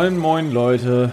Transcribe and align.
Moin, 0.00 0.16
moin 0.16 0.50
Leute, 0.50 1.10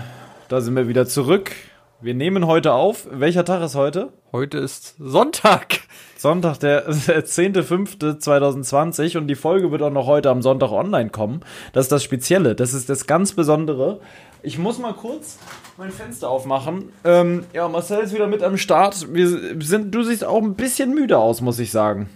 da 0.47 0.61
sind 0.61 0.77
wir 0.77 0.87
wieder 0.87 1.05
zurück. 1.05 1.51
Wir 1.99 2.13
nehmen 2.13 2.47
heute 2.47 2.71
auf. 2.71 3.05
Welcher 3.11 3.43
Tag 3.43 3.61
ist 3.61 3.75
heute? 3.75 4.13
Heute 4.31 4.59
ist 4.59 4.95
Sonntag. 4.97 5.81
Sonntag, 6.17 6.59
der, 6.61 6.83
der 6.83 7.25
10.05.2020 7.25 9.17
und 9.17 9.27
die 9.27 9.35
Folge 9.35 9.71
wird 9.71 9.81
auch 9.81 9.91
noch 9.91 10.07
heute 10.07 10.29
am 10.29 10.41
Sonntag 10.41 10.71
online 10.71 11.09
kommen. 11.09 11.41
Das 11.73 11.87
ist 11.87 11.91
das 11.91 12.01
Spezielle, 12.01 12.55
das 12.55 12.73
ist 12.73 12.89
das 12.89 13.07
ganz 13.07 13.33
Besondere. 13.33 13.99
Ich 14.41 14.57
muss 14.57 14.79
mal 14.79 14.93
kurz 14.93 15.37
mein 15.75 15.91
Fenster 15.91 16.29
aufmachen. 16.29 16.93
Ähm, 17.03 17.43
ja, 17.51 17.67
Marcel 17.67 17.99
ist 17.99 18.13
wieder 18.13 18.27
mit 18.27 18.41
am 18.41 18.57
Start. 18.57 19.13
Wir 19.13 19.27
sind, 19.65 19.93
du 19.93 20.01
siehst 20.03 20.23
auch 20.23 20.41
ein 20.41 20.55
bisschen 20.55 20.93
müde 20.93 21.17
aus, 21.17 21.41
muss 21.41 21.59
ich 21.59 21.71
sagen. 21.71 22.07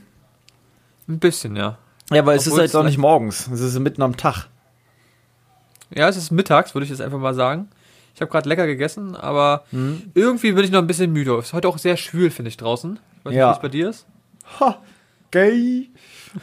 Ein 1.09 1.20
bisschen, 1.20 1.58
ja. 1.58 1.80
Ja, 2.13 2.22
aber 2.22 2.34
es 2.34 2.48
ist 2.48 2.58
halt 2.58 2.73
auch 2.77 2.85
nicht 2.85 2.98
morgens. 2.98 3.49
Es 3.53 3.59
ist 3.59 3.77
mitten 3.77 4.02
am 4.02 4.16
Tag. 4.16 4.48
Ja, 5.94 6.08
es 6.08 6.18
ist 6.18 6.31
mittags, 6.31 6.73
würde 6.73 6.86
ich 6.86 6.90
jetzt 6.90 7.02
einfach 7.02 7.20
mal 7.20 7.34
sagen. 7.34 7.70
Ich 8.13 8.22
habe 8.22 8.32
gerade 8.32 8.48
lecker 8.48 8.68
gegessen, 8.68 9.16
aber 9.16 9.63
hm. 9.72 10.12
irgendwie 10.13 10.52
bin 10.52 10.66
ich 10.66 10.72
noch 10.72 10.80
ein 10.80 10.88
bisschen 10.88 11.12
müde. 11.13 11.34
Es 11.38 11.48
ist 11.48 11.54
heute 11.54 11.68
auch 11.68 11.77
sehr 11.77 11.98
schwül, 11.98 12.30
finde 12.30 12.49
ich, 12.49 12.58
draußen. 12.58 12.99
Weiß 13.23 13.34
ja. 13.34 13.48
nicht, 13.48 13.55
wie 13.55 13.58
es 13.58 13.62
bei 13.62 13.70
dir 13.70 13.90
ist. 13.90 14.05
Ha, 14.59 14.77
gay. 15.32 15.90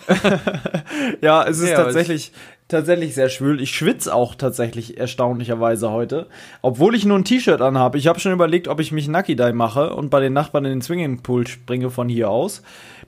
ja, 1.21 1.45
es 1.47 1.61
ist 1.61 1.71
ja, 1.71 1.77
tatsächlich, 1.77 2.33
tatsächlich 2.69 3.15
sehr 3.15 3.29
schwül. 3.29 3.61
Ich 3.61 3.71
schwitze 3.71 4.15
auch 4.15 4.35
tatsächlich 4.35 4.99
erstaunlicherweise 4.99 5.91
heute. 5.91 6.27
Obwohl 6.63 6.95
ich 6.95 7.05
nur 7.05 7.19
ein 7.19 7.25
T-Shirt 7.25 7.61
anhabe. 7.61 7.99
Ich 7.99 8.07
habe 8.07 8.21
schon 8.21 8.33
überlegt, 8.33 8.69
ob 8.69 8.81
ich 8.81 8.93
mich 8.93 9.09
Nucky 9.09 9.37
Mache 9.53 9.95
und 9.95 10.11
bei 10.11 10.21
den 10.21 10.33
Nachbarn 10.33 10.65
in 10.65 10.73
den 10.73 10.83
Swinging 10.83 11.23
Pool 11.23 11.47
springe 11.47 11.91
von 11.91 12.09
hier 12.09 12.31
aus. 12.31 12.63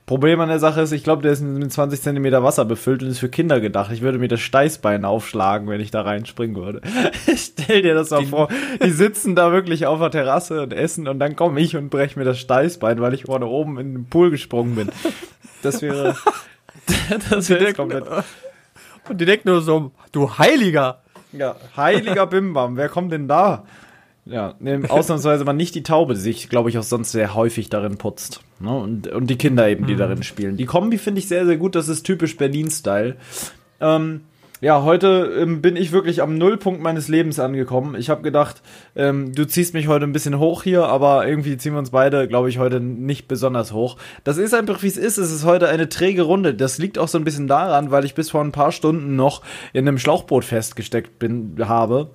Problem 0.05 0.39
an 0.41 0.49
der 0.49 0.59
Sache 0.59 0.81
ist, 0.81 0.91
ich 0.91 1.03
glaube, 1.03 1.21
der 1.21 1.31
ist 1.31 1.41
mit 1.41 1.71
20 1.71 2.01
Zentimeter 2.01 2.43
Wasser 2.43 2.65
befüllt 2.65 3.01
und 3.03 3.09
ist 3.09 3.19
für 3.19 3.29
Kinder 3.29 3.61
gedacht. 3.61 3.91
Ich 3.91 4.01
würde 4.01 4.17
mir 4.17 4.27
das 4.27 4.41
Steißbein 4.41 5.05
aufschlagen, 5.05 5.69
wenn 5.69 5.79
ich 5.79 5.91
da 5.91 6.01
reinspringen 6.01 6.55
würde. 6.55 6.81
Stell 7.35 7.81
dir 7.81 7.93
das 7.93 8.09
mal 8.09 8.25
vor. 8.25 8.49
Die 8.83 8.89
sitzen 8.89 9.35
da 9.35 9.51
wirklich 9.51 9.85
auf 9.85 9.99
der 9.99 10.11
Terrasse 10.11 10.63
und 10.63 10.73
essen 10.73 11.07
und 11.07 11.19
dann 11.19 11.35
komme 11.35 11.61
ich 11.61 11.77
und 11.77 11.89
breche 11.89 12.19
mir 12.19 12.25
das 12.25 12.39
Steißbein, 12.39 12.99
weil 12.99 13.13
ich 13.13 13.23
vorne 13.23 13.45
oben 13.45 13.79
in 13.79 13.93
den 13.93 14.05
Pool 14.05 14.31
gesprungen 14.31 14.75
bin. 14.75 14.89
Das 15.61 15.81
wäre, 15.81 16.15
das 17.29 17.49
wäre 17.49 17.73
komplett. 17.73 18.05
Und 19.07 19.21
die 19.21 19.25
denken 19.25 19.49
nur 19.49 19.61
so, 19.61 19.91
du 20.11 20.37
Heiliger. 20.37 21.01
Ja, 21.31 21.55
heiliger 21.77 22.27
Bimbam, 22.27 22.75
wer 22.75 22.89
kommt 22.89 23.13
denn 23.13 23.29
da? 23.29 23.63
Ja, 24.25 24.55
ausnahmsweise 24.87 25.45
mal 25.45 25.53
nicht 25.53 25.73
die 25.73 25.83
Taube, 25.83 26.13
die 26.13 26.19
sich, 26.19 26.49
glaube 26.49 26.69
ich, 26.69 26.77
auch 26.77 26.83
sonst 26.83 27.11
sehr 27.11 27.33
häufig 27.33 27.69
darin 27.69 27.97
putzt. 27.97 28.41
Ne? 28.59 28.71
Und, 28.71 29.07
und 29.07 29.27
die 29.27 29.37
Kinder 29.37 29.67
eben, 29.67 29.87
die 29.87 29.93
mhm. 29.93 29.99
darin 29.99 30.23
spielen. 30.23 30.57
Die 30.57 30.65
Kombi 30.65 30.99
finde 30.99 31.19
ich 31.19 31.27
sehr, 31.27 31.45
sehr 31.45 31.57
gut. 31.57 31.75
Das 31.75 31.89
ist 31.89 32.03
typisch 32.03 32.37
Berlin-Style. 32.37 33.15
Ähm, 33.79 34.21
ja, 34.61 34.83
heute 34.83 35.35
ähm, 35.39 35.63
bin 35.63 35.75
ich 35.75 35.91
wirklich 35.91 36.21
am 36.21 36.37
Nullpunkt 36.37 36.83
meines 36.83 37.07
Lebens 37.07 37.39
angekommen. 37.39 37.95
Ich 37.95 38.11
habe 38.11 38.21
gedacht, 38.21 38.61
ähm, 38.95 39.33
du 39.33 39.47
ziehst 39.47 39.73
mich 39.73 39.87
heute 39.87 40.05
ein 40.05 40.13
bisschen 40.13 40.37
hoch 40.37 40.61
hier, 40.61 40.85
aber 40.85 41.27
irgendwie 41.27 41.57
ziehen 41.57 41.73
wir 41.73 41.79
uns 41.79 41.89
beide, 41.89 42.27
glaube 42.27 42.47
ich, 42.49 42.59
heute 42.59 42.79
nicht 42.79 43.27
besonders 43.27 43.73
hoch. 43.73 43.97
Das 44.23 44.37
ist 44.37 44.53
einfach, 44.53 44.83
wie 44.83 44.87
es 44.87 44.97
ist. 44.97 45.17
Es 45.17 45.31
ist 45.31 45.45
heute 45.45 45.67
eine 45.67 45.89
träge 45.89 46.21
Runde. 46.21 46.53
Das 46.53 46.77
liegt 46.77 46.99
auch 46.99 47.07
so 47.07 47.17
ein 47.17 47.23
bisschen 47.23 47.47
daran, 47.47 47.89
weil 47.89 48.05
ich 48.05 48.13
bis 48.13 48.29
vor 48.29 48.41
ein 48.41 48.51
paar 48.51 48.71
Stunden 48.71 49.15
noch 49.15 49.41
in 49.73 49.87
einem 49.87 49.97
Schlauchboot 49.97 50.45
festgesteckt 50.45 51.17
bin, 51.17 51.55
habe 51.67 52.11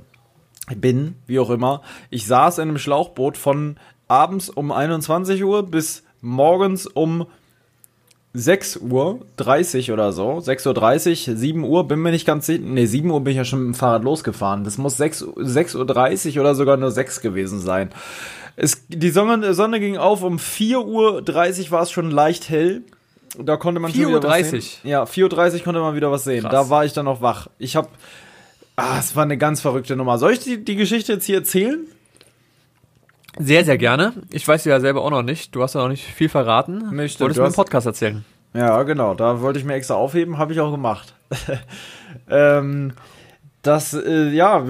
bin, 0.75 1.15
wie 1.27 1.39
auch 1.39 1.51
immer. 1.51 1.83
Ich 2.11 2.27
saß 2.27 2.59
in 2.59 2.69
einem 2.69 2.79
Schlauchboot 2.79 3.37
von 3.37 3.77
abends 4.09 4.49
um 4.49 4.73
21 4.73 5.45
Uhr 5.45 5.65
bis 5.65 6.03
morgens 6.21 6.87
um 6.87 7.27
6 8.35 8.79
Uhr 8.79 9.21
30 9.37 9.93
oder 9.93 10.13
so, 10.13 10.41
6 10.41 10.67
Uhr 10.67 10.75
30, 10.75 11.31
7 11.35 11.65
Uhr, 11.65 11.89
bin 11.89 12.01
mir 12.01 12.11
nicht 12.11 12.27
ganz 12.27 12.47
sicher, 12.47 12.63
nee, 12.63 12.85
7 12.85 13.11
Uhr 13.11 13.21
bin 13.21 13.31
ich 13.31 13.39
ja 13.39 13.45
schon 13.45 13.61
mit 13.61 13.75
dem 13.75 13.79
Fahrrad 13.79 14.05
losgefahren. 14.05 14.63
Das 14.65 14.77
muss 14.77 14.99
6, 14.99 15.27
6 15.37 15.75
Uhr 15.75 15.87
30 15.87 16.39
oder 16.39 16.55
sogar 16.55 16.77
nur 16.77 16.91
6 16.91 17.23
gewesen 17.23 17.61
sein. 17.61 17.91
Es, 18.57 18.87
die 18.89 19.11
Sonne, 19.11 19.55
Sonne 19.55 19.81
ging 19.81 19.97
auf, 19.97 20.23
um 20.23 20.39
4 20.39 20.85
Uhr 20.85 21.23
30 21.23 21.71
war 21.73 21.83
es 21.83 21.91
schon 21.91 22.11
leicht 22.11 22.51
hell. 22.51 22.83
Da 23.39 23.57
konnte 23.57 23.81
man 23.81 23.93
4 23.93 24.03
schon 24.03 24.11
wieder 24.11 24.21
30. 24.21 24.53
was 24.53 24.73
sehen. 24.83 24.91
Ja, 24.91 25.07
4 25.07 25.25
Uhr 25.25 25.31
30 25.31 25.65
konnte 25.65 25.81
man 25.81 25.95
wieder 25.95 26.11
was 26.11 26.25
sehen. 26.25 26.43
Krass. 26.43 26.53
Da 26.53 26.71
war 26.71 26.85
ich 26.85 26.93
dann 26.93 27.07
noch 27.07 27.23
wach. 27.23 27.49
Ich 27.59 27.75
habe 27.77 27.89
Ah, 28.77 28.99
es 28.99 29.17
war 29.17 29.23
eine 29.23 29.39
ganz 29.39 29.63
verrückte 29.63 29.97
Nummer. 29.97 30.19
Soll 30.19 30.33
ich 30.33 30.41
die, 30.41 30.63
die 30.63 30.77
Geschichte 30.77 31.15
jetzt 31.15 31.25
hier 31.25 31.37
erzählen? 31.37 31.87
Sehr, 33.39 33.65
sehr 33.65 33.79
gerne. 33.79 34.13
Ich 34.31 34.47
weiß 34.47 34.63
sie 34.63 34.71
ja 34.71 34.81
selber 34.81 35.03
auch 35.03 35.11
noch 35.11 35.23
nicht. 35.23 35.55
Du 35.55 35.63
hast 35.63 35.75
ja 35.75 35.81
noch 35.81 35.89
nicht 35.89 36.05
viel 36.05 36.29
verraten. 36.29 36.95
Möchte, 36.95 37.21
Wolltest 37.21 37.39
du 37.39 37.43
mir 37.43 37.49
im 37.49 37.55
Podcast 37.55 37.87
erzählen? 37.87 38.25
Ja, 38.55 38.83
genau. 38.83 39.15
Da 39.15 39.41
wollte 39.41 39.59
ich 39.59 39.65
mir 39.65 39.75
extra 39.75 39.95
aufheben. 39.95 40.39
Habe 40.39 40.53
ich 40.53 40.61
auch 40.61 40.71
gemacht. 40.71 41.15
ähm, 42.31 42.93
das, 43.67 43.95
äh, 43.95 44.31
ja, 44.31 44.65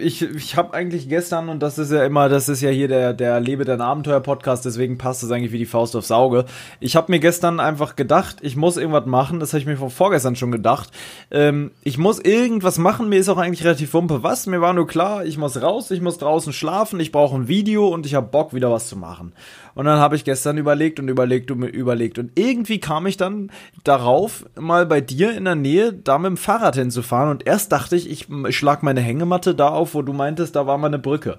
ich, 0.00 0.22
ich 0.22 0.56
habe 0.56 0.74
eigentlich 0.74 1.08
gestern, 1.08 1.48
und 1.48 1.62
das 1.62 1.78
ist 1.78 1.90
ja 1.90 2.04
immer, 2.04 2.28
das 2.28 2.48
ist 2.48 2.60
ja 2.60 2.70
hier 2.70 2.88
der, 2.88 3.12
der 3.12 3.40
Lebe 3.40 3.64
dein 3.64 3.80
Abenteuer-Podcast, 3.80 4.64
deswegen 4.64 4.98
passt 4.98 5.22
das 5.22 5.30
eigentlich 5.30 5.52
wie 5.52 5.58
die 5.58 5.66
Faust 5.66 5.96
aufs 5.96 6.10
Auge. 6.10 6.44
Ich 6.80 6.96
habe 6.96 7.10
mir 7.10 7.18
gestern 7.18 7.60
einfach 7.60 7.96
gedacht, 7.96 8.36
ich 8.42 8.56
muss 8.56 8.76
irgendwas 8.76 9.06
machen, 9.06 9.40
das 9.40 9.52
habe 9.52 9.60
ich 9.60 9.66
mir 9.66 9.76
vor, 9.76 9.90
vorgestern 9.90 10.36
schon 10.36 10.52
gedacht. 10.52 10.90
Ähm, 11.30 11.72
ich 11.82 11.98
muss 11.98 12.18
irgendwas 12.18 12.78
machen, 12.78 13.08
mir 13.08 13.18
ist 13.18 13.28
auch 13.28 13.38
eigentlich 13.38 13.64
relativ 13.64 13.92
wumpe 13.94 14.22
was, 14.22 14.46
mir 14.46 14.60
war 14.60 14.72
nur 14.72 14.86
klar, 14.86 15.24
ich 15.24 15.38
muss 15.38 15.60
raus, 15.60 15.90
ich 15.90 16.00
muss 16.00 16.18
draußen 16.18 16.52
schlafen, 16.52 17.00
ich 17.00 17.12
brauche 17.12 17.36
ein 17.36 17.48
Video 17.48 17.88
und 17.88 18.06
ich 18.06 18.14
habe 18.14 18.28
Bock, 18.28 18.54
wieder 18.54 18.70
was 18.70 18.88
zu 18.88 18.96
machen. 18.96 19.32
Und 19.74 19.86
dann 19.86 19.98
habe 19.98 20.16
ich 20.16 20.24
gestern 20.24 20.58
überlegt 20.58 21.00
und 21.00 21.08
überlegt 21.08 21.50
und 21.50 21.62
überlegt. 21.62 22.18
Und 22.18 22.32
irgendwie 22.38 22.78
kam 22.78 23.06
ich 23.06 23.16
dann 23.16 23.50
darauf, 23.84 24.44
mal 24.54 24.86
bei 24.86 25.00
dir 25.00 25.34
in 25.36 25.44
der 25.44 25.54
Nähe 25.54 25.92
da 25.92 26.18
mit 26.18 26.28
dem 26.28 26.36
Fahrrad 26.36 26.76
hinzufahren. 26.76 27.30
Und 27.30 27.46
erst 27.46 27.72
dachte 27.72 27.96
ich, 27.96 28.10
ich 28.10 28.28
schlag 28.56 28.82
meine 28.82 29.00
Hängematte 29.00 29.54
da 29.54 29.68
auf, 29.68 29.94
wo 29.94 30.02
du 30.02 30.12
meintest, 30.12 30.56
da 30.56 30.66
war 30.66 30.78
mal 30.78 30.88
eine 30.88 30.98
Brücke. 30.98 31.38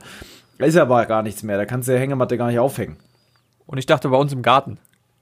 Da 0.57 0.66
ist 0.66 0.75
ja 0.75 0.83
aber 0.83 1.05
gar 1.05 1.23
nichts 1.23 1.44
mehr. 1.44 1.57
Da 1.57 1.66
kannst 1.66 1.88
du 1.88 1.94
die 1.94 1.99
Hängematte 1.99 2.38
gar 2.38 2.47
nicht 2.47 2.59
aufhängen. 2.59 2.97
Und 3.66 3.77
ich 3.77 3.85
dachte 3.85 4.09
bei 4.09 4.17
uns 4.17 4.33
im 4.33 4.41
Garten. 4.41 4.77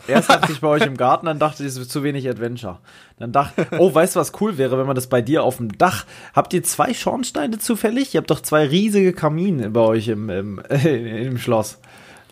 Erst 0.08 0.30
dachte 0.30 0.52
ich 0.52 0.62
bei 0.62 0.68
euch 0.68 0.86
im 0.86 0.98
Garten, 0.98 1.26
dann 1.26 1.40
dachte 1.40 1.64
ich, 1.64 1.70
es 1.70 1.78
ist 1.78 1.92
zu 1.92 2.04
wenig 2.04 2.28
Adventure. 2.30 2.80
Dann 3.20 3.32
dachte 3.32 3.68
oh, 3.78 3.94
weißt 3.94 4.16
du, 4.16 4.20
was 4.20 4.34
cool 4.42 4.58
wäre, 4.58 4.78
wenn 4.78 4.88
man 4.88 4.96
das 4.96 5.08
bei 5.08 5.22
dir 5.22 5.44
auf 5.44 5.58
dem 5.58 5.78
Dach. 5.78 6.06
Habt 6.34 6.54
ihr 6.54 6.64
zwei 6.64 6.94
Schornsteine 6.94 7.60
zufällig? 7.60 8.14
Ihr 8.14 8.20
habt 8.20 8.32
doch 8.32 8.42
zwei 8.42 8.66
riesige 8.66 9.14
Kamine 9.14 9.70
bei 9.70 9.82
euch 9.82 10.08
im, 10.08 10.30
im, 10.30 10.62
äh, 10.70 11.26
im 11.26 11.38
Schloss. 11.38 11.80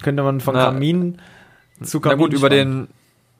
Könnte 0.01 0.23
man 0.23 0.39
von 0.39 0.55
na, 0.55 0.65
Kamin 0.65 1.19
zu 1.83 1.99
Kamin. 1.99 2.17
Na 2.17 2.23
gut, 2.23 2.33
über 2.33 2.49
den, 2.49 2.87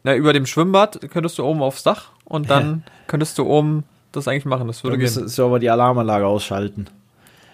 na, 0.03 0.15
über 0.15 0.33
dem 0.33 0.45
Schwimmbad 0.45 0.99
könntest 1.11 1.37
du 1.37 1.43
oben 1.43 1.61
aufs 1.61 1.83
Dach 1.83 2.11
und 2.25 2.49
dann 2.49 2.83
könntest 3.07 3.37
du 3.37 3.45
oben 3.45 3.83
das 4.11 4.27
eigentlich 4.27 4.45
machen. 4.45 4.67
Das 4.67 4.83
würde 4.83 4.97
gehen. 4.97 5.05
Ist 5.05 5.37
ja 5.37 5.45
aber 5.45 5.59
die 5.59 5.69
Alarmanlage 5.69 6.25
ausschalten. 6.25 6.87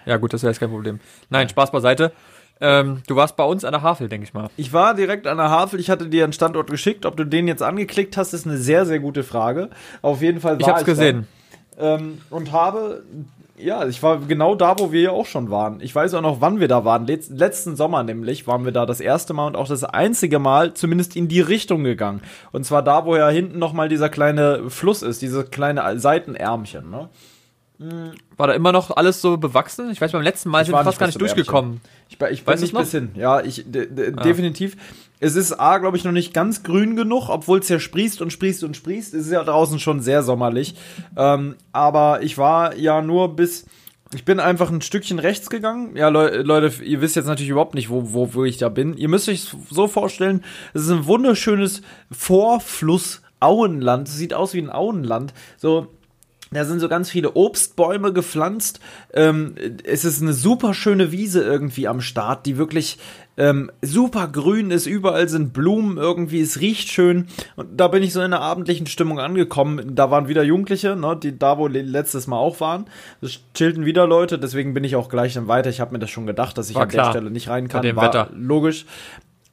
Ja, 0.05 0.17
gut, 0.17 0.33
das 0.33 0.43
wäre 0.43 0.51
jetzt 0.51 0.59
kein 0.59 0.69
Problem. 0.69 0.99
Nein, 1.29 1.49
Spaß 1.49 1.71
beiseite. 1.71 2.11
Ähm, 2.61 3.01
du 3.07 3.15
warst 3.17 3.35
bei 3.35 3.43
uns 3.43 3.65
an 3.65 3.73
der 3.73 3.81
Havel, 3.81 4.07
denke 4.07 4.25
ich 4.25 4.33
mal. 4.33 4.49
Ich 4.55 4.71
war 4.71 4.93
direkt 4.93 5.27
an 5.27 5.37
der 5.37 5.49
Havel. 5.49 5.79
Ich 5.79 5.89
hatte 5.89 6.07
dir 6.07 6.23
einen 6.23 6.31
Standort 6.31 6.69
geschickt. 6.69 7.05
Ob 7.05 7.17
du 7.17 7.25
den 7.25 7.47
jetzt 7.47 7.61
angeklickt 7.61 8.15
hast, 8.15 8.33
ist 8.33 8.45
eine 8.45 8.57
sehr, 8.57 8.85
sehr 8.85 8.99
gute 8.99 9.23
Frage. 9.23 9.69
Auf 10.01 10.21
jeden 10.21 10.39
Fall 10.39 10.53
war 10.53 10.61
ich. 10.61 10.67
Hab's 10.67 10.81
ich 10.81 10.85
gesehen. 10.85 11.27
Ähm, 11.77 12.21
und 12.29 12.53
habe 12.53 13.03
ja, 13.57 13.87
ich 13.87 14.03
war 14.03 14.19
genau 14.19 14.55
da, 14.55 14.77
wo 14.79 14.91
wir 14.91 15.01
ja 15.01 15.11
auch 15.11 15.25
schon 15.25 15.49
waren. 15.49 15.79
Ich 15.79 15.95
weiß 15.95 16.13
auch 16.15 16.21
noch, 16.21 16.41
wann 16.41 16.59
wir 16.59 16.67
da 16.67 16.83
waren. 16.83 17.07
Letz 17.07 17.29
letzten 17.29 17.75
Sommer 17.75 18.03
nämlich 18.03 18.47
waren 18.47 18.65
wir 18.65 18.71
da 18.71 18.85
das 18.85 18.99
erste 18.99 19.33
Mal 19.33 19.47
und 19.47 19.55
auch 19.55 19.67
das 19.67 19.83
einzige 19.83 20.39
Mal 20.39 20.73
zumindest 20.73 21.15
in 21.15 21.27
die 21.27 21.41
Richtung 21.41 21.83
gegangen. 21.83 22.21
Und 22.51 22.65
zwar 22.65 22.83
da, 22.83 23.05
wo 23.05 23.15
ja 23.15 23.29
hinten 23.29 23.59
nochmal 23.59 23.87
dieser 23.87 24.09
kleine 24.09 24.69
Fluss 24.69 25.01
ist, 25.01 25.21
diese 25.21 25.45
kleine 25.45 25.99
Seitenärmchen, 25.99 26.89
ne? 26.89 27.09
War 27.77 28.47
da 28.47 28.53
immer 28.53 28.71
noch 28.71 28.95
alles 28.95 29.21
so 29.21 29.37
bewachsen? 29.37 29.89
Ich 29.91 29.99
weiß, 29.99 30.13
beim 30.13 30.21
letzten 30.21 30.49
Mal 30.49 30.61
ich 30.61 30.67
sind 30.67 30.75
wir 30.75 30.83
fast 30.83 30.99
gar 30.99 31.07
nicht 31.07 31.19
durchgekommen. 31.19 31.81
Ich, 32.07 32.19
ich 32.21 32.45
bin 32.45 32.59
nicht 32.59 32.73
bis 32.73 32.91
hin. 32.91 33.11
Ja, 33.15 33.41
ich 33.41 33.65
ah. 33.65 34.23
definitiv. 34.23 34.77
Es 35.19 35.35
ist 35.35 35.53
A, 35.53 35.77
glaube 35.77 35.97
ich, 35.97 36.03
noch 36.03 36.11
nicht 36.11 36.33
ganz 36.33 36.63
grün 36.63 36.95
genug, 36.95 37.29
obwohl 37.29 37.59
es 37.59 37.69
ja 37.69 37.79
sprießt 37.79 38.21
und 38.21 38.31
sprießt 38.31 38.63
und 38.63 38.77
sprießt. 38.77 39.13
Es 39.13 39.25
ist 39.25 39.31
ja 39.31 39.43
draußen 39.43 39.79
schon 39.79 39.99
sehr 39.99 40.23
sommerlich. 40.23 40.75
Ähm, 41.17 41.55
aber 41.71 42.21
ich 42.21 42.37
war 42.37 42.75
ja 42.75 43.01
nur 43.01 43.35
bis. 43.35 43.65
Ich 44.13 44.23
bin 44.23 44.39
einfach 44.39 44.71
ein 44.71 44.81
Stückchen 44.81 45.19
rechts 45.19 45.49
gegangen. 45.49 45.97
Ja, 45.97 46.09
Le 46.09 46.43
Leute, 46.43 46.83
ihr 46.83 47.01
wisst 47.01 47.15
jetzt 47.17 47.25
natürlich 47.25 47.49
überhaupt 47.49 47.75
nicht, 47.75 47.89
wo, 47.89 48.13
wo, 48.13 48.33
wo 48.33 48.45
ich 48.45 48.57
da 48.57 48.69
bin. 48.69 48.95
Ihr 48.95 49.09
müsst 49.09 49.27
euch 49.27 49.53
so 49.69 49.87
vorstellen, 49.87 50.43
es 50.73 50.83
ist 50.83 50.91
ein 50.91 51.05
wunderschönes 51.05 51.81
Vorfluss 52.11 53.21
Auenland. 53.39 54.07
Es 54.07 54.15
sieht 54.15 54.33
aus 54.33 54.53
wie 54.53 54.61
ein 54.61 54.69
Auenland. 54.69 55.33
So, 55.57 55.87
da 56.55 56.65
sind 56.65 56.79
so 56.79 56.89
ganz 56.89 57.09
viele 57.09 57.33
Obstbäume 57.35 58.13
gepflanzt. 58.13 58.79
Ähm, 59.13 59.55
es 59.83 60.05
ist 60.05 60.21
eine 60.21 60.33
super 60.33 60.73
schöne 60.73 61.11
Wiese 61.11 61.43
irgendwie 61.43 61.87
am 61.87 62.01
Start, 62.01 62.45
die 62.45 62.57
wirklich 62.57 62.97
ähm, 63.37 63.69
super 63.81 64.27
grün 64.27 64.71
ist. 64.71 64.85
Überall 64.85 65.27
sind 65.27 65.53
Blumen 65.53 65.97
irgendwie. 65.97 66.41
Es 66.41 66.59
riecht 66.61 66.89
schön. 66.89 67.27
Und 67.55 67.79
da 67.79 67.87
bin 67.87 68.01
ich 68.03 68.13
so 68.13 68.19
in 68.19 68.25
einer 68.25 68.41
abendlichen 68.41 68.87
Stimmung 68.87 69.19
angekommen. 69.19 69.95
Da 69.95 70.09
waren 70.11 70.27
wieder 70.27 70.43
Jugendliche, 70.43 70.95
ne, 70.95 71.17
die 71.21 71.37
da 71.37 71.57
wo 71.57 71.67
letztes 71.67 72.27
Mal 72.27 72.37
auch 72.37 72.59
waren. 72.59 72.85
Es 73.21 73.39
chillten 73.53 73.85
wieder 73.85 74.07
Leute. 74.07 74.39
Deswegen 74.39 74.73
bin 74.73 74.83
ich 74.83 74.95
auch 74.95 75.09
gleich 75.09 75.33
dann 75.33 75.47
weiter. 75.47 75.69
Ich 75.69 75.81
habe 75.81 75.91
mir 75.91 75.99
das 75.99 76.09
schon 76.09 76.25
gedacht, 76.25 76.57
dass 76.57 76.69
ich 76.69 76.75
war 76.75 76.83
an 76.83 76.89
klar. 76.89 77.05
der 77.05 77.11
Stelle 77.11 77.31
nicht 77.31 77.49
rein 77.49 77.67
kann. 77.67 77.83
War 77.95 78.07
Wetter. 78.07 78.29
logisch. 78.33 78.85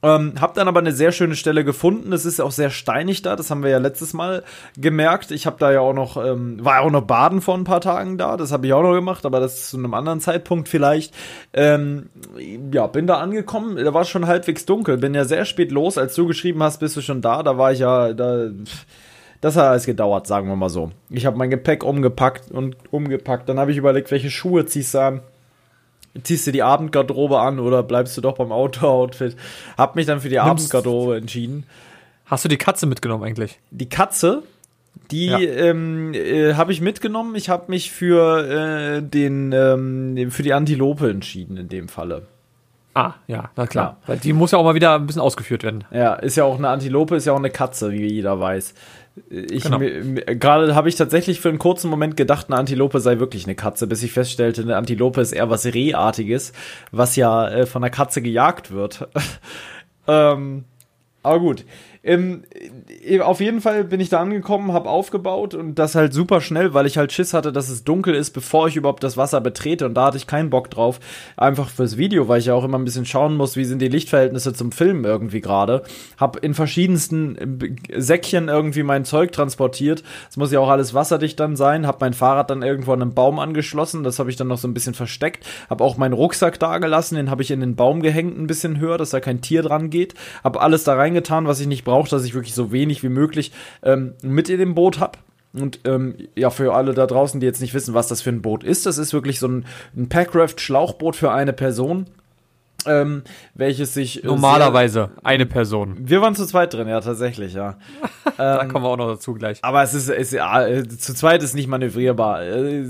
Ähm, 0.03 0.33
hab 0.39 0.53
dann 0.53 0.67
aber 0.67 0.81
eine 0.81 0.91
sehr 0.91 1.13
schöne 1.13 1.35
Stelle 1.35 1.63
gefunden. 1.63 2.11
Es 2.11 2.25
ist 2.25 2.41
auch 2.41 2.51
sehr 2.51 2.69
steinig 2.69 3.21
da. 3.21 3.37
Das 3.37 3.49
haben 3.49 3.63
wir 3.63 3.69
ja 3.69 3.77
letztes 3.77 4.13
Mal 4.13 4.43
gemerkt. 4.77 5.31
Ich 5.31 5.45
habe 5.45 5.55
da 5.57 5.71
ja 5.71 5.79
auch 5.79 5.93
noch, 5.93 6.17
ähm, 6.17 6.63
war 6.63 6.81
auch 6.81 6.91
noch 6.91 7.03
baden 7.03 7.39
vor 7.39 7.55
ein 7.55 7.63
paar 7.63 7.79
Tagen 7.79 8.17
da. 8.17 8.35
Das 8.35 8.51
habe 8.51 8.67
ich 8.67 8.73
auch 8.73 8.83
noch 8.83 8.93
gemacht, 8.93 9.25
aber 9.25 9.39
das 9.39 9.69
zu 9.69 9.77
einem 9.77 9.93
anderen 9.93 10.19
Zeitpunkt 10.19 10.67
vielleicht. 10.67 11.13
Ähm, 11.53 12.09
ja, 12.73 12.87
bin 12.87 13.07
da 13.07 13.19
angekommen. 13.19 13.77
Da 13.77 13.93
war 13.93 14.03
schon 14.03 14.27
halbwegs 14.27 14.65
dunkel. 14.65 14.97
Bin 14.97 15.15
ja 15.15 15.23
sehr 15.23 15.45
spät 15.45 15.71
los. 15.71 15.97
Als 15.97 16.15
du 16.15 16.27
geschrieben 16.27 16.61
hast, 16.61 16.81
bist 16.81 16.97
du 16.97 17.01
schon 17.01 17.21
da. 17.21 17.41
Da 17.41 17.57
war 17.57 17.71
ich 17.71 17.79
ja, 17.79 18.11
da, 18.11 18.49
das 19.39 19.55
hat 19.55 19.65
alles 19.67 19.85
gedauert, 19.85 20.27
sagen 20.27 20.49
wir 20.49 20.57
mal 20.57 20.69
so. 20.69 20.91
Ich 21.09 21.25
habe 21.25 21.37
mein 21.37 21.49
Gepäck 21.49 21.85
umgepackt 21.85 22.51
und 22.51 22.75
umgepackt. 22.91 23.47
Dann 23.47 23.57
habe 23.57 23.71
ich 23.71 23.77
überlegt, 23.77 24.11
welche 24.11 24.29
Schuhe 24.29 24.65
ziehst 24.65 24.95
du 24.95 24.99
an 24.99 25.21
ziehst 26.21 26.45
du 26.47 26.51
die 26.51 26.63
Abendgarderobe 26.63 27.39
an 27.39 27.59
oder 27.59 27.83
bleibst 27.83 28.15
du 28.17 28.21
doch 28.21 28.35
beim 28.35 28.51
Outdoor-Outfit? 28.51 29.35
Hab 29.77 29.95
mich 29.95 30.05
dann 30.05 30.19
für 30.19 30.29
die 30.29 30.35
Nimmst 30.35 30.49
Abendgarderobe 30.49 31.17
entschieden. 31.17 31.65
Hast 32.25 32.45
du 32.45 32.49
die 32.49 32.57
Katze 32.57 32.85
mitgenommen 32.85 33.23
eigentlich? 33.23 33.59
Die 33.71 33.89
Katze, 33.89 34.43
die 35.11 35.27
ja. 35.27 35.39
ähm, 35.39 36.13
äh, 36.13 36.53
habe 36.53 36.71
ich 36.71 36.81
mitgenommen. 36.81 37.35
Ich 37.35 37.49
habe 37.49 37.65
mich 37.67 37.91
für 37.91 38.97
äh, 38.97 39.01
den 39.01 39.51
ähm, 39.51 40.31
für 40.31 40.43
die 40.43 40.53
Antilope 40.53 41.09
entschieden 41.09 41.57
in 41.57 41.69
dem 41.69 41.87
Falle. 41.87 42.27
Ah, 42.95 43.13
ja, 43.27 43.49
na 43.55 43.65
klar. 43.65 43.97
Ja. 44.01 44.07
Weil 44.07 44.17
die 44.17 44.33
muss 44.33 44.51
ja 44.51 44.59
auch 44.59 44.63
mal 44.63 44.75
wieder 44.75 44.95
ein 44.95 45.07
bisschen 45.07 45.21
ausgeführt 45.21 45.63
werden. 45.63 45.83
Ja, 45.91 46.13
ist 46.13 46.37
ja 46.37 46.43
auch 46.43 46.57
eine 46.57 46.69
Antilope, 46.69 47.15
ist 47.15 47.25
ja 47.25 47.33
auch 47.33 47.37
eine 47.37 47.49
Katze, 47.49 47.91
wie 47.91 48.05
jeder 48.05 48.39
weiß. 48.39 48.75
Ich 49.29 49.63
genau. 49.63 49.79
gerade 50.25 50.73
habe 50.73 50.89
ich 50.89 50.95
tatsächlich 50.95 51.39
für 51.39 51.49
einen 51.49 51.59
kurzen 51.59 51.89
Moment 51.89 52.17
gedacht, 52.17 52.47
eine 52.47 52.57
Antilope 52.57 52.99
sei 52.99 53.19
wirklich 53.19 53.45
eine 53.45 53.53
Katze, 53.53 53.85
bis 53.85 54.01
ich 54.01 54.11
feststellte, 54.11 54.63
eine 54.63 54.75
Antilope 54.75 55.21
ist 55.21 55.33
eher 55.33 55.51
was 55.51 55.65
Rehartiges, 55.65 56.51
was 56.91 57.15
ja 57.15 57.47
äh, 57.47 57.65
von 57.67 57.83
einer 57.83 57.91
Katze 57.91 58.23
gejagt 58.23 58.71
wird. 58.71 59.07
ähm, 60.07 60.65
aber 61.21 61.39
gut. 61.39 61.65
Ähm, 62.03 62.43
äh, 62.53 62.69
auf 63.21 63.39
jeden 63.39 63.61
Fall 63.61 63.83
bin 63.83 63.99
ich 63.99 64.09
da 64.09 64.19
angekommen, 64.19 64.73
habe 64.73 64.89
aufgebaut 64.89 65.53
und 65.53 65.75
das 65.75 65.95
halt 65.95 66.13
super 66.13 66.41
schnell, 66.41 66.73
weil 66.73 66.85
ich 66.85 66.97
halt 66.97 67.11
Schiss 67.11 67.33
hatte, 67.33 67.51
dass 67.51 67.69
es 67.69 67.83
dunkel 67.83 68.13
ist, 68.15 68.31
bevor 68.31 68.67
ich 68.67 68.75
überhaupt 68.75 69.03
das 69.03 69.17
Wasser 69.17 69.41
betrete 69.41 69.85
und 69.85 69.93
da 69.93 70.05
hatte 70.05 70.17
ich 70.17 70.27
keinen 70.27 70.49
Bock 70.49 70.69
drauf. 70.69 70.99
Einfach 71.37 71.69
fürs 71.69 71.97
Video, 71.97 72.27
weil 72.27 72.39
ich 72.39 72.45
ja 72.45 72.53
auch 72.53 72.63
immer 72.63 72.77
ein 72.77 72.85
bisschen 72.85 73.05
schauen 73.05 73.35
muss, 73.35 73.55
wie 73.55 73.65
sind 73.65 73.81
die 73.81 73.87
Lichtverhältnisse 73.87 74.53
zum 74.53 74.71
Filmen 74.71 75.05
irgendwie 75.05 75.41
gerade. 75.41 75.83
Hab 76.17 76.43
in 76.43 76.53
verschiedensten 76.53 77.59
äh, 77.91 77.99
Säckchen 77.99 78.47
irgendwie 78.47 78.83
mein 78.83 79.05
Zeug 79.05 79.31
transportiert. 79.31 80.03
Es 80.29 80.37
muss 80.37 80.51
ja 80.51 80.59
auch 80.59 80.69
alles 80.69 80.93
wasserdicht 80.93 81.39
dann 81.39 81.55
sein. 81.55 81.87
Hab 81.87 82.01
mein 82.01 82.13
Fahrrad 82.13 82.49
dann 82.49 82.61
irgendwo 82.61 82.93
an 82.93 83.01
einem 83.01 83.13
Baum 83.13 83.39
angeschlossen, 83.39 84.03
das 84.03 84.19
habe 84.19 84.29
ich 84.29 84.35
dann 84.35 84.47
noch 84.47 84.57
so 84.57 84.67
ein 84.67 84.73
bisschen 84.73 84.93
versteckt. 84.93 85.45
Hab 85.69 85.81
auch 85.81 85.97
meinen 85.97 86.13
Rucksack 86.13 86.59
da 86.59 86.77
gelassen, 86.77 87.15
den 87.15 87.29
habe 87.29 87.41
ich 87.41 87.51
in 87.51 87.59
den 87.59 87.75
Baum 87.75 88.01
gehängt, 88.01 88.37
ein 88.37 88.47
bisschen 88.47 88.79
höher, 88.79 88.97
dass 88.97 89.11
da 89.11 89.19
kein 89.19 89.41
Tier 89.41 89.61
dran 89.61 89.89
geht. 89.89 90.13
Hab 90.43 90.61
alles 90.61 90.83
da 90.83 90.95
reingetan, 90.95 91.47
was 91.47 91.59
ich 91.59 91.67
nicht 91.67 91.83
brauche, 91.83 92.09
dass 92.09 92.25
ich 92.25 92.33
wirklich 92.33 92.53
so 92.53 92.71
wenig 92.71 92.92
wie 93.01 93.09
möglich 93.09 93.51
ähm, 93.81 94.13
mit 94.21 94.49
in 94.49 94.59
dem 94.59 94.75
Boot 94.75 94.99
habe. 94.99 95.17
Und 95.53 95.79
ähm, 95.85 96.15
ja, 96.35 96.49
für 96.49 96.73
alle 96.73 96.93
da 96.93 97.07
draußen, 97.07 97.39
die 97.39 97.45
jetzt 97.45 97.61
nicht 97.61 97.73
wissen, 97.73 97.93
was 97.93 98.07
das 98.07 98.21
für 98.21 98.31
ein 98.31 98.41
Boot 98.41 98.63
ist, 98.63 98.85
das 98.85 98.97
ist 98.97 99.13
wirklich 99.13 99.39
so 99.39 99.47
ein, 99.47 99.65
ein 99.95 100.09
Packraft-Schlauchboot 100.09 101.15
für 101.15 101.31
eine 101.31 101.53
Person 101.53 102.07
ähm, 102.85 103.23
welches 103.53 103.93
sich. 103.93 104.23
Äh, 104.23 104.27
Normalerweise 104.27 105.11
eine 105.23 105.45
Person. 105.45 105.95
Wir 105.99 106.21
waren 106.21 106.35
zu 106.35 106.45
zweit 106.45 106.73
drin, 106.73 106.87
ja, 106.87 106.99
tatsächlich, 107.01 107.53
ja. 107.53 107.77
da 108.37 108.61
ähm, 108.61 108.69
kommen 108.69 108.85
wir 108.85 108.89
auch 108.89 108.97
noch 108.97 109.07
dazu 109.07 109.33
gleich. 109.33 109.59
Aber 109.61 109.83
es 109.83 109.93
ist, 109.93 110.09
ist 110.09 110.31
ja, 110.31 110.65
äh, 110.65 110.87
zu 110.87 111.13
zweit 111.13 111.43
ist 111.43 111.53
nicht 111.53 111.67
manövrierbar. 111.67 112.43
Äh, 112.43 112.85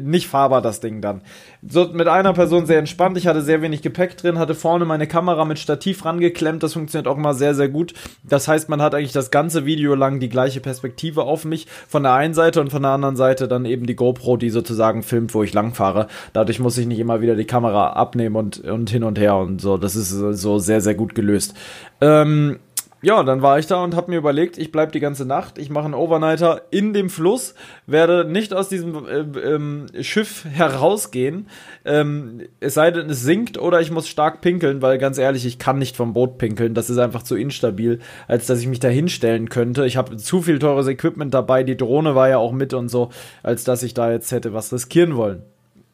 nicht 0.00 0.28
fahrbar, 0.28 0.62
das 0.62 0.80
Ding 0.80 1.00
dann. 1.00 1.22
So, 1.68 1.88
mit 1.92 2.06
einer 2.06 2.32
Person 2.32 2.66
sehr 2.66 2.78
entspannt. 2.78 3.18
Ich 3.18 3.26
hatte 3.26 3.42
sehr 3.42 3.60
wenig 3.62 3.82
Gepäck 3.82 4.16
drin, 4.16 4.38
hatte 4.38 4.54
vorne 4.54 4.84
meine 4.84 5.06
Kamera 5.06 5.44
mit 5.44 5.58
Stativ 5.58 6.04
rangeklemmt. 6.04 6.62
Das 6.62 6.74
funktioniert 6.74 7.08
auch 7.08 7.16
immer 7.16 7.34
sehr, 7.34 7.54
sehr 7.54 7.68
gut. 7.68 7.94
Das 8.22 8.46
heißt, 8.46 8.68
man 8.68 8.80
hat 8.80 8.94
eigentlich 8.94 9.12
das 9.12 9.30
ganze 9.30 9.66
Video 9.66 9.94
lang 9.94 10.20
die 10.20 10.28
gleiche 10.28 10.60
Perspektive 10.60 11.24
auf 11.24 11.44
mich. 11.44 11.66
Von 11.88 12.04
der 12.04 12.12
einen 12.12 12.34
Seite 12.34 12.60
und 12.60 12.70
von 12.70 12.82
der 12.82 12.92
anderen 12.92 13.16
Seite 13.16 13.48
dann 13.48 13.64
eben 13.64 13.86
die 13.86 13.96
GoPro, 13.96 14.36
die 14.36 14.50
sozusagen 14.50 15.02
filmt, 15.02 15.34
wo 15.34 15.42
ich 15.42 15.54
langfahre. 15.54 16.06
Dadurch 16.32 16.60
muss 16.60 16.78
ich 16.78 16.86
nicht 16.86 17.00
immer 17.00 17.20
wieder 17.20 17.34
die 17.34 17.46
Kamera 17.46 17.94
abnehmen 17.94 18.36
und, 18.36 18.60
und 18.60 18.90
hin 18.90 19.02
und 19.02 19.18
her 19.18 19.36
und 19.36 19.60
so. 19.60 19.76
Das 19.76 19.96
ist 19.96 20.10
so 20.10 20.58
sehr, 20.58 20.80
sehr 20.80 20.94
gut 20.94 21.14
gelöst. 21.14 21.54
Ähm, 22.00 22.58
ja, 23.02 23.22
dann 23.22 23.42
war 23.42 23.58
ich 23.58 23.66
da 23.66 23.84
und 23.84 23.94
habe 23.94 24.10
mir 24.10 24.16
überlegt, 24.16 24.56
ich 24.56 24.72
bleibe 24.72 24.90
die 24.90 25.00
ganze 25.00 25.26
Nacht, 25.26 25.58
ich 25.58 25.68
mache 25.68 25.84
einen 25.84 25.94
Overnighter 25.94 26.62
in 26.70 26.94
dem 26.94 27.10
Fluss, 27.10 27.54
werde 27.86 28.24
nicht 28.24 28.54
aus 28.54 28.70
diesem 28.70 29.06
äh, 29.06 29.20
ähm, 29.40 29.86
Schiff 30.00 30.46
herausgehen, 30.50 31.48
ähm, 31.84 32.42
es 32.58 32.74
sei 32.74 32.90
denn, 32.90 33.10
es 33.10 33.22
sinkt 33.22 33.58
oder 33.58 33.82
ich 33.82 33.90
muss 33.90 34.08
stark 34.08 34.40
pinkeln, 34.40 34.80
weil 34.80 34.96
ganz 34.96 35.18
ehrlich, 35.18 35.44
ich 35.44 35.58
kann 35.58 35.78
nicht 35.78 35.94
vom 35.94 36.14
Boot 36.14 36.38
pinkeln, 36.38 36.72
das 36.72 36.88
ist 36.88 36.98
einfach 36.98 37.22
zu 37.22 37.36
instabil, 37.36 38.00
als 38.28 38.46
dass 38.46 38.60
ich 38.60 38.66
mich 38.66 38.80
da 38.80 38.88
hinstellen 38.88 39.50
könnte. 39.50 39.84
Ich 39.84 39.98
habe 39.98 40.16
zu 40.16 40.40
viel 40.40 40.58
teures 40.58 40.88
Equipment 40.88 41.34
dabei, 41.34 41.64
die 41.64 41.76
Drohne 41.76 42.14
war 42.14 42.30
ja 42.30 42.38
auch 42.38 42.52
mit 42.52 42.72
und 42.72 42.88
so, 42.88 43.10
als 43.42 43.64
dass 43.64 43.82
ich 43.82 43.92
da 43.92 44.10
jetzt 44.10 44.32
hätte 44.32 44.54
was 44.54 44.72
riskieren 44.72 45.16
wollen. 45.16 45.42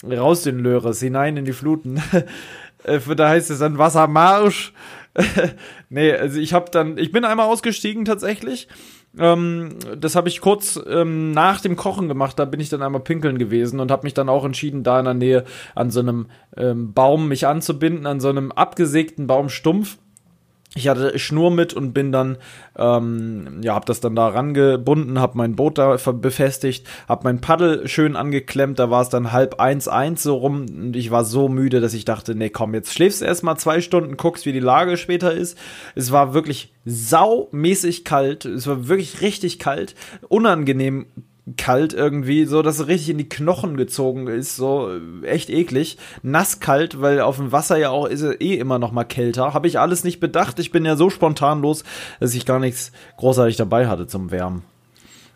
Raus 0.04 0.42
den 0.42 0.58
Löres, 0.60 1.00
hinein 1.00 1.36
in 1.36 1.44
die 1.44 1.52
Fluten. 1.52 2.00
Äh, 2.84 2.98
da 3.14 3.28
heißt 3.28 3.48
es 3.48 3.60
dann 3.60 3.78
Wassermarsch. 3.78 4.72
nee, 5.90 6.12
also 6.12 6.38
ich 6.38 6.54
habe 6.54 6.70
dann, 6.70 6.96
ich 6.96 7.12
bin 7.12 7.24
einmal 7.24 7.46
ausgestiegen 7.46 8.04
tatsächlich. 8.04 8.68
Ähm, 9.18 9.76
das 9.98 10.16
habe 10.16 10.28
ich 10.28 10.40
kurz 10.40 10.80
ähm, 10.88 11.32
nach 11.32 11.60
dem 11.60 11.76
Kochen 11.76 12.08
gemacht. 12.08 12.38
Da 12.38 12.44
bin 12.44 12.60
ich 12.60 12.70
dann 12.70 12.82
einmal 12.82 13.02
pinkeln 13.02 13.38
gewesen 13.38 13.80
und 13.80 13.90
habe 13.90 14.04
mich 14.04 14.14
dann 14.14 14.28
auch 14.28 14.44
entschieden, 14.44 14.84
da 14.84 14.98
in 14.98 15.04
der 15.04 15.14
Nähe 15.14 15.44
an 15.74 15.90
so 15.90 16.00
einem 16.00 16.26
ähm, 16.56 16.94
Baum 16.94 17.28
mich 17.28 17.46
anzubinden, 17.46 18.06
an 18.06 18.20
so 18.20 18.30
einem 18.30 18.52
abgesägten 18.52 19.26
Baumstumpf 19.26 19.98
ich 20.74 20.88
hatte 20.88 21.18
Schnur 21.18 21.50
mit 21.50 21.74
und 21.74 21.92
bin 21.92 22.12
dann, 22.12 22.38
ähm, 22.76 23.60
ja, 23.62 23.74
hab 23.74 23.84
das 23.84 24.00
dann 24.00 24.16
da 24.16 24.28
rangebunden, 24.28 25.20
hab 25.20 25.34
mein 25.34 25.54
Boot 25.54 25.76
da 25.76 25.96
befestigt, 25.96 26.86
hab 27.08 27.24
mein 27.24 27.40
Paddel 27.42 27.86
schön 27.88 28.16
angeklemmt, 28.16 28.78
da 28.78 28.90
war 28.90 29.02
es 29.02 29.10
dann 29.10 29.32
halb 29.32 29.60
eins, 29.60 29.86
eins 29.86 30.22
so 30.22 30.36
rum 30.36 30.66
und 30.68 30.96
ich 30.96 31.10
war 31.10 31.24
so 31.24 31.48
müde, 31.48 31.80
dass 31.80 31.92
ich 31.92 32.06
dachte, 32.06 32.34
nee, 32.34 32.48
komm, 32.48 32.72
jetzt 32.72 32.94
schläfst 32.94 33.20
du 33.20 33.26
erstmal 33.26 33.58
zwei 33.58 33.82
Stunden, 33.82 34.16
guckst, 34.16 34.46
wie 34.46 34.52
die 34.52 34.60
Lage 34.60 34.96
später 34.96 35.32
ist. 35.32 35.58
Es 35.94 36.10
war 36.10 36.32
wirklich 36.32 36.72
saumäßig 36.86 38.04
kalt, 38.04 38.46
es 38.46 38.66
war 38.66 38.88
wirklich 38.88 39.20
richtig 39.20 39.58
kalt, 39.58 39.94
unangenehm 40.28 41.06
kalt 41.56 41.92
irgendwie, 41.92 42.44
so 42.44 42.62
dass 42.62 42.78
es 42.78 42.86
richtig 42.86 43.10
in 43.10 43.18
die 43.18 43.28
Knochen 43.28 43.76
gezogen 43.76 44.28
ist, 44.28 44.56
so 44.56 44.90
echt 45.22 45.50
eklig. 45.50 45.98
Nasskalt, 46.22 47.00
weil 47.00 47.20
auf 47.20 47.36
dem 47.36 47.50
Wasser 47.50 47.76
ja 47.76 47.90
auch 47.90 48.06
ist 48.06 48.22
eh 48.22 48.54
immer 48.54 48.78
noch 48.78 48.92
mal 48.92 49.04
kälter. 49.04 49.52
Habe 49.52 49.66
ich 49.66 49.78
alles 49.78 50.04
nicht 50.04 50.20
bedacht. 50.20 50.58
Ich 50.60 50.70
bin 50.70 50.84
ja 50.84 50.96
so 50.96 51.10
spontan 51.10 51.60
los, 51.62 51.82
dass 52.20 52.34
ich 52.34 52.46
gar 52.46 52.60
nichts 52.60 52.92
großartig 53.16 53.56
dabei 53.56 53.88
hatte 53.88 54.06
zum 54.06 54.30
Wärmen. 54.30 54.62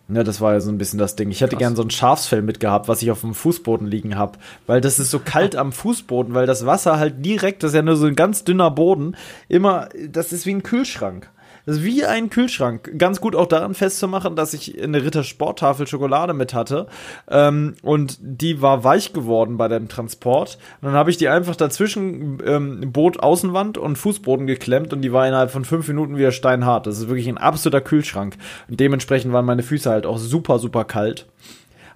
Ja, 0.08 0.22
das 0.22 0.40
war 0.40 0.52
ja 0.52 0.60
so 0.60 0.70
ein 0.70 0.78
bisschen 0.78 1.00
das 1.00 1.16
Ding. 1.16 1.30
Ich 1.30 1.40
hätte 1.40 1.56
Krass. 1.56 1.58
gern 1.58 1.76
so 1.76 1.82
ein 1.82 1.90
Schafsfell 1.90 2.42
mitgehabt, 2.42 2.86
was 2.86 3.02
ich 3.02 3.10
auf 3.10 3.22
dem 3.22 3.34
Fußboden 3.34 3.88
liegen 3.88 4.16
habe, 4.16 4.38
weil 4.68 4.80
das 4.80 5.00
ist 5.00 5.10
so 5.10 5.18
kalt 5.18 5.56
am 5.56 5.72
Fußboden, 5.72 6.32
weil 6.32 6.46
das 6.46 6.64
Wasser 6.64 7.00
halt 7.00 7.24
direkt, 7.26 7.64
das 7.64 7.72
ist 7.72 7.76
ja 7.76 7.82
nur 7.82 7.96
so 7.96 8.06
ein 8.06 8.14
ganz 8.14 8.44
dünner 8.44 8.70
Boden, 8.70 9.16
immer, 9.48 9.88
das 10.08 10.32
ist 10.32 10.46
wie 10.46 10.54
ein 10.54 10.62
Kühlschrank. 10.62 11.28
Das 11.66 11.78
ist 11.78 11.84
wie 11.84 12.04
ein 12.04 12.30
Kühlschrank. 12.30 12.96
Ganz 12.96 13.20
gut 13.20 13.34
auch 13.34 13.46
daran 13.46 13.74
festzumachen, 13.74 14.36
dass 14.36 14.54
ich 14.54 14.80
eine 14.80 15.04
Ritter 15.04 15.24
Sporttafel 15.24 15.88
Schokolade 15.88 16.32
mit 16.32 16.54
hatte. 16.54 16.86
Ähm, 17.28 17.74
und 17.82 18.18
die 18.20 18.62
war 18.62 18.84
weich 18.84 19.12
geworden 19.12 19.56
bei 19.56 19.66
dem 19.66 19.88
Transport. 19.88 20.58
Und 20.80 20.86
dann 20.86 20.94
habe 20.94 21.10
ich 21.10 21.16
die 21.16 21.28
einfach 21.28 21.56
dazwischen 21.56 22.38
ähm, 22.46 22.92
Boot 22.92 23.18
Außenwand 23.20 23.78
und 23.78 23.96
Fußboden 23.96 24.46
geklemmt 24.46 24.92
und 24.92 25.02
die 25.02 25.12
war 25.12 25.26
innerhalb 25.26 25.50
von 25.50 25.64
fünf 25.64 25.88
Minuten 25.88 26.16
wieder 26.16 26.30
steinhart. 26.30 26.86
Das 26.86 26.98
ist 26.98 27.08
wirklich 27.08 27.28
ein 27.28 27.38
absoluter 27.38 27.80
Kühlschrank. 27.80 28.36
Und 28.68 28.78
dementsprechend 28.78 29.32
waren 29.32 29.44
meine 29.44 29.64
Füße 29.64 29.90
halt 29.90 30.06
auch 30.06 30.18
super, 30.18 30.60
super 30.60 30.84
kalt. 30.84 31.26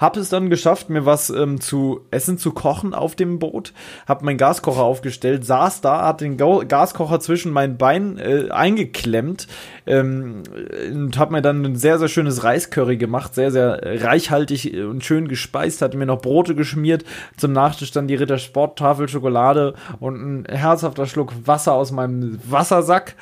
Hab 0.00 0.16
es 0.16 0.30
dann 0.30 0.48
geschafft, 0.48 0.88
mir 0.88 1.04
was 1.04 1.28
ähm, 1.28 1.60
zu 1.60 2.00
essen 2.10 2.38
zu 2.38 2.52
kochen 2.52 2.94
auf 2.94 3.14
dem 3.14 3.38
Boot. 3.38 3.74
Hab 4.08 4.22
meinen 4.22 4.38
Gaskocher 4.38 4.82
aufgestellt, 4.82 5.44
saß 5.44 5.82
da, 5.82 6.06
hat 6.06 6.22
den 6.22 6.38
Ga 6.38 6.64
Gaskocher 6.64 7.20
zwischen 7.20 7.52
meinen 7.52 7.76
Beinen 7.76 8.18
äh, 8.18 8.48
eingeklemmt 8.50 9.46
ähm, 9.86 10.42
und 10.90 11.18
hab 11.18 11.30
mir 11.30 11.42
dann 11.42 11.64
ein 11.64 11.76
sehr, 11.76 11.98
sehr 11.98 12.08
schönes 12.08 12.42
Reiscurry 12.42 12.96
gemacht, 12.96 13.34
sehr, 13.34 13.50
sehr 13.50 13.80
reichhaltig 14.02 14.74
und 14.74 15.04
schön 15.04 15.28
gespeist, 15.28 15.82
hatte 15.82 15.98
mir 15.98 16.06
noch 16.06 16.22
Brote 16.22 16.54
geschmiert, 16.54 17.04
zum 17.36 17.52
Nachtisch 17.52 17.90
dann 17.90 18.08
die 18.08 18.14
Ritter 18.14 18.38
Sporttafel 18.38 19.06
Schokolade 19.08 19.74
und 19.98 20.14
ein 20.14 20.44
herzhafter 20.46 21.06
Schluck 21.06 21.34
Wasser 21.44 21.74
aus 21.74 21.92
meinem 21.92 22.40
Wassersack. 22.48 23.16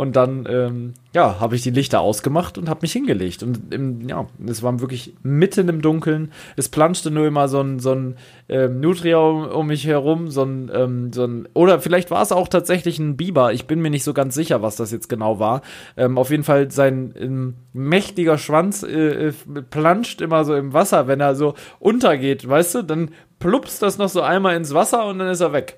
Und 0.00 0.16
dann, 0.16 0.46
ähm, 0.48 0.94
ja, 1.12 1.40
habe 1.40 1.56
ich 1.56 1.60
die 1.60 1.68
Lichter 1.68 2.00
ausgemacht 2.00 2.56
und 2.56 2.70
habe 2.70 2.80
mich 2.80 2.92
hingelegt. 2.94 3.42
Und 3.42 3.70
im, 3.70 4.08
ja, 4.08 4.24
es 4.46 4.62
war 4.62 4.80
wirklich 4.80 5.12
mitten 5.22 5.68
im 5.68 5.82
Dunkeln. 5.82 6.32
Es 6.56 6.70
planschte 6.70 7.10
nur 7.10 7.26
immer 7.26 7.48
so 7.48 7.60
ein, 7.60 7.80
so 7.80 7.92
ein 7.92 8.16
ähm, 8.48 8.80
Nutria 8.80 9.18
um, 9.18 9.44
um, 9.44 9.66
mich 9.66 9.86
herum, 9.86 10.30
so 10.30 10.42
ein, 10.42 10.70
ähm, 10.72 11.12
so 11.12 11.26
ein, 11.26 11.46
oder 11.52 11.80
vielleicht 11.80 12.10
war 12.10 12.22
es 12.22 12.32
auch 12.32 12.48
tatsächlich 12.48 12.98
ein 12.98 13.18
Biber. 13.18 13.52
Ich 13.52 13.66
bin 13.66 13.82
mir 13.82 13.90
nicht 13.90 14.04
so 14.04 14.14
ganz 14.14 14.34
sicher, 14.34 14.62
was 14.62 14.76
das 14.76 14.90
jetzt 14.90 15.10
genau 15.10 15.38
war. 15.38 15.60
Ähm, 15.98 16.16
auf 16.16 16.30
jeden 16.30 16.44
Fall 16.44 16.70
sein 16.70 17.12
ähm, 17.20 17.56
mächtiger 17.74 18.38
Schwanz 18.38 18.82
äh, 18.82 19.26
äh, 19.26 19.32
planscht 19.68 20.22
immer 20.22 20.46
so 20.46 20.54
im 20.54 20.72
Wasser, 20.72 21.08
wenn 21.08 21.20
er 21.20 21.34
so 21.34 21.52
untergeht, 21.78 22.48
weißt 22.48 22.76
du? 22.76 22.82
Dann 22.84 23.10
plupst 23.38 23.82
das 23.82 23.98
noch 23.98 24.08
so 24.08 24.22
einmal 24.22 24.56
ins 24.56 24.72
Wasser 24.72 25.04
und 25.04 25.18
dann 25.18 25.28
ist 25.28 25.42
er 25.42 25.52
weg. 25.52 25.76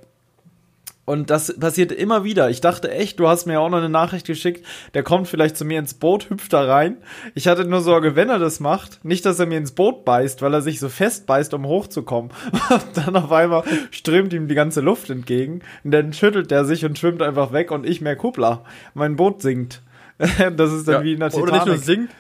Und 1.05 1.31
das 1.31 1.59
passierte 1.59 1.95
immer 1.95 2.23
wieder. 2.23 2.49
Ich 2.49 2.61
dachte 2.61 2.89
echt, 2.91 3.19
du 3.19 3.27
hast 3.27 3.47
mir 3.47 3.61
auch 3.61 3.69
noch 3.69 3.79
eine 3.79 3.89
Nachricht 3.89 4.25
geschickt, 4.25 4.65
der 4.95 5.03
kommt 5.03 5.27
vielleicht 5.27 5.57
zu 5.57 5.65
mir 5.65 5.81
ins 5.81 5.95
Boot, 5.95 6.31
hüpft 6.31 6.53
da 6.53 6.63
rein. 6.65 6.99
Ich 7.35 7.49
hatte 7.49 7.65
nur 7.65 7.81
Sorge, 7.81 8.15
wenn 8.15 8.29
er 8.29 8.39
das 8.39 8.61
macht, 8.61 9.05
nicht, 9.05 9.27
dass 9.27 9.41
er 9.41 9.47
mir 9.47 9.59
ins 9.59 9.73
Boot 9.73 10.05
beißt, 10.05 10.43
weil 10.43 10.55
er 10.55 10.63
sich 10.63 10.79
so 10.79 10.89
fest 10.89 11.27
beißt, 11.27 11.55
um 11.55 11.67
hochzukommen. 11.67 12.31
Und 12.71 12.85
dann 12.95 13.17
auf 13.17 13.33
einmal 13.33 13.65
strömt 13.91 14.33
ihm 14.33 14.47
die 14.47 14.55
ganze 14.55 14.81
Luft 14.81 15.11
entgegen. 15.11 15.63
Und 15.83 15.91
dann 15.91 16.13
schüttelt 16.13 16.53
er 16.53 16.65
sich 16.65 16.85
und 16.85 16.97
schwimmt 16.99 17.21
einfach 17.21 17.53
weg 17.53 17.73
und 17.73 17.85
ich 17.85 18.01
mehr 18.01 18.15
Kuppler. 18.17 18.65
Mein 18.95 19.17
Boot 19.17 19.43
sinkt. 19.43 19.83
Das 20.57 20.73
ist 20.73 20.87
dann 20.87 20.95
Ja. 20.95 21.03
wie 21.03 21.15
in 21.15 21.21
der 21.21 21.31
Titanic. 21.31 21.49
Oder 21.49 21.57
nicht 21.57 21.67
nur 21.67 21.79
singt, 21.79 22.11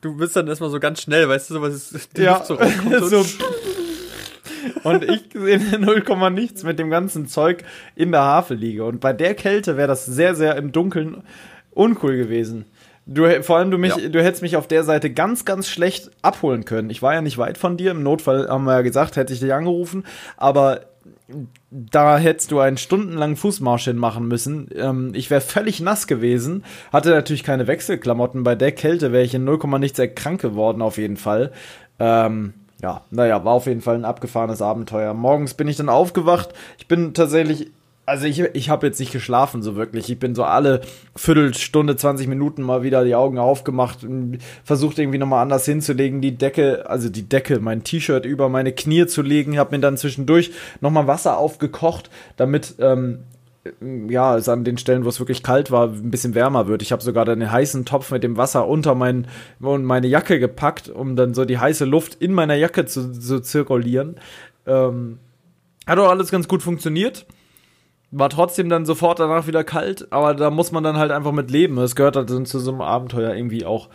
du 0.00 0.16
bist 0.16 0.34
dann 0.34 0.48
erstmal 0.48 0.70
so 0.70 0.80
ganz 0.80 1.00
schnell, 1.00 1.28
weißt 1.28 1.50
du, 1.50 1.60
was 1.62 1.92
ist, 1.92 2.16
die 2.16 2.22
Ja, 2.22 2.38
Luft 2.38 2.46
so 2.48 3.22
so. 3.22 3.24
Und 4.84 5.04
ich 5.04 5.24
sehe 5.34 5.58
0, 5.78 6.30
nichts 6.30 6.62
mit 6.64 6.78
dem 6.78 6.90
ganzen 6.90 7.26
Zeug 7.26 7.64
in 7.94 8.12
der 8.12 8.22
Havel 8.22 8.56
liege. 8.56 8.84
Und 8.84 9.00
bei 9.00 9.12
der 9.12 9.34
Kälte 9.34 9.76
wäre 9.76 9.88
das 9.88 10.06
sehr, 10.06 10.34
sehr 10.34 10.56
im 10.56 10.72
Dunkeln 10.72 11.22
uncool 11.72 12.16
gewesen. 12.16 12.64
Du, 13.08 13.24
vor 13.42 13.58
allem 13.58 13.70
du 13.70 13.78
mich, 13.78 13.94
Ja. 13.96 14.08
du 14.08 14.22
hättest 14.22 14.42
mich 14.42 14.56
auf 14.56 14.66
der 14.66 14.82
Seite 14.82 15.10
ganz, 15.10 15.44
ganz 15.44 15.68
schlecht 15.68 16.10
abholen 16.22 16.64
können. 16.64 16.90
Ich 16.90 17.02
war 17.02 17.14
ja 17.14 17.22
nicht 17.22 17.38
weit 17.38 17.56
von 17.56 17.76
dir. 17.76 17.92
Im 17.92 18.02
Notfall 18.02 18.48
haben 18.48 18.64
wir 18.64 18.72
ja 18.72 18.82
gesagt, 18.82 19.16
hätte 19.16 19.32
ich 19.32 19.38
dich 19.40 19.54
angerufen. 19.54 20.04
Aber 20.36 20.80
da 21.70 22.18
hättest 22.18 22.50
du 22.52 22.60
einen 22.60 22.76
stundenlangen 22.78 23.36
Fußmarsch 23.36 23.84
hinmachen 23.84 24.26
müssen. 24.26 24.68
Ähm, 24.74 25.12
ich 25.14 25.30
wäre 25.30 25.40
völlig 25.40 25.80
nass 25.80 26.06
gewesen, 26.06 26.64
hatte 26.92 27.10
natürlich 27.10 27.42
keine 27.44 27.66
Wechselklamotten. 27.66 28.42
Bei 28.44 28.54
der 28.54 28.72
Kälte 28.72 29.12
wäre 29.12 29.24
ich 29.24 29.34
in 29.34 29.44
0, 29.44 29.58
nichts 29.78 30.00
krank 30.14 30.40
geworden, 30.40 30.82
auf 30.82 30.98
jeden 30.98 31.16
Fall. 31.16 31.52
Ähm, 31.98 32.54
ja, 32.82 33.02
naja, 33.10 33.44
war 33.44 33.54
auf 33.54 33.66
jeden 33.66 33.80
Fall 33.80 33.94
ein 33.94 34.04
abgefahrenes 34.04 34.60
Abenteuer. 34.60 35.14
Morgens 35.14 35.54
bin 35.54 35.68
ich 35.68 35.76
dann 35.76 35.88
aufgewacht. 35.88 36.50
Ich 36.78 36.86
bin 36.86 37.14
tatsächlich, 37.14 37.70
also 38.04 38.26
ich, 38.26 38.40
ich 38.40 38.68
habe 38.68 38.86
jetzt 38.86 39.00
nicht 39.00 39.12
geschlafen 39.12 39.62
so 39.62 39.76
wirklich. 39.76 40.10
Ich 40.10 40.18
bin 40.18 40.34
so 40.34 40.44
alle 40.44 40.82
Viertelstunde, 41.14 41.96
20 41.96 42.28
Minuten 42.28 42.62
mal 42.62 42.82
wieder 42.82 43.04
die 43.04 43.14
Augen 43.14 43.38
aufgemacht 43.38 44.04
und 44.04 44.38
versucht 44.62 44.98
irgendwie 44.98 45.18
nochmal 45.18 45.42
anders 45.42 45.64
hinzulegen, 45.64 46.20
die 46.20 46.36
Decke, 46.36 46.88
also 46.88 47.08
die 47.08 47.28
Decke, 47.28 47.60
mein 47.60 47.82
T-Shirt 47.82 48.26
über 48.26 48.50
meine 48.50 48.72
Knie 48.72 49.06
zu 49.06 49.22
legen. 49.22 49.58
Habe 49.58 49.74
mir 49.76 49.80
dann 49.80 49.96
zwischendurch 49.96 50.52
nochmal 50.82 51.06
Wasser 51.06 51.38
aufgekocht, 51.38 52.10
damit 52.36 52.74
ähm, 52.78 53.20
ja, 54.08 54.36
es 54.36 54.48
an 54.48 54.64
den 54.64 54.78
Stellen, 54.78 55.04
wo 55.04 55.08
es 55.08 55.18
wirklich 55.18 55.42
kalt 55.42 55.70
war, 55.70 55.88
ein 55.88 56.10
bisschen 56.10 56.34
wärmer 56.34 56.66
wird. 56.66 56.82
Ich 56.82 56.92
habe 56.92 57.02
sogar 57.02 57.24
dann 57.24 57.40
den 57.40 57.50
heißen 57.50 57.84
Topf 57.84 58.10
mit 58.10 58.22
dem 58.22 58.36
Wasser 58.36 58.66
unter 58.66 58.94
mein, 58.94 59.26
meine 59.58 60.06
Jacke 60.06 60.38
gepackt, 60.38 60.88
um 60.88 61.16
dann 61.16 61.34
so 61.34 61.44
die 61.44 61.58
heiße 61.58 61.84
Luft 61.84 62.16
in 62.16 62.32
meiner 62.32 62.54
Jacke 62.54 62.86
zu, 62.86 63.12
zu 63.12 63.40
zirkulieren. 63.40 64.16
Ähm, 64.66 65.18
hat 65.86 65.98
auch 65.98 66.10
alles 66.10 66.30
ganz 66.30 66.48
gut 66.48 66.62
funktioniert. 66.62 67.26
War 68.10 68.30
trotzdem 68.30 68.68
dann 68.68 68.86
sofort 68.86 69.18
danach 69.18 69.46
wieder 69.46 69.64
kalt, 69.64 70.10
aber 70.10 70.34
da 70.34 70.50
muss 70.50 70.72
man 70.72 70.84
dann 70.84 70.96
halt 70.96 71.10
einfach 71.10 71.32
mit 71.32 71.50
leben. 71.50 71.78
Es 71.78 71.96
gehört 71.96 72.16
halt 72.16 72.30
dann 72.30 72.46
zu 72.46 72.58
so 72.58 72.70
einem 72.70 72.80
Abenteuer 72.80 73.34
irgendwie 73.34 73.64
auch 73.64 73.88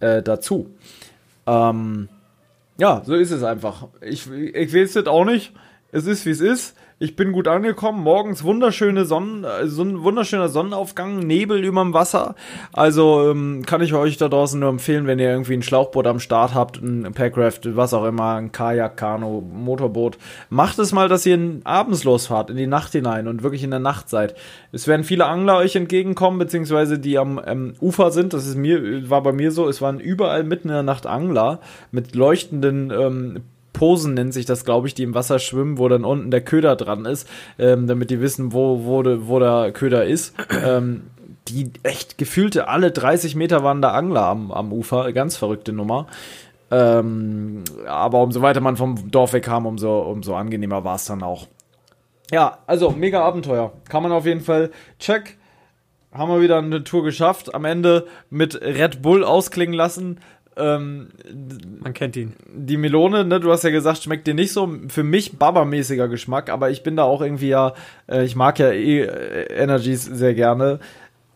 äh, 0.00 0.22
dazu. 0.22 0.70
Ähm, 1.46 2.08
ja, 2.78 3.02
so 3.04 3.14
ist 3.14 3.32
es 3.32 3.42
einfach. 3.42 3.88
Ich, 4.00 4.30
ich 4.30 4.74
weiß 4.74 4.96
es 4.96 5.06
auch 5.06 5.24
nicht. 5.24 5.52
Es 5.90 6.06
ist, 6.06 6.24
wie 6.26 6.30
es 6.30 6.40
ist. 6.40 6.76
Ich 7.00 7.14
bin 7.14 7.30
gut 7.30 7.46
angekommen. 7.46 8.02
Morgens 8.02 8.42
wunderschöne 8.42 9.04
Sonnen, 9.04 9.44
äh, 9.44 9.68
so 9.68 9.82
ein 9.82 10.02
wunderschöner 10.02 10.48
Sonnenaufgang, 10.48 11.20
Nebel 11.20 11.62
überm 11.62 11.94
Wasser. 11.94 12.34
Also 12.72 13.30
ähm, 13.30 13.62
kann 13.64 13.82
ich 13.82 13.94
euch 13.94 14.16
da 14.16 14.28
draußen 14.28 14.58
nur 14.58 14.68
empfehlen, 14.68 15.06
wenn 15.06 15.20
ihr 15.20 15.30
irgendwie 15.30 15.52
ein 15.52 15.62
Schlauchboot 15.62 16.08
am 16.08 16.18
Start 16.18 16.54
habt, 16.54 16.82
ein 16.82 17.12
Packraft, 17.14 17.76
was 17.76 17.94
auch 17.94 18.04
immer, 18.04 18.34
ein 18.34 18.50
Kajak, 18.50 18.96
Kanu, 18.96 19.42
Motorboot. 19.42 20.18
Macht 20.50 20.80
es 20.80 20.90
mal, 20.90 21.08
dass 21.08 21.24
ihr 21.24 21.38
abends 21.62 22.02
losfahrt, 22.02 22.50
in 22.50 22.56
die 22.56 22.66
Nacht 22.66 22.90
hinein 22.90 23.28
und 23.28 23.44
wirklich 23.44 23.62
in 23.62 23.70
der 23.70 23.78
Nacht 23.78 24.08
seid. 24.08 24.34
Es 24.72 24.88
werden 24.88 25.04
viele 25.04 25.26
Angler 25.26 25.58
euch 25.58 25.76
entgegenkommen, 25.76 26.40
beziehungsweise 26.40 26.98
die 26.98 27.16
am 27.16 27.40
ähm, 27.46 27.74
Ufer 27.80 28.10
sind. 28.10 28.32
Das 28.32 28.44
ist 28.44 28.56
mir, 28.56 29.08
war 29.08 29.22
bei 29.22 29.30
mir 29.30 29.52
so. 29.52 29.68
Es 29.68 29.80
waren 29.80 30.00
überall 30.00 30.42
mitten 30.42 30.66
in 30.66 30.74
der 30.74 30.82
Nacht 30.82 31.06
Angler 31.06 31.60
mit 31.92 32.16
leuchtenden 32.16 32.90
ähm, 32.90 33.42
Posen 33.78 34.14
nennt 34.14 34.34
sich 34.34 34.44
das, 34.44 34.64
glaube 34.64 34.88
ich, 34.88 34.94
die 34.94 35.04
im 35.04 35.14
Wasser 35.14 35.38
schwimmen, 35.38 35.78
wo 35.78 35.88
dann 35.88 36.04
unten 36.04 36.32
der 36.32 36.40
Köder 36.40 36.74
dran 36.74 37.04
ist, 37.04 37.28
ähm, 37.58 37.86
damit 37.86 38.10
die 38.10 38.20
wissen, 38.20 38.52
wo, 38.52 38.84
wo, 38.84 39.02
de, 39.02 39.20
wo 39.28 39.38
der 39.38 39.70
Köder 39.72 40.04
ist. 40.04 40.34
Ähm, 40.64 41.04
die 41.46 41.70
echt 41.84 42.18
gefühlte 42.18 42.68
alle 42.68 42.90
30 42.90 43.36
Meter 43.36 43.62
waren 43.62 43.80
da 43.80 43.92
Angler 43.92 44.24
am, 44.24 44.50
am 44.50 44.72
Ufer, 44.72 45.12
ganz 45.12 45.36
verrückte 45.36 45.72
Nummer. 45.72 46.08
Ähm, 46.70 47.62
aber 47.86 48.22
umso 48.22 48.42
weiter 48.42 48.60
man 48.60 48.76
vom 48.76 49.10
Dorf 49.10 49.32
weg 49.32 49.44
kam, 49.44 49.64
umso, 49.64 50.00
umso 50.00 50.34
angenehmer 50.34 50.84
war 50.84 50.96
es 50.96 51.06
dann 51.06 51.22
auch. 51.22 51.46
Ja, 52.30 52.58
also 52.66 52.90
mega 52.90 53.22
Abenteuer. 53.22 53.72
Kann 53.88 54.02
man 54.02 54.12
auf 54.12 54.26
jeden 54.26 54.40
Fall 54.42 54.70
check. 54.98 55.38
Haben 56.12 56.32
wir 56.32 56.40
wieder 56.40 56.58
eine 56.58 56.84
Tour 56.84 57.04
geschafft. 57.04 57.54
Am 57.54 57.64
Ende 57.64 58.06
mit 58.28 58.60
Red 58.60 59.02
Bull 59.02 59.24
ausklingen 59.24 59.74
lassen. 59.74 60.20
Ähm, 60.58 61.08
Man 61.80 61.94
kennt 61.94 62.16
ihn. 62.16 62.32
die 62.52 62.76
Melone, 62.76 63.24
ne, 63.24 63.40
du 63.40 63.50
hast 63.52 63.64
ja 63.64 63.70
gesagt, 63.70 64.02
schmeckt 64.02 64.26
dir 64.26 64.34
nicht 64.34 64.52
so. 64.52 64.68
Für 64.88 65.04
mich 65.04 65.38
Baba-mäßiger 65.38 66.08
Geschmack, 66.08 66.50
aber 66.50 66.70
ich 66.70 66.82
bin 66.82 66.96
da 66.96 67.04
auch 67.04 67.22
irgendwie 67.22 67.48
ja, 67.48 67.74
äh, 68.08 68.24
ich 68.24 68.34
mag 68.36 68.58
ja 68.58 68.70
eh 68.70 69.02
äh, 69.02 69.44
Energies 69.54 70.04
sehr 70.04 70.34
gerne. 70.34 70.80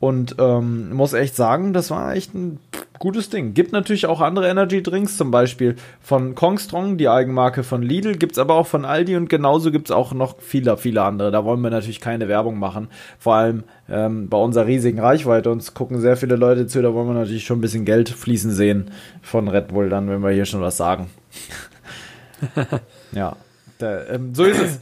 Und 0.03 0.35
ähm, 0.41 0.93
muss 0.93 1.13
echt 1.13 1.37
sagen, 1.37 1.73
das 1.73 1.93
war 1.93 2.17
echt 2.17 2.35
ein 2.35 2.59
gutes 2.99 3.31
Ding. 3.31 3.55
Gibt 3.55 3.71
natürlich 3.71 4.07
auch 4.07 4.21
andere 4.21 4.49
Energy-Drinks, 4.49 5.17
zum 5.17 5.31
Beispiel 5.31 5.77
von 6.01 6.35
Kongstrong, 6.35 6.99
die 6.99 7.09
Eigenmarke 7.09 7.63
von 7.63 7.83
Lidl, 7.83 8.17
gibt's 8.17 8.37
aber 8.37 8.55
auch 8.55 8.67
von 8.67 8.85
Aldi 8.85 9.15
und 9.15 9.29
genauso 9.29 9.71
gibt's 9.71 9.93
auch 9.93 10.13
noch 10.13 10.41
viele, 10.41 10.77
viele 10.77 11.05
andere. 11.05 11.31
Da 11.31 11.45
wollen 11.45 11.61
wir 11.61 11.71
natürlich 11.71 12.01
keine 12.01 12.27
Werbung 12.27 12.59
machen. 12.59 12.89
Vor 13.21 13.37
allem 13.37 13.63
ähm, 13.89 14.29
bei 14.29 14.39
unserer 14.39 14.67
riesigen 14.67 14.99
Reichweite. 14.99 15.53
Uns 15.53 15.73
gucken 15.73 16.01
sehr 16.01 16.17
viele 16.17 16.35
Leute 16.35 16.67
zu, 16.67 16.83
da 16.83 16.93
wollen 16.93 17.07
wir 17.07 17.15
natürlich 17.15 17.45
schon 17.45 17.59
ein 17.59 17.63
bisschen 17.63 17.85
Geld 17.85 18.09
fließen 18.09 18.51
sehen 18.51 18.91
von 19.21 19.47
Red 19.47 19.69
Bull 19.69 19.89
dann, 19.89 20.09
wenn 20.09 20.21
wir 20.21 20.33
hier 20.33 20.47
schon 20.47 20.63
was 20.63 20.77
sagen. 20.77 21.11
ja, 23.13 23.37
da, 23.79 24.05
ähm, 24.07 24.35
so 24.35 24.43
ist 24.43 24.61
es. 24.61 24.81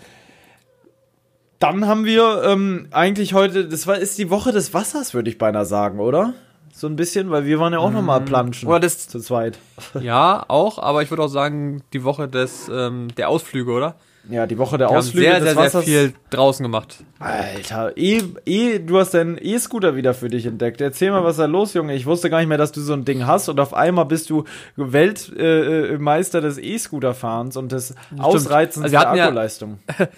Dann 1.60 1.86
haben 1.86 2.04
wir 2.06 2.42
ähm, 2.44 2.88
eigentlich 2.90 3.32
heute, 3.34 3.68
das 3.68 3.86
war 3.86 3.96
ist 3.98 4.18
die 4.18 4.30
Woche 4.30 4.50
des 4.50 4.74
Wassers, 4.74 5.14
würde 5.14 5.30
ich 5.30 5.38
beinahe 5.38 5.66
sagen, 5.66 6.00
oder? 6.00 6.32
So 6.72 6.86
ein 6.86 6.96
bisschen, 6.96 7.30
weil 7.30 7.44
wir 7.44 7.60
waren 7.60 7.72
ja 7.74 7.78
auch 7.80 7.90
noch 7.90 8.00
mal 8.02 8.20
planschen. 8.20 8.66
Oder 8.68 8.80
das- 8.80 9.06
zu 9.06 9.20
zweit. 9.20 9.58
Ja, 10.00 10.44
auch, 10.48 10.78
aber 10.78 11.02
ich 11.02 11.10
würde 11.10 11.22
auch 11.22 11.28
sagen, 11.28 11.82
die 11.92 12.02
Woche 12.02 12.26
des, 12.28 12.70
ähm, 12.72 13.08
der 13.16 13.28
Ausflüge, 13.28 13.70
oder? 13.72 13.96
Ja, 14.30 14.46
die 14.46 14.56
Woche 14.58 14.78
der 14.78 14.88
Wir 14.88 14.92
haben 14.92 14.98
Ausflüge 14.98 15.26
sehr, 15.26 15.34
des 15.34 15.42
sehr, 15.44 15.52
sehr 15.54 15.64
Wassers. 15.64 15.84
viel 15.84 16.12
draußen 16.30 16.62
gemacht. 16.62 17.04
Alter, 17.18 17.96
eh, 17.96 18.22
eh, 18.46 18.78
du 18.78 18.98
hast 18.98 19.12
deinen 19.12 19.36
E-Scooter 19.40 19.96
wieder 19.96 20.14
für 20.14 20.28
dich 20.28 20.46
entdeckt. 20.46 20.80
Erzähl 20.80 21.10
mal, 21.10 21.24
was 21.24 21.36
da 21.36 21.46
los, 21.46 21.74
Junge. 21.74 21.94
Ich 21.94 22.06
wusste 22.06 22.28
gar 22.30 22.38
nicht 22.38 22.48
mehr, 22.48 22.58
dass 22.58 22.72
du 22.72 22.80
so 22.82 22.92
ein 22.94 23.04
Ding 23.04 23.26
hast 23.26 23.48
und 23.48 23.58
auf 23.60 23.72
einmal 23.74 24.04
bist 24.06 24.28
du 24.30 24.44
Weltmeister 24.76 25.90
äh, 25.94 25.98
Meister 25.98 26.40
des 26.40 26.58
E-Scooter-Fahrens 26.58 27.56
und 27.56 27.72
des 27.72 27.94
Ausreizens 28.18 28.84
Also 28.84 28.92
der 28.92 29.00
hatten 29.00 29.16
ja- 29.18 29.24
Akkuleistung. 29.24 29.78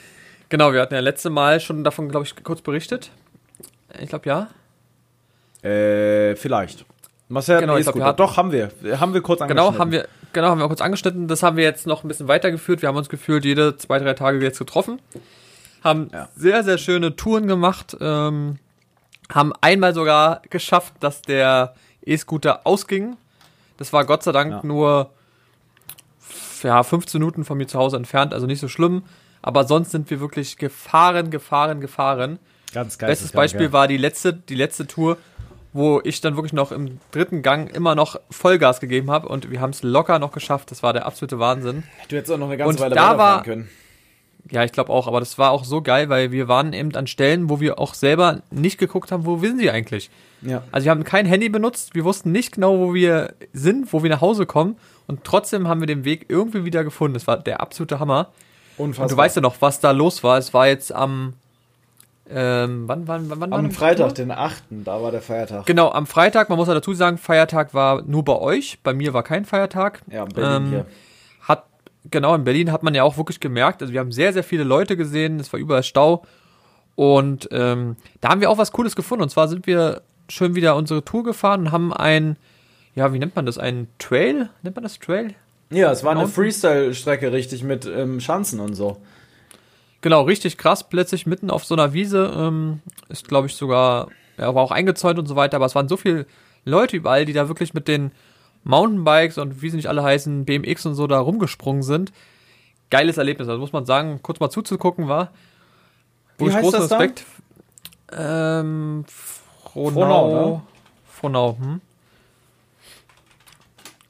Genau, 0.52 0.74
wir 0.74 0.82
hatten 0.82 0.92
ja 0.92 1.00
letzte 1.00 1.30
Mal 1.30 1.60
schon 1.60 1.82
davon, 1.82 2.10
glaube 2.10 2.26
ich, 2.26 2.44
kurz 2.44 2.60
berichtet. 2.60 3.10
Ich 3.98 4.10
glaube, 4.10 4.28
ja. 4.28 4.48
Äh, 5.66 6.36
vielleicht. 6.36 6.84
Marcel 7.30 7.58
Genau, 7.58 7.78
ich 7.78 7.84
glaub, 7.86 7.98
hatten- 8.02 8.18
Doch, 8.18 8.36
haben 8.36 8.52
wir. 8.52 8.70
Haben 9.00 9.14
wir 9.14 9.22
kurz 9.22 9.40
Genau, 9.48 9.78
haben 9.78 9.92
wir, 9.92 10.06
genau, 10.34 10.48
haben 10.48 10.60
wir 10.60 10.68
kurz 10.68 10.82
angeschnitten. 10.82 11.26
Das 11.26 11.42
haben 11.42 11.56
wir 11.56 11.64
jetzt 11.64 11.86
noch 11.86 12.04
ein 12.04 12.08
bisschen 12.08 12.28
weitergeführt. 12.28 12.82
Wir 12.82 12.90
haben 12.90 12.98
uns 12.98 13.08
gefühlt 13.08 13.46
jede 13.46 13.78
zwei, 13.78 13.98
drei 13.98 14.12
Tage 14.12 14.42
jetzt 14.42 14.58
getroffen. 14.58 15.00
Haben 15.82 16.10
Ja. 16.12 16.28
sehr, 16.36 16.62
sehr 16.64 16.76
schöne 16.76 17.16
Touren 17.16 17.46
gemacht. 17.46 17.96
Ähm, 17.98 18.58
haben 19.32 19.54
einmal 19.62 19.94
sogar 19.94 20.42
geschafft, 20.50 20.92
dass 21.00 21.22
der 21.22 21.72
E-Scooter 22.04 22.66
ausging. 22.66 23.16
Das 23.78 23.94
war 23.94 24.04
Gott 24.04 24.22
sei 24.22 24.32
Dank 24.32 24.52
Ja. 24.52 24.60
nur 24.62 25.08
ja, 26.62 26.82
15 26.82 27.20
Minuten 27.20 27.46
von 27.46 27.56
mir 27.56 27.66
zu 27.68 27.78
Hause 27.78 27.96
entfernt, 27.96 28.34
also 28.34 28.46
nicht 28.46 28.60
so 28.60 28.68
schlimm. 28.68 29.02
Aber 29.42 29.64
sonst 29.64 29.90
sind 29.90 30.08
wir 30.10 30.20
wirklich 30.20 30.56
gefahren, 30.56 31.30
gefahren, 31.30 31.80
gefahren. 31.80 32.38
Ganz 32.72 32.96
geil. 32.98 33.10
Bestes 33.10 33.32
Beispiel 33.32 33.72
war 33.72 33.88
die 33.88 33.96
letzte, 33.96 34.32
die 34.32 34.54
letzte 34.54 34.86
Tour, 34.86 35.18
wo 35.74 36.00
ich 36.04 36.20
dann 36.20 36.36
wirklich 36.36 36.52
noch 36.52 36.70
im 36.72 37.00
dritten 37.10 37.42
Gang 37.42 37.74
immer 37.74 37.94
noch 37.94 38.18
Vollgas 38.30 38.78
gegeben 38.80 39.10
habe 39.10 39.28
und 39.28 39.50
wir 39.50 39.60
haben 39.60 39.70
es 39.70 39.82
locker 39.82 40.18
noch 40.18 40.32
geschafft. 40.32 40.70
Das 40.70 40.82
war 40.82 40.92
der 40.92 41.06
absolute 41.06 41.38
Wahnsinn. 41.38 41.82
Du 42.08 42.16
hättest 42.16 42.32
auch 42.32 42.38
noch 42.38 42.46
eine 42.48 42.56
ganze 42.56 42.70
Und 42.74 42.80
Weile 42.80 42.94
da 42.94 43.18
war- 43.18 43.42
können. 43.42 43.68
Ja, 44.50 44.64
ich 44.64 44.72
glaube 44.72 44.90
auch, 44.92 45.06
aber 45.06 45.20
das 45.20 45.38
war 45.38 45.52
auch 45.52 45.64
so 45.64 45.82
geil, 45.82 46.08
weil 46.08 46.32
wir 46.32 46.48
waren 46.48 46.72
eben 46.72 46.92
an 46.96 47.06
Stellen, 47.06 47.48
wo 47.48 47.60
wir 47.60 47.78
auch 47.78 47.94
selber 47.94 48.42
nicht 48.50 48.76
geguckt 48.76 49.12
haben, 49.12 49.24
wo 49.24 49.38
sind 49.38 49.58
sie 49.60 49.70
eigentlich. 49.70 50.10
Ja. 50.42 50.64
Also 50.72 50.86
wir 50.86 50.90
haben 50.90 51.04
kein 51.04 51.26
Handy 51.26 51.48
benutzt, 51.48 51.94
wir 51.94 52.04
wussten 52.04 52.32
nicht 52.32 52.52
genau, 52.56 52.76
wo 52.80 52.92
wir 52.92 53.34
sind, 53.52 53.92
wo 53.92 54.02
wir 54.02 54.10
nach 54.10 54.20
Hause 54.20 54.44
kommen 54.44 54.76
und 55.06 55.22
trotzdem 55.22 55.68
haben 55.68 55.78
wir 55.80 55.86
den 55.86 56.04
Weg 56.04 56.26
irgendwie 56.28 56.64
wieder 56.64 56.82
gefunden. 56.82 57.14
Das 57.14 57.28
war 57.28 57.36
der 57.38 57.60
absolute 57.60 58.00
Hammer. 58.00 58.30
Unfassbar. 58.82 59.04
Und 59.04 59.12
du 59.12 59.16
weißt 59.16 59.36
ja 59.36 59.42
noch, 59.42 59.56
was 59.60 59.80
da 59.80 59.90
los 59.90 60.22
war. 60.22 60.38
Es 60.38 60.52
war 60.52 60.66
jetzt 60.66 60.92
am 60.92 61.34
ähm, 62.34 62.84
wann, 62.86 63.06
wann, 63.08 63.28
wann, 63.28 63.40
wann 63.40 63.52
Am 63.52 63.70
Freitag, 63.70 64.14
den 64.14 64.30
8., 64.30 64.62
da 64.70 65.02
war 65.02 65.10
der 65.10 65.20
Feiertag. 65.20 65.66
Genau, 65.66 65.90
am 65.90 66.06
Freitag, 66.06 66.48
man 66.48 66.56
muss 66.56 66.68
ja 66.68 66.74
dazu 66.74 66.94
sagen, 66.94 67.18
Feiertag 67.18 67.74
war 67.74 68.02
nur 68.02 68.24
bei 68.24 68.36
euch, 68.36 68.78
bei 68.82 68.94
mir 68.94 69.12
war 69.12 69.22
kein 69.22 69.44
Feiertag. 69.44 70.00
Ja, 70.10 70.22
in 70.24 70.28
Berlin 70.30 70.56
Ähm, 70.64 70.68
hier. 70.70 70.86
Hat, 71.42 71.64
genau, 72.10 72.34
in 72.34 72.44
Berlin 72.44 72.72
hat 72.72 72.82
man 72.84 72.94
ja 72.94 73.02
auch 73.02 73.18
wirklich 73.18 73.40
gemerkt, 73.40 73.82
also 73.82 73.92
wir 73.92 74.00
haben 74.00 74.12
sehr, 74.12 74.32
sehr 74.32 74.44
viele 74.44 74.64
Leute 74.64 74.96
gesehen, 74.96 75.40
es 75.40 75.52
war 75.52 75.60
überall 75.60 75.82
Stau. 75.82 76.24
Und 76.94 77.48
ähm, 77.52 77.96
da 78.20 78.28
haben 78.30 78.40
wir 78.40 78.50
auch 78.50 78.58
was 78.58 78.72
Cooles 78.72 78.94
gefunden. 78.96 79.22
Und 79.22 79.30
zwar 79.30 79.48
sind 79.48 79.66
wir 79.66 80.02
schön 80.28 80.54
wieder 80.54 80.76
unsere 80.76 81.04
Tour 81.04 81.24
gefahren 81.24 81.62
und 81.62 81.72
haben 81.72 81.92
ein, 81.92 82.36
ja, 82.94 83.12
wie 83.12 83.18
nennt 83.18 83.34
man 83.34 83.46
das? 83.46 83.58
Ein 83.58 83.88
Trail? 83.98 84.50
Nennt 84.62 84.76
man 84.76 84.82
das 84.82 84.98
Trail? 84.98 85.34
Ja, 85.72 85.90
es 85.90 86.04
war 86.04 86.12
eine 86.12 86.20
Mountain- 86.20 86.34
Freestyle-Strecke, 86.34 87.32
richtig, 87.32 87.62
mit 87.62 87.86
ähm, 87.86 88.20
Schanzen 88.20 88.60
und 88.60 88.74
so. 88.74 88.98
Genau, 90.00 90.22
richtig 90.22 90.58
krass, 90.58 90.88
plötzlich 90.88 91.26
mitten 91.26 91.50
auf 91.50 91.64
so 91.64 91.74
einer 91.74 91.92
Wiese. 91.92 92.32
Ähm, 92.36 92.80
ist, 93.08 93.28
glaube 93.28 93.46
ich, 93.46 93.54
sogar, 93.54 94.08
ja, 94.36 94.54
war 94.54 94.62
auch 94.62 94.70
eingezäunt 94.72 95.18
und 95.18 95.26
so 95.26 95.36
weiter, 95.36 95.56
aber 95.56 95.66
es 95.66 95.74
waren 95.74 95.88
so 95.88 95.96
viele 95.96 96.26
Leute 96.64 96.96
überall, 96.96 97.24
die 97.24 97.32
da 97.32 97.48
wirklich 97.48 97.72
mit 97.72 97.88
den 97.88 98.12
Mountainbikes 98.64 99.38
und 99.38 99.62
wie 99.62 99.70
sie 99.70 99.76
nicht 99.76 99.88
alle 99.88 100.02
heißen, 100.02 100.44
BMX 100.44 100.86
und 100.86 100.94
so 100.94 101.06
da 101.06 101.18
rumgesprungen 101.20 101.82
sind. 101.82 102.12
Geiles 102.90 103.16
Erlebnis, 103.16 103.48
also 103.48 103.60
muss 103.60 103.72
man 103.72 103.86
sagen, 103.86 104.20
kurz 104.22 104.38
mal 104.40 104.50
zuzugucken 104.50 105.08
war. 105.08 105.30
Wie 106.38 106.50
heißt 106.50 106.62
großen 106.62 106.80
das 106.80 106.88
da? 106.88 106.96
Respekt. 106.98 107.24
Ähm, 108.12 109.04
Frohnau. 109.06 109.92
Frohnau, 109.92 110.50
ne? 110.50 110.62
Frohnau, 111.06 111.56
hm? 111.60 111.80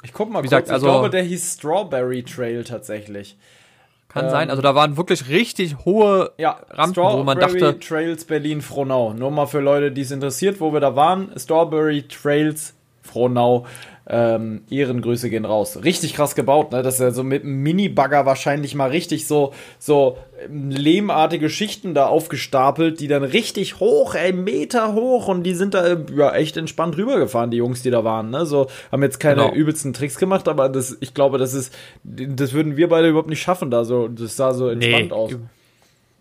Ich 0.02 0.12
guck 0.12 0.30
mal 0.30 0.40
Wie 0.42 0.49
kurz, 0.49 0.50
gesagt, 0.50 0.66
ich 0.68 0.73
also- 0.73 0.87
glaube, 0.87 1.11
der 1.11 1.23
hieß 1.23 1.54
Strawberry 1.54 2.23
Trail 2.23 2.64
tatsächlich. 2.64 3.37
Kann 4.09 4.26
Ähm, 4.26 4.30
sein. 4.30 4.50
Also 4.50 4.61
da 4.61 4.75
waren 4.75 4.97
wirklich 4.97 5.28
richtig 5.28 5.76
hohe 5.85 6.32
Ja, 6.37 6.61
Rampen, 6.71 7.02
wo 7.02 7.23
man 7.23 7.38
dachte, 7.38 7.78
Trails 7.78 8.25
Berlin 8.26 8.61
Frohnau. 8.61 9.14
Nur 9.14 9.30
mal 9.30 9.47
für 9.47 9.61
Leute, 9.61 9.90
die 9.90 10.02
es 10.02 10.11
interessiert, 10.11 10.61
wo 10.61 10.73
wir 10.73 10.80
da 10.80 10.94
waren. 10.97 11.30
Strawberry 11.38 12.02
Trails 12.09 12.75
Frohnau. 13.02 13.66
Ähm, 14.04 14.62
Ehrengrüße 14.68 15.30
gehen 15.30 15.44
raus. 15.44 15.78
Richtig 15.85 16.14
krass 16.14 16.35
gebaut, 16.35 16.73
ne? 16.73 16.82
Das 16.82 16.94
ist 16.94 17.00
ja 17.00 17.12
so 17.12 17.23
mit 17.23 17.44
einem 17.44 17.62
Mini-Bagger 17.62 18.26
wahrscheinlich 18.26 18.75
mal 18.75 18.90
richtig 18.90 19.28
so, 19.28 19.52
so 19.78 20.18
ähm, 20.44 20.71
lehmartige 20.71 21.49
Schichten 21.49 21.94
da 21.94 22.06
aufgestapelt, 22.06 22.99
die 22.99 23.06
dann 23.06 23.23
richtig 23.23 23.78
hoch, 23.78 24.16
ey, 24.16 24.32
Meter 24.32 24.94
hoch 24.94 25.28
und 25.28 25.44
die 25.44 25.54
sind 25.54 25.75
da 25.75 25.87
äh, 25.87 25.99
ja 26.16 26.35
echt 26.35 26.56
entspannt 26.56 26.97
rübergefahren, 26.97 27.52
die 27.52 27.59
Jungs, 27.59 27.82
die 27.82 27.90
da 27.90 28.02
waren, 28.02 28.30
ne? 28.30 28.44
So, 28.44 28.66
haben 28.90 29.04
jetzt 29.04 29.21
keine 29.21 29.42
Genau. 29.42 29.54
übelsten 29.54 29.92
Tricks 29.92 30.18
gemacht, 30.18 30.49
aber 30.49 30.68
das, 30.68 30.97
ich 31.00 31.14
glaube, 31.14 31.38
das 31.38 31.54
ist, 31.54 31.73
das 32.02 32.52
würden 32.54 32.76
wir 32.76 32.88
beide 32.88 33.09
überhaupt 33.09 33.28
nicht 33.30 33.40
schaffen 33.42 33.71
da 33.71 33.85
so. 33.85 34.09
Das 34.09 34.37
sah 34.37 34.52
so 34.52 34.68
entspannt 34.68 35.12
aus. 35.12 35.30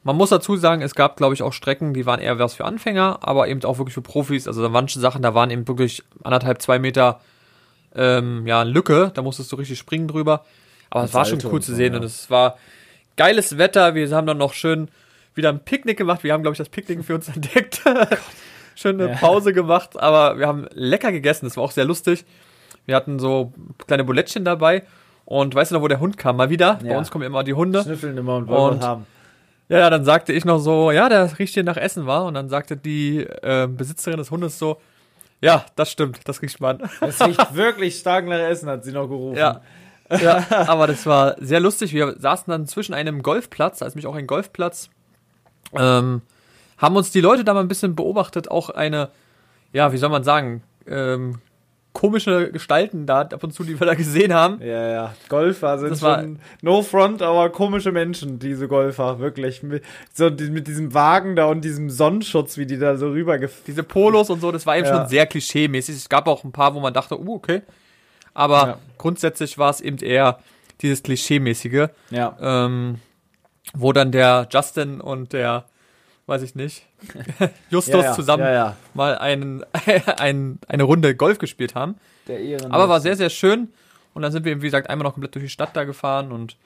Man 0.03 0.15
muss 0.15 0.29
dazu 0.29 0.55
sagen, 0.58 0.81
es 0.81 0.96
gab, 0.96 1.17
glaube 1.17 1.34
ich, 1.36 1.43
auch 1.43 1.53
Strecken, 1.53 1.93
die 1.93 2.05
waren 2.08 2.20
eher 2.20 2.39
was 2.39 2.55
für 2.55 2.65
Anfänger, 2.65 3.20
aber 3.22 3.48
eben 3.48 3.63
auch 3.65 3.77
wirklich 3.77 3.93
für 3.93 4.01
Profis. 4.01 4.48
Also 4.48 4.62
da 4.63 4.70
manche 4.70 5.00
Sachen, 5.00 5.22
da 5.22 5.36
waren 5.36 5.51
eben 5.51 5.67
wirklich 5.67 6.03
anderthalb, 6.24 6.60
zwei 6.62 6.79
Meter 6.79 7.20
ähm, 7.96 8.48
ja, 8.48 8.63
Lücke, 8.63 9.12
da 9.13 9.22
musstest 9.22 9.51
du 9.51 9.58
richtig 9.58 9.77
springen 9.77 10.08
drüber. 10.08 10.43
Aber 10.89 11.03
es 11.03 11.13
war 11.13 11.25
schon 11.25 11.39
cool 11.46 11.62
zu 11.62 11.75
sehen 11.75 11.93
ja. 11.93 12.00
und 12.00 12.05
es 12.05 12.29
war 12.29 12.58
geiles 13.15 13.58
Wetter. 13.58 13.93
Wir 13.96 14.10
haben 14.15 14.25
dann 14.27 14.38
noch 14.39 14.53
schön 14.53 14.89
wieder 15.36 15.50
ein 15.50 15.60
Picknick 15.63 15.98
gemacht. 15.98 16.24
Wir 16.24 16.34
haben, 16.34 16.41
glaube 16.41 16.53
ich, 16.53 16.58
das 16.58 16.70
Picknick 16.70 17.03
für 17.05 17.15
uns 17.15 17.27
entdeckt. 17.36 17.81
schön 18.75 19.00
eine 19.00 19.12
Ja. 19.12 19.17
Pause 19.17 19.53
gemacht, 19.53 19.98
aber 20.00 20.39
wir 20.39 20.48
haben 20.48 20.67
lecker 20.74 21.12
gegessen. 21.12 21.46
Das 21.46 21.58
war 21.58 21.63
auch 21.63 21.72
sehr 21.72 21.86
lustig. 21.86 22.25
Wir 22.88 22.96
hatten 22.96 23.20
so 23.20 23.53
kleine 23.86 24.03
Bulettchen 24.03 24.43
dabei. 24.46 24.84
Und 25.25 25.53
weißt 25.53 25.72
du 25.72 25.75
noch, 25.75 25.81
wo 25.81 25.88
der 25.88 26.00
Hund 26.00 26.17
kam? 26.17 26.38
Mal 26.38 26.50
wieder. 26.50 26.79
Bei 26.81 26.88
Ja. 26.89 26.98
uns 26.98 27.12
kommen 27.12 27.24
immer 27.24 27.43
die 27.43 27.53
Hunde. 27.53 27.84
Schnüffeln 27.84 28.17
immer 28.17 28.36
und 28.38 28.48
wollen 28.48 28.74
Und- 28.75 28.84
haben. 28.84 29.05
Ja, 29.72 29.90
dann 29.90 30.04
sagte 30.04 30.34
ich 30.34 30.44
noch 30.44 30.60
so, 30.60 30.92
ja, 30.92 31.08
der 31.08 31.40
riecht 31.40 31.54
hier 31.54 31.63
nach 31.63 31.78
Essen 31.78 32.06
war. 32.06 32.25
Und 32.25 32.34
dann 32.34 32.50
sagte 32.50 32.75
die 32.75 33.20
äh, 33.20 33.68
Besitzerin 33.68 34.18
des 34.18 34.30
Hundes 34.30 34.60
so, 34.60 34.82
ja, 35.40 35.66
das 35.75 35.90
stimmt, 35.90 36.20
das 36.25 36.42
riecht 36.42 36.60
man. 36.60 36.82
Es 37.00 37.22
riecht 37.22 37.56
wirklich 37.56 37.98
stark 37.98 38.25
nach 38.25 38.38
Essen, 38.38 38.70
hat 38.70 38.84
sie 38.84 38.92
noch 38.92 39.08
gerufen. 39.08 39.38
ja. 39.38 39.62
ja, 40.10 40.46
aber 40.68 40.88
das 40.88 41.06
war 41.06 41.36
sehr 41.40 41.62
lustig. 41.62 41.94
Wir 41.94 42.16
saßen 42.20 42.51
dann 42.51 42.68
zwischen 42.68 42.94
einem 42.94 43.24
Golfplatz, 43.24 43.80
da 43.80 43.86
ist 43.86 43.96
nämlich 43.96 44.08
auch 44.08 44.16
ein 44.16 44.28
Golfplatz, 44.28 44.90
ähm, 45.74 46.22
haben 46.78 46.96
uns 46.98 47.12
die 47.12 47.22
Leute 47.22 47.46
da 47.46 47.54
mal 47.54 47.62
ein 47.62 47.70
bisschen 47.70 47.96
beobachtet, 47.96 48.51
auch 48.51 48.70
eine, 48.70 49.10
ja, 49.72 49.94
wie 49.94 49.98
soll 49.98 50.10
man 50.10 50.24
sagen, 50.25 50.64
ähm, 50.86 51.40
komische 51.94 52.51
Gestalten 52.51 53.06
da 53.06 53.22
ab 53.22 53.44
und 53.44 53.54
zu, 53.54 53.64
die 53.64 53.80
wir 53.80 53.86
da 53.86 53.94
gesehen 53.96 54.34
haben. 54.34 54.62
Ja, 54.62 54.88
ja. 54.92 55.14
Golfer 55.30 55.77
sind 55.77 55.92
Das 55.92 56.01
war- 56.01 56.22
schon 56.22 56.40
no 56.62 56.82
front, 56.84 57.22
aber 57.22 57.50
komische 57.50 57.92
Menschen, 57.92 58.40
diese 58.40 58.68
Golfer, 58.68 59.20
wirklich. 59.20 59.62
Mit, 59.62 59.84
so 60.14 60.30
die, 60.30 60.50
mit 60.50 60.68
diesem 60.68 60.94
Wagen 60.94 61.36
da 61.36 61.46
und 61.46 61.62
diesem 61.66 61.90
Sonnenschutz, 61.90 62.58
wie 62.58 62.66
die 62.66 62.77
da 62.80 62.96
so 62.96 63.10
rübergefahren 63.10 63.64
Diese 63.68 63.84
Polos 63.84 64.30
und 64.30 64.40
so, 64.40 64.51
das 64.51 64.66
war 64.66 64.77
eben 64.77 64.88
Ja. 64.88 65.00
schon 65.00 65.08
sehr 65.10 65.25
klischee-mäßig. 65.27 65.96
Es 65.96 66.10
gab 66.10 66.27
auch 66.27 66.44
ein 66.44 66.51
paar, 66.54 66.74
wo 66.75 66.80
man 66.80 66.94
dachte, 66.94 67.20
uh, 67.20 67.36
okay. 67.36 67.62
Aber 68.34 68.68
Ja. 68.68 68.77
grundsätzlich 68.98 69.58
war 69.58 69.70
es 69.70 69.82
eben 69.82 69.98
eher 69.98 70.40
dieses 70.82 71.04
Klischee-mäßige, 71.04 71.90
Ja. 72.10 72.38
ähm, 72.42 73.00
wo 73.74 73.92
dann 73.92 74.12
der 74.12 74.48
Justin 74.50 75.01
und 75.01 75.34
der, 75.34 75.66
weiß 76.25 76.42
ich 76.42 76.56
nicht, 76.56 76.88
Justus 77.70 77.94
ja, 77.94 78.03
ja. 78.03 78.14
zusammen 78.14 78.44
Ja, 78.44 78.77
mal 78.94 79.18
einen, 79.18 79.64
ein, 80.18 80.59
eine 80.68 80.83
Runde 80.83 81.16
Golf 81.16 81.37
gespielt 81.37 81.75
haben. 81.75 81.96
Der 82.27 82.40
Aber 82.70 82.90
war 82.90 83.01
sehr, 83.01 83.16
sehr 83.16 83.29
schön. 83.29 83.70
Und 84.14 84.22
dann 84.24 84.31
sind 84.31 84.46
wir 84.46 84.51
eben, 84.51 84.61
wie 84.61 84.68
gesagt, 84.68 84.90
einmal 84.90 85.05
noch 85.05 85.14
komplett 85.14 85.35
durch 85.35 85.46
die 85.46 85.50
Stadt 85.50 85.75
da 85.75 85.83
gefahren 85.85 86.31
und 86.31 86.57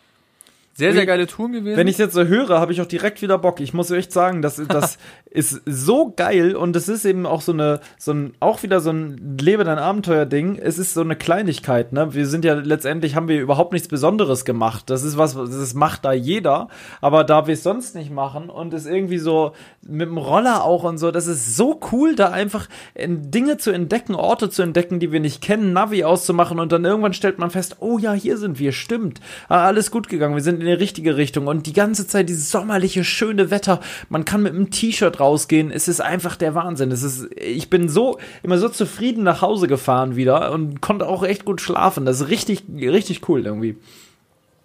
sehr, 0.78 0.92
sehr 0.92 1.06
geile 1.06 1.26
Touren 1.26 1.54
gewesen. 1.54 1.78
Wenn 1.78 1.88
ich 1.88 1.98
jetzt 1.98 2.14
so 2.14 2.26
höre, 2.26 2.60
habe 2.60 2.74
ich 2.74 2.82
auch 2.82 2.86
direkt 2.86 3.22
wieder 3.22 3.38
Bock. 3.38 3.62
Ich 3.62 3.74
muss 3.74 3.92
echt 3.92 4.12
sagen, 4.12 4.42
das, 4.42 4.62
das 4.68 4.98
ist 5.36 5.62
so 5.66 6.14
geil 6.16 6.56
und 6.56 6.76
es 6.76 6.88
ist 6.88 7.06
eben 7.06 7.26
auch 7.26 7.42
so 7.42 7.52
eine, 7.52 7.82
so 7.98 8.14
ein, 8.14 8.34
auch 8.40 8.64
wieder 8.64 8.80
so 8.80 8.92
ein 8.92 9.38
Lebe 9.40 9.66
dein 9.66 9.78
Abenteuer-Ding. 9.78 10.56
Es 10.56 10.80
ist 10.80 10.94
so 10.94 11.02
eine 11.02 11.16
Kleinigkeit, 11.16 11.92
ne? 11.92 12.14
Wir 12.14 12.26
sind 12.26 12.46
ja 12.46 12.54
letztendlich, 12.54 13.16
haben 13.16 13.28
wir 13.28 13.42
überhaupt 13.42 13.74
nichts 13.74 13.90
Besonderes 13.90 14.46
gemacht. 14.46 14.90
Das 14.90 15.04
ist 15.04 15.18
was, 15.18 15.36
das 15.36 15.74
macht 15.74 16.06
da 16.06 16.14
jeder. 16.14 16.70
Aber 17.02 17.26
da 17.26 17.48
wir 17.48 17.54
es 17.54 17.64
sonst 17.64 17.96
nicht 17.96 18.12
machen 18.12 18.50
und 18.50 18.74
es 18.74 18.86
irgendwie 18.86 19.18
so 19.18 19.52
mit 19.82 20.08
dem 20.08 20.18
Roller 20.18 20.64
auch 20.64 20.84
und 20.84 20.98
so, 20.98 21.12
das 21.12 21.28
ist 21.28 21.58
so 21.58 21.80
cool, 21.92 22.16
da 22.16 22.30
einfach 22.30 22.68
in 22.94 23.30
Dinge 23.30 23.58
zu 23.58 23.72
entdecken, 23.72 24.16
Orte 24.16 24.50
zu 24.50 24.62
entdecken, 24.62 25.00
die 25.00 25.12
wir 25.12 25.20
nicht 25.20 25.42
kennen, 25.42 25.74
Navi 25.74 26.06
auszumachen 26.06 26.60
und 26.60 26.72
dann 26.72 26.86
irgendwann 26.86 27.14
stellt 27.14 27.40
man 27.40 27.52
fest, 27.52 27.78
oh 27.82 27.98
ja, 27.98 28.14
hier 28.14 28.38
sind 28.38 28.58
wir, 28.58 28.72
stimmt. 28.72 29.20
Ah, 29.50 29.66
alles 29.66 29.92
gut 29.92 30.08
gegangen, 30.08 30.36
wir 30.36 30.44
sind 30.44 30.62
in 30.62 30.66
die 30.66 30.72
richtige 30.72 31.18
Richtung 31.18 31.48
und 31.48 31.68
die 31.68 31.74
ganze 31.74 32.08
Zeit 32.08 32.30
dieses 32.30 32.52
sommerliche, 32.52 33.04
schöne 33.04 33.52
Wetter. 33.52 33.82
Man 34.08 34.24
kann 34.24 34.44
mit 34.44 34.54
einem 34.54 34.72
T-Shirt 34.72 35.20
rausgehen. 35.26 35.72
Es 35.72 35.88
ist 35.88 36.02
einfach 36.02 36.36
der 36.36 36.56
Wahnsinn. 36.56 36.92
Es 36.92 37.04
ist, 37.04 37.28
ich 37.36 37.70
bin 37.70 37.90
so, 37.90 38.18
immer 38.44 38.58
so 38.58 38.70
zufrieden 38.70 39.24
nach 39.24 39.42
Hause 39.42 39.68
gefahren 39.68 40.16
wieder 40.16 40.52
und 40.52 40.82
konnte 40.82 41.08
auch 41.08 41.24
echt 41.24 41.46
gut 41.46 41.62
schlafen. 41.62 42.06
Das 42.06 42.22
ist 42.22 42.30
richtig, 42.30 42.64
richtig 42.80 43.28
cool 43.28 43.46
irgendwie. 43.46 43.76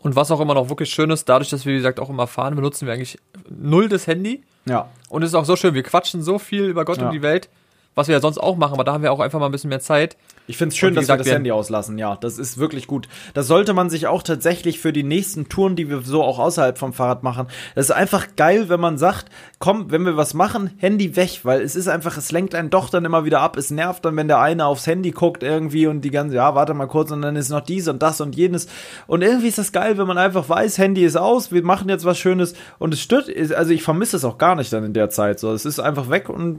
und 0.03 0.17
was 0.17 0.31
auch 0.31 0.41
immer 0.41 0.55
noch 0.55 0.69
wirklich 0.71 0.91
schön 0.91 1.11
ist, 1.11 1.29
dadurch, 1.29 1.51
dass 1.51 1.67
wir, 1.67 1.73
wie 1.73 1.77
gesagt, 1.79 2.01
auch 2.01 2.09
immer 2.11 2.27
fahren, 2.27 2.55
benutzen 2.55 2.87
wir 2.87 2.95
eigentlich 2.95 3.19
null 3.51 3.89
das 3.89 4.07
Handy. 4.07 4.43
Ja. 4.67 4.89
Und 5.09 5.23
es 5.23 5.31
ist 5.31 5.35
auch 5.35 5.45
so 5.45 5.57
schön, 5.57 5.75
wir 5.75 5.83
quatschen 5.83 6.23
so 6.23 6.39
viel 6.39 6.65
über 6.65 6.85
Gott 6.85 6.99
Ja. 6.99 7.07
und 7.07 7.13
die 7.13 7.23
Welt, 7.23 7.49
was 7.95 8.09
wir 8.09 8.15
ja 8.15 8.21
sonst 8.21 8.39
auch 8.39 8.57
machen, 8.57 8.75
aber 8.75 8.85
da 8.85 8.93
haben 8.93 9.03
wir 9.03 9.13
auch 9.13 9.21
einfach 9.21 9.39
mal 9.41 9.47
ein 9.47 9.53
bisschen 9.53 9.69
mehr 9.71 9.81
Zeit. 9.81 10.17
Ich 10.51 10.57
finde 10.57 10.73
es 10.73 10.79
schön, 10.79 10.97
dass 10.97 11.03
gesagt, 11.03 11.21
wir 11.21 11.25
das 11.27 11.33
Handy 11.33 11.53
auslassen. 11.53 11.97
Ja, 11.97 12.17
das 12.17 12.37
ist 12.37 12.59
wirklich 12.59 12.89
gut. 12.89 13.07
Das 13.35 13.47
sollte 13.47 13.73
man 13.73 13.89
sich 13.89 14.09
auch 14.09 14.25
tatsächlich 14.25 14.81
für 14.81 14.93
die 14.93 15.05
nächsten 15.05 15.49
Touren, 15.49 15.77
die 15.77 15.89
wir 15.89 16.03
so 16.03 16.25
auch 16.25 16.41
außerhalb 16.41 16.77
vom 16.77 16.93
Fahrrad 16.93 17.23
machen. 17.23 17.47
Das 17.77 17.85
ist 17.85 17.93
einfach 17.93 18.27
geil, 18.35 18.69
wenn 18.69 18.81
man 18.81 18.99
sagt, 18.99 19.27
komm, 19.61 19.93
wenn 19.93 20.05
wir 20.05 20.17
was 20.17 20.35
machen, 20.35 20.73
Handy 20.79 21.15
weg, 21.15 21.43
weil 21.45 21.61
es 21.61 21.77
ist 21.77 21.87
einfach, 21.87 22.17
es 22.17 22.33
lenkt 22.33 22.57
einen 22.57 22.69
doch 22.69 22.91
dann 22.91 23.05
immer 23.05 23.25
wieder 23.25 23.41
ab. 23.43 23.57
Es 23.57 23.71
nervt 23.71 24.05
dann, 24.05 24.17
wenn 24.17 24.27
der 24.27 24.41
eine 24.41 24.67
aufs 24.67 24.89
Handy 24.89 25.13
guckt 25.13 25.45
irgendwie 25.45 25.87
und 25.87 26.01
die 26.01 26.11
ganze, 26.11 26.35
ja, 26.35 26.53
warte 26.57 26.75
mal 26.75 26.89
kurz 26.89 27.13
und 27.13 27.23
dann 27.23 27.37
ist 27.37 27.51
noch 27.51 27.61
dies 27.61 27.87
und 27.87 28.03
das 28.03 28.21
und 28.21 28.35
jenes. 28.35 28.67
Und 29.07 29.23
irgendwie 29.23 29.47
ist 29.47 29.59
das 29.59 29.71
geil, 29.71 29.99
wenn 29.99 30.09
man 30.09 30.19
einfach 30.19 30.49
weiß, 30.49 30.79
Handy 30.79 31.05
ist 31.05 31.17
aus, 31.17 31.53
wir 31.53 31.63
machen 31.63 31.89
jetzt 31.89 32.05
was 32.05 32.19
Schönes 32.19 32.55
und 32.81 32.93
es 32.93 33.01
stört, 33.01 33.31
also 33.55 33.71
ich 33.71 33.85
vermisse 33.85 34.17
es 34.17 34.25
auch 34.25 34.37
gar 34.37 34.57
nicht 34.57 34.73
dann 34.73 34.83
in 34.83 34.95
der 34.95 35.11
Zeit. 35.11 35.39
So, 35.39 35.53
es 35.53 35.65
ist 35.65 35.79
einfach 35.79 36.11
weg 36.11 36.29
und 36.29 36.59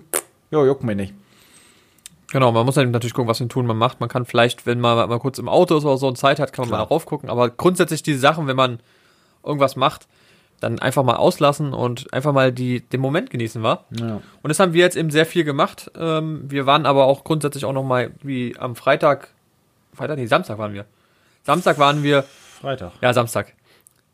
ja, 0.49 0.63
juckt 0.63 0.85
mich 0.85 0.95
nicht. 0.95 1.13
Genau, 2.31 2.51
man 2.53 2.65
muss 2.65 2.75
dann 2.75 2.91
natürlich 2.91 3.13
gucken, 3.13 3.29
was 3.29 3.39
für 3.39 3.47
Tun 3.47 3.65
man 3.65 3.77
macht. 3.77 3.99
Man 3.99 4.07
kann 4.07 4.25
vielleicht, 4.25 4.65
wenn 4.65 4.79
man 4.79 5.09
mal 5.09 5.19
kurz 5.19 5.37
im 5.37 5.49
Auto 5.49 5.77
ist 5.77 5.83
oder 5.83 5.97
so 5.97 6.07
und 6.07 6.17
Zeit 6.17 6.39
hat, 6.39 6.53
kann 6.53 6.63
man 6.63 6.69
Klar. 6.69 6.79
mal 6.79 6.85
darauf 6.85 7.05
gucken. 7.05 7.29
Aber 7.29 7.49
grundsätzlich 7.49 8.03
diese 8.03 8.19
Sachen, 8.19 8.47
wenn 8.47 8.55
man 8.55 8.79
irgendwas 9.43 9.75
macht, 9.75 10.07
dann 10.61 10.79
einfach 10.79 11.03
mal 11.03 11.15
auslassen 11.15 11.73
und 11.73 12.13
einfach 12.13 12.31
mal 12.31 12.51
die, 12.53 12.81
den 12.81 13.01
Moment 13.01 13.31
genießen, 13.31 13.61
war. 13.63 13.85
Ja. 13.99 14.21
Und 14.41 14.49
das 14.49 14.59
haben 14.59 14.73
wir 14.73 14.81
jetzt 14.81 14.95
eben 14.95 15.09
sehr 15.09 15.25
viel 15.25 15.43
gemacht. 15.43 15.91
Ähm, 15.97 16.49
wir 16.49 16.65
waren 16.65 16.85
aber 16.85 17.05
auch 17.05 17.23
grundsätzlich 17.23 17.65
auch 17.65 17.73
noch 17.73 17.83
mal 17.83 18.11
wie 18.21 18.55
am 18.57 18.75
Freitag, 18.75 19.29
Freitag, 19.93 20.17
nee, 20.17 20.27
Samstag 20.27 20.57
waren 20.57 20.73
wir. 20.73 20.85
Samstag 21.43 21.79
waren 21.79 22.03
wir, 22.03 22.23
Freitag. 22.61 22.91
ja, 23.01 23.11
Samstag. 23.11 23.53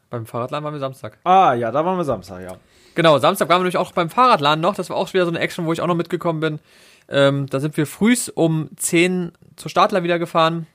Beim 0.09 0.25
Fahrradladen 0.25 0.63
waren 0.63 0.73
wir 0.73 0.79
Samstag. 0.79 1.17
Ah, 1.25 1.53
ja, 1.53 1.69
da 1.69 1.85
waren 1.85 1.97
wir 1.97 2.05
Samstag, 2.05 2.41
ja. 2.41 2.55
Genau, 2.95 3.19
Samstag 3.19 3.49
waren 3.49 3.57
wir 3.59 3.65
nämlich 3.65 3.77
auch 3.77 3.91
beim 3.91 4.09
Fahrradladen 4.09 4.61
noch. 4.61 4.73
Das 4.73 4.89
war 4.89 4.95
auch 4.97 5.13
wieder 5.13 5.25
so 5.25 5.31
eine 5.31 5.39
Action, 5.39 5.65
wo 5.65 5.73
ich 5.73 5.81
auch 5.81 5.87
noch 5.87 5.95
mitgekommen 5.95 6.39
bin. 6.39 6.59
Ähm, 7.09 7.47
da 7.47 7.59
sind 7.59 7.77
wir 7.77 7.85
frühs 7.87 8.29
um 8.29 8.69
10 8.75 9.31
zur 9.55 9.69
Startler 9.69 10.03
wieder 10.03 10.19
gefahren. 10.19 10.67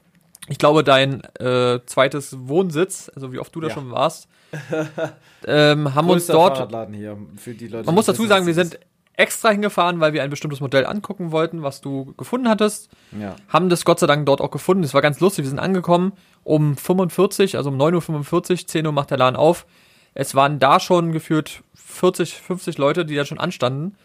Ich 0.49 0.59
glaube, 0.59 0.83
dein 0.83 1.23
äh, 1.39 1.81
zweites 1.87 2.37
Wohnsitz, 2.49 3.11
also 3.15 3.33
wie 3.33 3.39
oft 3.39 3.55
du 3.55 3.61
da 3.61 3.69
Ja. 3.69 3.75
schon 3.75 3.91
warst, 3.91 4.29
ähm, 5.47 5.95
haben 5.95 6.11
uns 6.11 6.27
dort 6.27 6.59
hier 6.93 7.69
Leute. 7.69 7.87
Man 7.87 7.95
muss 7.95 8.07
dazu 8.07 8.27
sagen, 8.27 8.47
wir 8.47 8.55
sind 8.55 8.79
extra 9.15 9.51
hingefahren, 9.51 10.01
weil 10.01 10.13
wir 10.15 10.23
ein 10.23 10.31
bestimmtes 10.31 10.61
Modell 10.61 10.87
angucken 10.87 11.33
wollten, 11.33 11.63
was 11.63 11.81
du 11.81 12.15
gefunden 12.17 12.49
hattest. 12.49 12.91
Ja. 13.19 13.37
Haben 13.49 13.69
das 13.69 13.85
Gott 13.85 14.01
sei 14.01 14.07
Dank 14.07 14.27
dort 14.27 14.41
auch 14.41 14.51
gefunden. 14.51 14.83
Das 14.83 14.95
war 14.95 15.03
ganz 15.03 15.21
lustig. 15.21 15.45
Wir 15.45 15.51
sind 15.51 15.59
angekommen 15.59 16.13
um 16.45 16.77
45, 16.77 17.57
also 17.57 17.71
um 17.71 17.77
9.45 17.81 18.51
Uhr, 18.51 18.67
10 18.67 18.87
Uhr 18.87 18.93
macht 18.93 19.11
der 19.11 19.19
Laden 19.19 19.37
auf. 19.37 19.67
Es 20.15 20.35
waren 20.35 20.59
da 20.59 20.81
schon 20.81 21.13
gefühlt 21.13 21.63
40, 21.75 22.35
50 22.35 22.79
Leute, 22.79 23.05
die 23.05 23.15
da 23.15 23.25
schon 23.25 23.39
anstanden. 23.39 23.97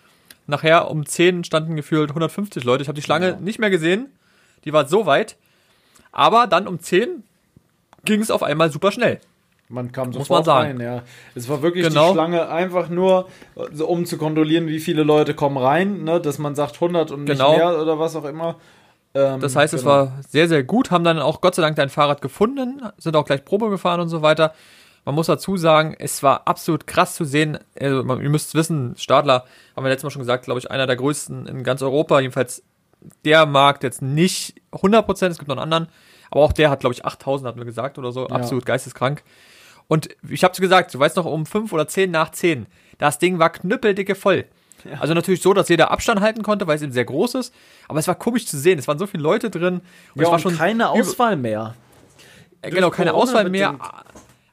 Nachher 0.48 0.90
um 0.90 1.06
10 1.06 1.44
standen 1.44 1.76
gefühlt 1.76 2.10
150 2.10 2.64
Leute. 2.64 2.82
Ich 2.82 2.88
habe 2.88 2.96
die 2.96 3.02
Schlange 3.02 3.30
Ja. 3.32 3.36
nicht 3.36 3.60
mehr 3.60 3.70
gesehen. 3.70 4.08
Die 4.66 4.74
war 4.74 4.88
so 4.88 5.06
weit. 5.06 5.38
Aber 6.12 6.48
dann 6.48 6.68
um 6.68 6.80
10 6.80 7.24
ging 8.06 8.22
es 8.22 8.32
auf 8.32 8.44
einmal 8.44 8.72
super 8.72 8.92
schnell. 8.92 9.20
Man 9.70 9.92
kam 9.92 10.08
Muss 10.08 10.16
sofort 10.16 10.40
man 10.40 10.44
sagen. 10.46 10.78
rein, 10.78 10.80
ja. 10.80 11.04
Es 11.36 11.50
war 11.50 11.62
wirklich 11.62 11.86
Genau. 11.86 12.08
die 12.08 12.14
Schlange 12.14 12.48
einfach 12.50 12.88
nur, 12.88 13.28
um 13.86 14.06
zu 14.06 14.18
kontrollieren, 14.18 14.68
wie 14.68 14.80
viele 14.80 15.04
Leute 15.04 15.34
kommen 15.34 15.58
rein, 15.58 16.04
ne? 16.06 16.22
dass 16.22 16.38
man 16.40 16.56
sagt 16.56 16.80
100 16.80 17.12
und 17.12 17.26
Genau. 17.26 17.50
nicht 17.50 17.58
mehr 17.58 17.82
oder 17.82 18.00
was 18.00 18.16
auch 18.16 18.24
immer. 18.24 18.56
Ähm, 19.14 19.42
Das 19.42 19.58
heißt, 19.58 19.74
es 19.74 19.82
genau. 19.82 19.92
war 19.94 20.14
sehr, 20.30 20.48
sehr 20.48 20.64
gut, 20.64 20.90
haben 20.90 21.04
dann 21.04 21.20
auch 21.20 21.42
Gott 21.42 21.56
sei 21.56 21.62
Dank 21.62 21.76
dein 21.76 21.90
Fahrrad 21.90 22.22
gefunden, 22.22 22.82
sind 22.98 23.18
auch 23.18 23.26
gleich 23.26 23.44
Probe 23.44 23.70
gefahren 23.70 24.00
und 24.00 24.08
so 24.08 24.22
weiter. 24.22 24.54
Man 25.08 25.16
muss 25.16 25.28
dazu 25.28 25.56
sagen, 25.56 25.96
es 25.98 26.22
war 26.22 26.50
absolut 26.50 26.86
krass 26.86 27.16
zu 27.16 27.24
sehen. 27.24 27.60
Also, 27.80 28.04
man, 28.04 28.22
ihr 28.22 28.30
müsst 28.30 28.54
wissen, 28.56 28.94
Stadler, 28.98 29.46
haben 29.74 29.86
wir 29.86 29.90
letztes 29.90 30.04
Mal 30.04 30.10
schon 30.10 30.20
gesagt, 30.20 30.44
glaube 30.44 30.60
ich, 30.60 30.70
einer 30.70 30.86
der 30.86 30.98
größten 30.98 31.48
in 31.48 31.64
ganz 31.64 31.82
Europa. 31.82 32.20
Jedenfalls 32.20 32.62
der 33.24 33.46
Markt 33.46 33.84
jetzt 33.84 34.02
nicht 34.02 34.56
100%, 34.74 35.28
es 35.30 35.38
gibt 35.38 35.48
noch 35.48 35.56
einen 35.56 35.64
anderen, 35.64 35.88
aber 36.30 36.42
auch 36.42 36.52
der 36.52 36.70
hat, 36.70 36.82
glaube 36.82 36.94
ich, 36.94 37.06
8000, 37.06 37.48
hatten 37.48 37.58
wir 37.58 37.64
gesagt 37.64 37.98
oder 37.98 38.12
so. 38.12 38.28
Absolut 38.28 38.66
geisteskrank. 38.66 39.24
Und 39.88 40.10
ich 40.28 40.44
habe 40.44 40.60
gesagt, 40.60 40.94
du 40.94 41.00
weißt 41.00 41.16
noch, 41.16 41.24
um 41.24 41.46
5 41.46 41.72
oder 41.72 41.88
10 41.88 42.12
nach 42.12 42.32
10, 42.32 42.66
das 42.98 43.18
Ding 43.18 43.40
war 43.40 43.50
knüppeldicke 43.50 44.14
voll. 44.14 44.44
Also 45.00 45.14
natürlich 45.14 45.42
so, 45.42 45.54
dass 45.54 45.70
jeder 45.70 45.90
Abstand 45.90 46.20
halten 46.20 46.44
konnte, 46.44 46.68
weil 46.68 46.76
es 46.76 46.82
eben 46.82 46.92
sehr 46.92 47.06
groß 47.06 47.36
ist. 47.36 47.56
Aber 47.88 48.00
es 48.00 48.10
war 48.10 48.16
komisch 48.16 48.46
zu 48.46 48.58
sehen. 48.58 48.78
Es 48.78 48.90
waren 48.90 49.00
so 49.00 49.08
viele 49.08 49.24
Leute 49.24 49.50
drin. 49.50 49.76
Und 49.76 50.22
ja, 50.22 50.24
es 50.24 50.32
war 50.32 50.40
schon 50.40 50.58
keine 50.58 50.90
Auswahl 50.90 51.38
mehr. 51.38 51.76
äh, 52.62 52.72
genau, 52.72 52.90
keine 52.90 53.12
Corona 53.12 53.24
Auswahl 53.24 53.50
mehr. 53.50 53.80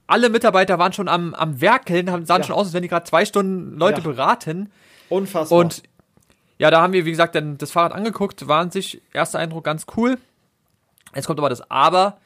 Alle 0.07 0.29
Mitarbeiter 0.29 0.79
waren 0.79 0.93
schon 0.93 1.09
am, 1.09 1.35
am 1.35 1.61
Werkeln, 1.61 2.11
haben, 2.11 2.27
sahen 2.27 2.43
Ja. 2.43 2.47
schon 2.47 2.57
aus, 2.57 2.67
als 2.67 2.75
wenn 2.75 2.83
die 2.83 2.89
gerade 2.89 3.07
zwei 3.07 3.25
Stunden 3.25 3.79
Leute 3.79 4.01
Ja. 4.01 4.07
beraten. 4.07 4.71
Unfassbar. 5.09 5.59
Und 5.59 5.83
ja, 6.59 6.71
da 6.71 6.81
haben 6.83 6.93
wir, 6.93 7.05
wie 7.05 7.11
gesagt, 7.11 7.35
dann 7.35 7.59
das 7.59 7.71
Fahrrad 7.73 7.93
angeguckt, 7.93 8.47
war 8.47 8.61
an 8.61 8.71
sich 8.71 9.01
erster 9.13 9.39
Eindruck 9.39 9.65
ganz 9.65 9.87
cool. 9.97 10.19
Jetzt 11.15 11.27
kommt 11.27 11.39
aber 11.39 11.49
das 11.49 11.71
Aber. 11.71 12.19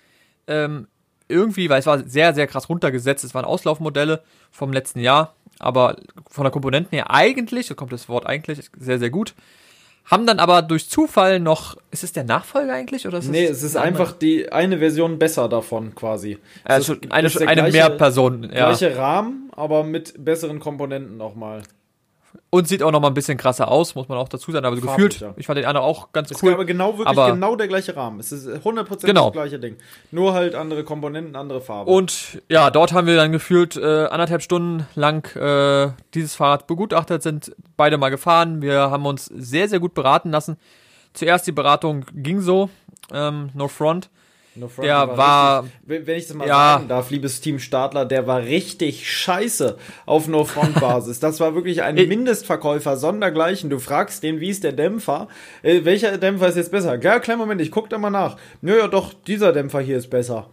Ähm, 0.46 0.88
irgendwie, 1.28 1.68
weil 1.68 1.78
es 1.80 1.86
war 1.86 1.98
sehr, 2.08 2.32
sehr 2.34 2.46
krass 2.46 2.68
runtergesetzt. 2.70 3.22
Es 3.22 3.34
waren 3.34 3.44
Auslaufmodelle 3.44 4.22
vom 4.50 4.72
letzten 4.72 5.00
Jahr, 5.00 5.34
aber 5.58 5.96
von 6.30 6.44
der 6.44 6.50
Komponenten 6.50 6.96
her 6.96 7.10
eigentlich, 7.10 7.66
so 7.66 7.74
kommt 7.74 7.92
das 7.92 8.08
Wort 8.08 8.26
eigentlich, 8.26 8.70
sehr, 8.78 8.98
sehr 8.98 9.10
gut. 9.10 9.34
Haben 10.10 10.26
dann 10.26 10.38
aber 10.38 10.62
durch 10.62 10.88
Zufall 10.88 11.38
noch, 11.38 11.76
ist 11.90 12.02
es 12.02 12.12
der 12.12 12.24
Nachfolger 12.24 12.72
eigentlich? 12.72 13.06
Oder 13.06 13.18
ist 13.18 13.28
nee, 13.28 13.44
es 13.44 13.62
ist 13.62 13.76
eine 13.76 13.86
andere? 13.88 14.02
einfach 14.04 14.18
die 14.18 14.50
eine 14.50 14.78
Version 14.78 15.18
besser 15.18 15.48
davon 15.48 15.94
quasi. 15.94 16.38
Es 16.64 16.88
ist- 16.88 17.12
eine, 17.12 17.26
ist 17.26 17.36
eine 17.42 17.54
gleiche- 17.54 17.72
mehr 17.72 17.90
Person, 17.90 18.44
ja. 18.44 18.70
Gleiche 18.70 18.96
Rahmen, 18.96 19.50
aber 19.54 19.84
mit 19.84 20.14
besseren 20.24 20.60
Komponenten 20.60 21.16
nochmal. 21.18 21.62
Und 22.50 22.66
sieht 22.68 22.82
auch 22.82 22.90
noch 22.92 23.00
mal 23.00 23.08
ein 23.08 23.14
bisschen 23.14 23.36
krasser 23.36 23.68
aus, 23.70 23.94
muss 23.94 24.08
man 24.08 24.16
auch 24.16 24.28
dazu 24.28 24.50
sagen. 24.52 24.64
Aber 24.64 24.76
so 24.76 24.82
Farblich, 24.82 25.08
gefühlt, 25.08 25.20
ja. 25.20 25.34
ich 25.36 25.46
fand 25.46 25.58
den 25.58 25.66
anderen 25.66 25.86
auch 25.86 26.12
ganz 26.12 26.30
Es 26.30 26.42
cool. 26.42 26.50
ist 26.50 26.54
aber 26.54 26.64
genau 26.64 26.96
wirklich 26.96 27.08
aber- 27.18 27.32
genau 27.32 27.56
der 27.56 27.68
gleiche 27.68 27.94
Rahmen. 27.96 28.20
Es 28.20 28.32
ist 28.32 28.46
100% 28.64 29.06
Genau. 29.06 29.24
das 29.26 29.32
gleiche 29.32 29.58
Ding. 29.58 29.76
Nur 30.10 30.32
halt 30.34 30.54
andere 30.54 30.82
Komponenten, 30.84 31.36
andere 31.36 31.60
Farben. 31.60 31.90
Und 31.90 32.40
ja, 32.48 32.70
dort 32.70 32.92
haben 32.92 33.06
wir 33.06 33.16
dann 33.16 33.32
gefühlt 33.32 33.76
äh, 33.76 34.06
anderthalb 34.06 34.42
Stunden 34.42 34.86
lang 34.94 35.26
äh, 35.36 35.90
dieses 36.14 36.34
Fahrrad 36.36 36.66
begutachtet, 36.66 37.22
sind 37.22 37.54
beide 37.76 37.98
mal 37.98 38.08
gefahren. 38.10 38.62
Wir 38.62 38.90
haben 38.90 39.04
uns 39.06 39.26
sehr, 39.26 39.68
sehr 39.68 39.80
gut 39.80 39.92
beraten 39.94 40.30
lassen. 40.30 40.56
Zuerst 41.12 41.46
die 41.46 41.52
Beratung 41.52 42.04
ging 42.14 42.40
so, 42.40 42.70
ähm, 43.12 43.50
no 43.54 43.68
front. 43.68 44.10
No 44.58 44.68
Front, 44.68 44.86
der 44.86 45.16
war- 45.16 45.62
richtig, 45.64 45.78
wenn 45.86 46.06
wenn 46.06 46.16
ich 46.18 46.26
das 46.26 46.36
mal 46.36 46.48
Ja. 46.48 46.54
sagen 46.74 46.88
darf, 46.88 47.10
liebes 47.10 47.40
Team 47.40 47.58
Stadler, 47.58 48.04
der 48.04 48.26
war 48.26 48.40
richtig 48.42 49.10
scheiße 49.10 49.76
auf 50.06 50.28
No-Front-Basis. 50.28 51.20
das 51.20 51.40
war 51.40 51.54
wirklich 51.54 51.82
ein 51.82 51.94
Mindestverkäufer 52.08 52.96
sondergleichen. 52.96 53.70
Du 53.70 53.78
fragst 53.78 54.22
den, 54.22 54.40
wie 54.40 54.50
ist 54.50 54.64
der 54.64 54.72
Dämpfer? 54.72 55.28
Äh, 55.62 55.84
welcher 55.84 56.18
Dämpfer 56.18 56.48
ist 56.48 56.56
jetzt 56.56 56.70
besser? 56.70 57.00
Ja, 57.00 57.18
kleinen 57.20 57.38
Moment, 57.40 57.60
ich 57.60 57.70
guck 57.70 57.88
da 57.90 57.98
mal 57.98 58.10
nach. 58.10 58.36
Nö, 58.60 58.78
ja 58.78 58.88
doch, 58.88 59.12
dieser 59.14 59.52
Dämpfer 59.52 59.80
hier 59.80 59.96
ist 59.98 60.10
besser. 60.10 60.48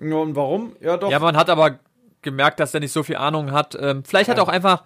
Ja, 0.00 0.16
und 0.16 0.36
warum? 0.36 0.76
Ja, 0.80 0.96
doch. 0.96 1.10
Ja, 1.10 1.18
man 1.18 1.36
hat 1.36 1.48
aber 1.50 1.78
gemerkt, 2.22 2.60
dass 2.60 2.74
er 2.74 2.80
nicht 2.80 2.92
so 2.92 3.02
viel 3.02 3.16
Ahnung 3.16 3.52
hat. 3.52 3.76
Ähm, 3.80 4.02
vielleicht 4.04 4.28
hat 4.28 4.36
er 4.36 4.42
Ja. 4.42 4.48
auch 4.48 4.52
einfach, 4.52 4.82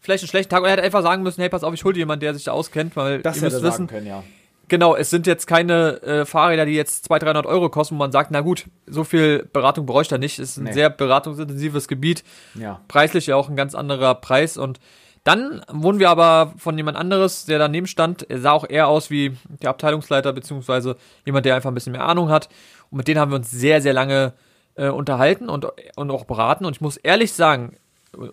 vielleicht 0.00 0.22
einen 0.22 0.28
schlechten 0.28 0.50
Tag, 0.50 0.60
oder 0.60 0.68
er 0.70 0.72
hätte 0.76 0.84
einfach 0.84 1.02
sagen 1.02 1.22
müssen, 1.22 1.40
hey, 1.40 1.48
pass 1.50 1.64
auf, 1.64 1.74
ich 1.74 1.82
hol 1.84 1.92
dir 1.92 1.98
jemanden, 2.00 2.20
der 2.20 2.32
sich 2.34 2.44
da 2.44 2.52
auskennt, 2.52 2.94
weil 2.96 3.20
das 3.22 3.36
ihr 3.36 3.42
hätte 3.42 3.54
müsst 3.54 3.64
er 3.64 3.68
wissen, 3.72 3.86
können, 3.88 4.06
ja. 4.06 4.22
Genau, 4.68 4.96
es 4.96 5.10
sind 5.10 5.26
jetzt 5.26 5.46
keine 5.46 6.02
äh, 6.02 6.24
Fahrräder, 6.26 6.66
die 6.66 6.72
jetzt 6.74 7.04
200, 7.04 7.26
300 7.28 7.46
Euro 7.46 7.68
kosten, 7.70 7.94
wo 7.94 7.98
man 7.98 8.10
sagt, 8.12 8.30
na 8.32 8.40
gut, 8.40 8.66
so 8.86 9.04
viel 9.04 9.48
Beratung 9.52 9.86
bräuchte 9.86 10.16
er 10.16 10.18
nicht. 10.18 10.38
Es 10.38 10.50
ist 10.50 10.56
ein 10.58 10.64
Nee. 10.64 10.72
sehr 10.72 10.90
beratungsintensives 10.90 11.86
Gebiet, 11.88 12.24
Ja. 12.54 12.80
preislich 12.88 13.26
ja 13.28 13.36
auch 13.36 13.48
ein 13.48 13.56
ganz 13.56 13.74
anderer 13.76 14.14
Preis. 14.16 14.56
Und 14.56 14.80
dann 15.24 15.62
wurden 15.72 15.98
wir 16.00 16.10
aber 16.10 16.52
von 16.58 16.76
jemand 16.76 16.96
anderes, 16.96 17.46
der 17.46 17.58
daneben 17.58 17.86
stand, 17.86 18.28
er 18.30 18.40
sah 18.40 18.52
auch 18.52 18.68
eher 18.68 18.88
aus 18.88 19.10
wie 19.10 19.36
der 19.62 19.70
Abteilungsleiter, 19.70 20.32
beziehungsweise 20.32 20.96
jemand, 21.24 21.46
der 21.46 21.54
einfach 21.56 21.70
ein 21.70 21.74
bisschen 21.74 21.92
mehr 21.92 22.04
Ahnung 22.06 22.28
hat. 22.28 22.48
Und 22.90 22.98
mit 22.98 23.08
denen 23.08 23.20
haben 23.20 23.30
wir 23.32 23.36
uns 23.36 23.50
sehr, 23.50 23.80
sehr 23.80 23.92
lange 23.92 24.32
äh, 24.74 24.88
unterhalten 24.88 25.48
und, 25.48 25.66
und 25.96 26.10
auch 26.10 26.24
beraten. 26.24 26.64
Und 26.64 26.74
ich 26.76 26.80
muss 26.80 26.96
ehrlich 26.96 27.32
sagen, 27.32 27.76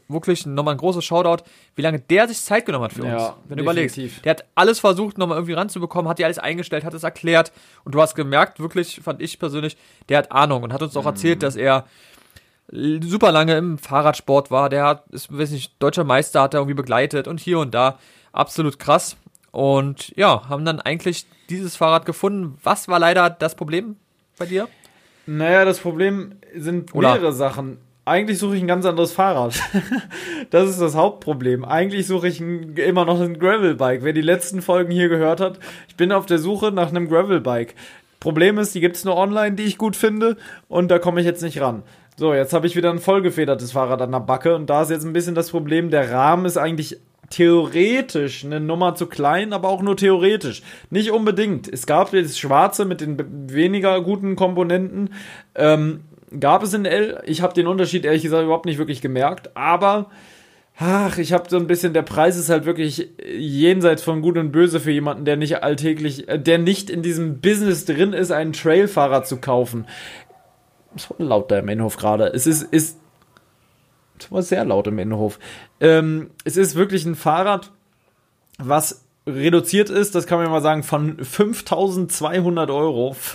wirklich 0.07 0.45
nochmal 0.45 0.73
ein 0.75 0.77
großes 0.77 1.03
Shoutout, 1.03 1.43
wie 1.75 1.81
lange 1.81 1.99
der 1.99 2.27
sich 2.27 2.41
Zeit 2.41 2.65
genommen 2.65 2.85
hat 2.85 2.93
für 2.93 3.03
uns. 3.03 3.11
Ja, 3.21 3.37
Wenn 3.47 3.57
du 3.57 3.63
überlegst. 3.63 3.97
definitiv. 3.97 4.21
Der 4.23 4.31
hat 4.31 4.45
alles 4.55 4.79
versucht, 4.79 5.17
nochmal 5.17 5.37
irgendwie 5.37 5.53
ranzubekommen, 5.53 6.09
hat 6.09 6.19
dir 6.19 6.25
alles 6.25 6.39
eingestellt, 6.39 6.83
hat 6.83 6.93
es 6.93 7.03
erklärt. 7.03 7.51
Und 7.83 7.93
du 7.95 8.01
hast 8.01 8.15
gemerkt, 8.15 8.59
wirklich, 8.59 9.01
fand 9.03 9.21
ich 9.21 9.39
persönlich, 9.39 9.77
der 10.09 10.19
hat 10.19 10.31
Ahnung 10.31 10.63
und 10.63 10.73
hat 10.73 10.81
uns 10.81 10.95
auch 10.97 11.05
erzählt, 11.05 11.43
dass 11.43 11.55
er 11.55 11.85
super 12.71 13.31
lange 13.31 13.55
im 13.57 13.77
Fahrradsport 13.77 14.49
war. 14.51 14.69
Der 14.69 14.85
hat, 14.85 15.03
ist, 15.11 15.35
weiß 15.37 15.51
nicht, 15.51 15.73
deutscher 15.79 16.03
Meister 16.03 16.41
hat 16.41 16.53
er 16.53 16.59
irgendwie 16.61 16.75
begleitet 16.75 17.27
und 17.27 17.39
hier 17.39 17.59
und 17.59 17.73
da. 17.73 17.99
Absolut 18.31 18.79
krass. 18.79 19.15
Und 19.51 20.11
ja, 20.15 20.49
haben 20.49 20.65
dann 20.65 20.79
eigentlich 20.79 21.25
dieses 21.49 21.75
Fahrrad 21.75 22.05
gefunden. 22.05 22.57
Was 22.63 22.87
war 22.87 22.97
leider 22.99 23.29
das 23.29 23.55
Problem 23.55 23.97
bei 24.39 24.45
dir? 24.47 24.67
Naja, 25.25 25.65
das 25.65 25.79
Problem 25.79 26.33
sind 26.55 26.93
Oder- 26.95 27.13
mehrere 27.13 27.33
Sachen. 27.33 27.77
Eigentlich 28.05 28.37
suche 28.37 28.57
ich 28.57 28.61
ein 28.61 28.67
ganz 28.67 28.85
anderes 28.85 29.13
Fahrrad. 29.13 29.57
das 30.49 30.69
ist 30.69 30.81
das 30.81 30.95
Hauptproblem. 30.95 31.63
Eigentlich 31.63 32.05
suche 32.05 32.27
ich 32.27 32.41
ein, 32.41 32.75
immer 32.75 33.05
noch 33.05 33.21
ein 33.21 33.39
Gravelbike. 33.39 34.03
Wer 34.03 34.11
die 34.11 34.21
letzten 34.21 34.61
Folgen 34.61 34.91
hier 34.91 35.07
gehört 35.07 35.39
hat, 35.39 35.59
ich 35.87 35.95
bin 35.95 36.11
auf 36.11 36.25
der 36.25 36.39
Suche 36.39 36.71
nach 36.71 36.89
einem 36.89 37.07
Gravelbike. 37.07 37.75
Problem 38.19 38.57
ist, 38.57 38.75
die 38.75 38.81
gibt 38.81 38.97
es 38.97 39.05
nur 39.05 39.15
online, 39.15 39.55
die 39.55 39.63
ich 39.63 39.77
gut 39.77 39.95
finde, 39.95 40.37
und 40.67 40.91
da 40.91 40.99
komme 40.99 41.21
ich 41.21 41.25
jetzt 41.25 41.43
nicht 41.43 41.61
ran. 41.61 41.83
So, 42.17 42.33
jetzt 42.33 42.53
habe 42.53 42.67
ich 42.67 42.75
wieder 42.75 42.89
ein 42.89 42.99
vollgefedertes 42.99 43.71
Fahrrad 43.71 44.01
an 44.01 44.11
der 44.11 44.19
Backe, 44.19 44.55
und 44.55 44.69
da 44.69 44.81
ist 44.81 44.91
jetzt 44.91 45.05
ein 45.05 45.13
bisschen 45.13 45.35
das 45.35 45.51
Problem, 45.51 45.89
der 45.89 46.11
Rahmen 46.11 46.45
ist 46.45 46.57
eigentlich 46.57 46.99
theoretisch 47.29 48.45
eine 48.45 48.59
Nummer 48.59 48.95
zu 48.95 49.07
klein, 49.07 49.53
aber 49.53 49.69
auch 49.69 49.81
nur 49.81 49.97
theoretisch. 49.97 50.61
Nicht 50.89 51.11
unbedingt. 51.11 51.67
Es 51.67 51.85
gab 51.85 52.11
das 52.11 52.37
Schwarze 52.37 52.85
mit 52.85 53.01
den 53.01 53.17
weniger 53.51 54.01
guten 54.01 54.35
Komponenten. 54.35 55.09
Ähm, 55.55 56.01
gab 56.39 56.63
es 56.63 56.73
in 56.73 56.85
L. 56.85 57.21
Ich 57.25 57.41
habe 57.41 57.53
den 57.53 57.67
Unterschied 57.67 58.05
ehrlich 58.05 58.23
gesagt 58.23 58.43
überhaupt 58.43 58.65
nicht 58.65 58.77
wirklich 58.77 59.01
gemerkt, 59.01 59.55
aber 59.55 60.09
ach, 60.77 61.17
ich 61.17 61.33
habe 61.33 61.49
so 61.49 61.57
ein 61.57 61.67
bisschen, 61.67 61.93
der 61.93 62.01
Preis 62.01 62.37
ist 62.37 62.49
halt 62.49 62.65
wirklich 62.65 63.09
jenseits 63.25 64.03
von 64.03 64.21
Gut 64.21 64.37
und 64.37 64.51
Böse 64.51 64.79
für 64.79 64.91
jemanden, 64.91 65.25
der 65.25 65.37
nicht 65.37 65.63
alltäglich, 65.63 66.27
äh, 66.27 66.39
der 66.39 66.57
nicht 66.57 66.89
in 66.89 67.01
diesem 67.01 67.39
Business 67.39 67.85
drin 67.85 68.13
ist, 68.13 68.31
einen 68.31 68.53
Trailfahrer 68.53 69.23
zu 69.23 69.37
kaufen. 69.37 69.87
Es 70.95 71.09
war 71.09 71.17
laut 71.19 71.51
da 71.51 71.59
im 71.59 71.69
Innenhof 71.69 71.97
gerade. 71.97 72.27
Es 72.27 72.45
ist, 72.45 72.63
ist 72.63 72.99
es 74.19 74.31
war 74.31 74.41
sehr 74.41 74.63
laut 74.63 74.87
im 74.87 74.99
Innenhof. 74.99 75.39
Ähm, 75.79 76.31
es 76.43 76.57
ist 76.57 76.75
wirklich 76.75 77.05
ein 77.05 77.15
Fahrrad, 77.15 77.71
was 78.57 79.03
reduziert 79.25 79.89
ist, 79.89 80.15
das 80.15 80.27
kann 80.27 80.39
man 80.39 80.49
mal 80.49 80.61
sagen, 80.61 80.83
von 80.83 81.17
5200 81.23 82.69
Euro. 82.69 83.15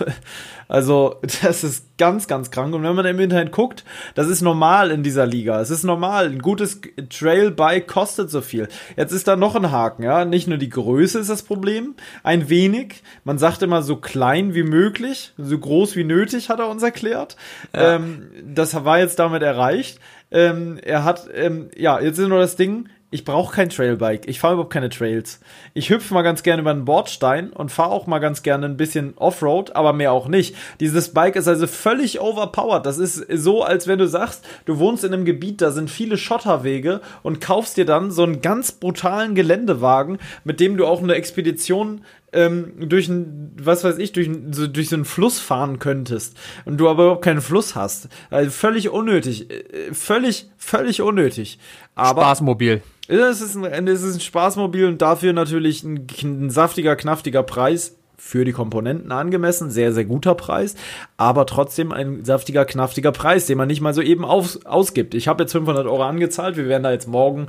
Also, 0.70 1.16
das 1.42 1.64
ist 1.64 1.96
ganz, 1.96 2.28
ganz 2.28 2.50
krank. 2.50 2.74
Und 2.74 2.82
wenn 2.82 2.94
man 2.94 3.06
im 3.06 3.18
Internet 3.18 3.52
guckt, 3.52 3.86
das 4.14 4.28
ist 4.28 4.42
normal 4.42 4.90
in 4.90 5.02
dieser 5.02 5.24
Liga. 5.24 5.62
Es 5.62 5.70
ist 5.70 5.82
normal. 5.82 6.26
Ein 6.26 6.40
gutes 6.40 6.82
Trailbike 7.08 7.88
kostet 7.88 8.30
so 8.30 8.42
viel. 8.42 8.68
Jetzt 8.94 9.12
ist 9.12 9.26
da 9.26 9.34
noch 9.34 9.56
ein 9.56 9.70
Haken, 9.70 10.02
ja. 10.02 10.26
Nicht 10.26 10.46
nur 10.46 10.58
die 10.58 10.68
Größe 10.68 11.20
ist 11.20 11.30
das 11.30 11.42
Problem, 11.42 11.94
ein 12.22 12.50
wenig. 12.50 13.02
Man 13.24 13.38
sagt 13.38 13.62
immer 13.62 13.80
so 13.80 13.96
klein 13.96 14.54
wie 14.54 14.62
möglich, 14.62 15.32
so 15.38 15.58
groß 15.58 15.96
wie 15.96 16.04
nötig, 16.04 16.50
hat 16.50 16.58
er 16.58 16.68
uns 16.68 16.82
erklärt. 16.82 17.36
Ja. 17.74 17.94
Ähm, 17.94 18.26
das 18.44 18.74
war 18.84 18.98
jetzt 18.98 19.18
damit 19.18 19.42
erreicht. 19.42 20.00
Ähm, 20.30 20.78
er 20.82 21.04
hat, 21.04 21.28
ähm, 21.32 21.70
ja, 21.74 21.98
jetzt 21.98 22.18
ist 22.18 22.28
nur 22.28 22.40
das 22.40 22.56
Ding, 22.56 22.90
ich 23.10 23.24
brauche 23.24 23.54
kein 23.54 23.70
Trailbike. 23.70 24.28
Ich 24.28 24.38
fahre 24.38 24.54
überhaupt 24.54 24.72
keine 24.72 24.90
Trails. 24.90 25.40
Ich 25.72 25.88
hüpfe 25.88 26.12
mal 26.12 26.20
ganz 26.20 26.42
gerne 26.42 26.60
über 26.60 26.72
einen 26.72 26.84
Bordstein 26.84 27.50
und 27.50 27.72
fahre 27.72 27.90
auch 27.90 28.06
mal 28.06 28.18
ganz 28.18 28.42
gerne 28.42 28.66
ein 28.66 28.76
bisschen 28.76 29.14
Offroad, 29.16 29.74
aber 29.74 29.94
mehr 29.94 30.12
auch 30.12 30.28
nicht. 30.28 30.54
Dieses 30.80 31.14
Bike 31.14 31.36
ist 31.36 31.48
also 31.48 31.66
völlig 31.66 32.20
overpowered. 32.20 32.84
Das 32.84 32.98
ist 32.98 33.14
so, 33.32 33.62
als 33.62 33.86
wenn 33.86 33.98
du 33.98 34.06
sagst, 34.06 34.44
du 34.66 34.78
wohnst 34.78 35.04
in 35.04 35.14
einem 35.14 35.24
Gebiet, 35.24 35.62
da 35.62 35.70
sind 35.70 35.90
viele 35.90 36.18
Schotterwege 36.18 37.00
und 37.22 37.40
kaufst 37.40 37.78
dir 37.78 37.86
dann 37.86 38.10
so 38.10 38.24
einen 38.24 38.42
ganz 38.42 38.72
brutalen 38.72 39.34
Geländewagen, 39.34 40.18
mit 40.44 40.60
dem 40.60 40.76
du 40.76 40.86
auch 40.86 41.02
eine 41.02 41.14
Expedition 41.14 42.02
ähm, 42.32 42.72
durch 42.88 43.08
ein, 43.08 43.52
was 43.60 43.84
weiß 43.84 43.98
ich, 43.98 44.12
durch, 44.12 44.30
so, 44.50 44.66
durch 44.66 44.88
so 44.88 44.96
einen 44.96 45.04
Fluss 45.04 45.38
fahren 45.38 45.78
könntest 45.78 46.36
und 46.64 46.78
du 46.78 46.88
aber 46.88 47.04
überhaupt 47.04 47.24
keinen 47.24 47.40
Fluss 47.40 47.74
hast. 47.74 48.08
Also 48.30 48.50
völlig 48.50 48.90
unnötig. 48.90 49.50
Äh, 49.50 49.92
Völlig, 49.92 50.50
völlig 50.56 51.00
unnötig. 51.00 51.58
Aber 51.94 52.22
Spaßmobil. 52.22 52.82
es 53.08 53.40
ist, 53.40 53.56
ein, 53.56 53.86
es 53.88 54.02
ist 54.02 54.16
ein 54.16 54.20
Spaßmobil 54.20 54.86
und 54.86 55.00
dafür 55.00 55.32
natürlich 55.32 55.82
ein, 55.82 56.06
ein 56.22 56.50
saftiger, 56.50 56.96
knaftiger 56.96 57.42
Preis. 57.42 57.94
Für 58.20 58.44
die 58.44 58.50
Komponenten 58.50 59.12
angemessen, 59.12 59.70
sehr, 59.70 59.92
sehr 59.92 60.04
guter 60.04 60.34
Preis, 60.34 60.74
aber 61.16 61.46
trotzdem 61.46 61.92
ein 61.92 62.24
saftiger, 62.24 62.64
knaftiger 62.64 63.12
Preis, 63.12 63.46
den 63.46 63.56
man 63.56 63.68
nicht 63.68 63.80
mal 63.80 63.94
so 63.94 64.02
eben 64.02 64.24
auf, 64.24 64.58
ausgibt. 64.66 65.14
Ich 65.14 65.28
habe 65.28 65.44
jetzt 65.44 65.52
500 65.52 65.86
Euro 65.86 66.02
angezahlt, 66.02 66.56
wir 66.56 66.66
werden 66.66 66.82
da 66.82 66.90
jetzt 66.90 67.06
morgen, 67.06 67.46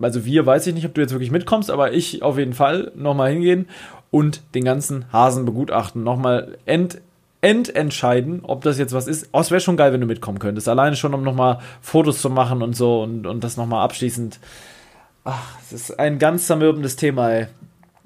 also 0.00 0.24
wir, 0.24 0.46
weiß 0.46 0.68
ich 0.68 0.74
nicht, 0.74 0.86
ob 0.86 0.94
du 0.94 1.00
jetzt 1.00 1.10
wirklich 1.10 1.32
mitkommst, 1.32 1.72
aber 1.72 1.92
ich 1.92 2.22
auf 2.22 2.38
jeden 2.38 2.52
Fall 2.52 2.92
nochmal 2.94 3.32
hingehen 3.32 3.66
und 4.12 4.42
den 4.54 4.64
ganzen 4.64 5.10
Hasen 5.10 5.44
begutachten, 5.44 6.04
nochmal 6.04 6.58
ent, 6.66 7.00
ententscheiden, 7.40 8.44
ob 8.44 8.62
das 8.62 8.78
jetzt 8.78 8.92
was 8.92 9.08
ist. 9.08 9.30
Oh, 9.32 9.40
es 9.40 9.50
wäre 9.50 9.60
schon 9.60 9.76
geil, 9.76 9.92
wenn 9.92 10.02
du 10.02 10.06
mitkommen 10.06 10.38
könntest. 10.38 10.68
Alleine 10.68 10.94
schon, 10.94 11.14
um 11.14 11.24
nochmal 11.24 11.58
Fotos 11.80 12.20
zu 12.20 12.30
machen 12.30 12.62
und 12.62 12.76
so 12.76 13.02
und, 13.02 13.26
und 13.26 13.42
das 13.42 13.56
nochmal 13.56 13.82
abschließend. 13.82 14.38
Ach, 15.24 15.56
es 15.62 15.72
ist 15.72 15.98
ein 15.98 16.18
ganz 16.18 16.46
zermürbendes 16.46 16.94
Thema, 16.94 17.30
ey. 17.30 17.46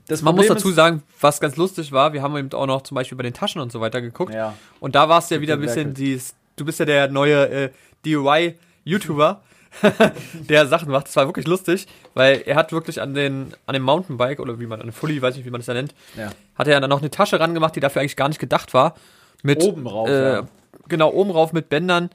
Das 0.07 0.23
Man 0.23 0.37
muss 0.37 0.47
dazu 0.47 0.71
sagen, 0.71 1.03
was 1.21 1.41
ganz 1.41 1.57
lustig 1.57 1.91
war, 1.91 2.13
wir 2.13 2.23
haben 2.23 2.37
eben 2.37 2.53
auch 2.53 2.67
noch 2.67 2.83
zum 2.83 2.95
Beispiel 2.95 3.17
bei 3.17 3.25
den 3.25 3.35
Taschen 3.35 3.61
und 3.61 3.73
so 3.73 3.81
weiter 3.81 4.01
geguckt. 4.01 4.33
Ja. 4.33 4.55
Und 4.79 4.95
da 4.95 5.09
war 5.09 5.19
es 5.19 5.29
ja 5.31 5.41
wieder 5.41 5.55
ein 5.55 5.61
bisschen 5.61 5.93
dieses, 5.93 6.37
du 6.55 6.65
bist 6.65 6.79
ja 6.79 6.85
der 6.85 7.09
neue 7.09 7.49
äh, 7.49 7.71
DIY-YouTuber, 8.05 9.41
der 10.49 10.67
Sachen 10.67 10.91
macht. 10.91 11.07
Das 11.09 11.17
war 11.17 11.27
wirklich 11.27 11.47
lustig, 11.47 11.87
weil 12.15 12.43
er 12.47 12.57
hat 12.57 12.73
wirklich 12.73 13.01
an 13.01 13.15
den, 13.15 13.55
an 13.67 13.75
dem 13.75 13.83
Mountainbike 13.83 14.41
oder 14.41 14.59
wie 14.61 14.67
man, 14.67 14.81
an 14.81 14.87
dem 14.89 14.93
Fully, 14.93 15.21
weiß 15.21 15.37
nicht, 15.37 15.45
wie 15.47 15.51
man 15.51 15.61
das 15.61 15.67
da 15.67 15.75
nennt, 15.75 15.95
Ja. 16.17 16.31
hat 16.55 16.69
er 16.69 16.81
dann 16.81 16.91
noch 16.91 17.01
eine 17.01 17.11
Tasche 17.11 17.39
ran 17.41 17.55
gemacht, 17.55 17.77
die 17.77 17.81
dafür 17.81 18.01
eigentlich 18.01 18.17
gar 18.17 18.29
nicht 18.29 18.39
gedacht 18.41 18.75
war. 18.75 18.95
Mit, 19.43 19.63
Oben 19.63 19.87
rauf, 19.87 20.09
äh, 20.09 20.33
ja. 20.35 20.49
Genau, 20.89 21.11
oben 21.11 21.31
rauf 21.31 21.53
mit 21.53 21.69
Bändern. 21.69 22.11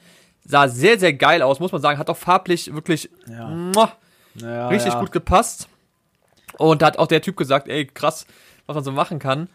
Sah 0.45 0.67
sehr, 0.67 0.97
sehr 0.97 1.13
geil 1.13 1.41
aus, 1.41 1.59
muss 1.59 1.71
man 1.71 1.81
sagen. 1.81 1.99
Hat 1.99 2.09
auch 2.09 2.17
farblich 2.17 2.73
wirklich 2.73 3.09
Ja. 3.27 3.47
muah, 3.47 3.91
Ja, 4.35 4.69
richtig 4.69 4.93
gut 4.97 5.11
gepasst. 5.11 5.67
Und 6.57 6.81
da 6.81 6.87
hat 6.87 6.97
auch 6.99 7.07
der 7.07 7.21
Typ 7.21 7.37
gesagt, 7.37 7.67
ey, 7.67 7.85
krass, 7.85 8.25
was 8.65 8.75
man 8.75 8.83
so 8.83 8.91
machen 8.91 9.19
kann. 9.19 9.49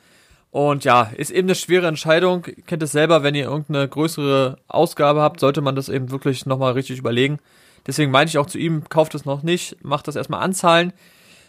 Und 0.50 0.84
ja, 0.84 1.10
ist 1.16 1.30
eben 1.30 1.48
eine 1.48 1.54
schwere 1.54 1.86
Entscheidung. 1.86 2.44
Ihr 2.46 2.62
Kennt 2.62 2.82
es 2.82 2.92
selber, 2.92 3.22
wenn 3.22 3.34
ihr 3.34 3.44
irgendeine 3.44 3.88
größere 3.88 4.58
Ausgabe 4.68 5.20
habt, 5.20 5.40
sollte 5.40 5.60
man 5.60 5.74
das 5.76 5.88
eben 5.88 6.10
wirklich 6.10 6.46
nochmal 6.46 6.72
richtig 6.72 6.98
überlegen. 6.98 7.38
Deswegen 7.86 8.10
meine 8.10 8.28
ich 8.28 8.38
auch 8.38 8.46
zu 8.46 8.58
ihm, 8.58 8.84
kauft 8.88 9.14
es 9.14 9.24
noch 9.24 9.42
nicht, 9.42 9.82
macht 9.84 10.08
das 10.08 10.16
erstmal 10.16 10.42
anzahlen. 10.42 10.92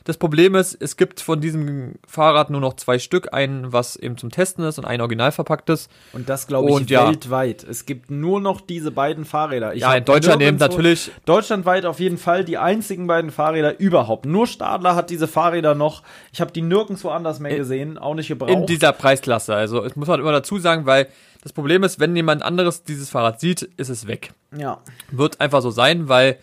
Das 0.04 0.16
Problem 0.16 0.56
ist, 0.56 0.74
es 0.82 0.96
gibt 0.96 1.20
von 1.20 1.42
diesem 1.42 1.96
Fahrrad 2.08 2.50
nur 2.50 2.62
noch 2.62 2.78
zwei 2.78 2.98
Stück, 2.98 3.34
ein, 3.34 3.74
was 3.74 3.98
eben 3.98 4.16
zum 4.18 4.30
Testen 4.30 4.64
ist 4.64 4.78
und 4.80 4.86
ein 4.86 5.02
original 5.02 5.34
verpacktes. 5.34 5.90
Und 6.14 6.30
das 6.30 6.48
glaube 6.48 6.70
ich 6.70 6.76
Und 6.78 6.90
ja. 6.90 7.08
weltweit. 7.10 7.66
Es 7.66 7.86
gibt 7.86 8.10
nur 8.10 8.40
noch 8.40 8.62
diese 8.62 8.92
beiden 8.92 9.26
Fahrräder. 9.26 9.74
Ich 9.74 9.82
Ja, 9.82 9.94
in 9.94 10.06
Deutschland 10.06 10.42
eben 10.42 10.56
natürlich. 10.56 11.12
Deutschlandweit 11.26 11.86
auf 11.86 12.00
jeden 12.00 12.18
Fall 12.18 12.46
die 12.46 12.58
einzigen 12.58 13.06
beiden 13.06 13.32
Fahrräder 13.32 13.82
überhaupt. 13.82 14.26
Nur 14.26 14.48
Stadler 14.48 14.96
hat 14.96 15.10
diese 15.10 15.28
Fahrräder 15.28 15.76
noch. 15.76 16.04
Ich 16.32 16.40
habe 16.40 16.54
die 16.54 16.62
nirgendwo 16.62 17.10
anders 17.10 17.42
mehr 17.42 17.52
In- 17.52 17.58
gesehen, 17.58 17.98
auch 17.98 18.14
nicht 18.16 18.30
gebraucht. 18.30 18.52
In 18.52 18.66
dieser 18.66 18.94
Preisklasse. 18.94 19.56
Also, 19.56 19.82
das 19.82 19.98
muss 19.98 20.08
man 20.08 20.22
immer 20.22 20.32
dazu 20.32 20.58
sagen, 20.58 20.86
weil 20.86 21.08
das 21.44 21.54
Problem 21.54 21.84
ist, 21.84 22.00
wenn 22.00 22.16
jemand 22.16 22.44
anderes 22.44 22.84
dieses 22.84 23.10
Fahrrad 23.10 23.40
sieht, 23.40 23.62
ist 23.62 23.90
es 23.90 24.08
weg. 24.08 24.32
ja. 24.56 24.80
Wird 25.12 25.40
einfach 25.40 25.62
so 25.62 25.72
sein, 25.72 26.10
weil 26.10 26.38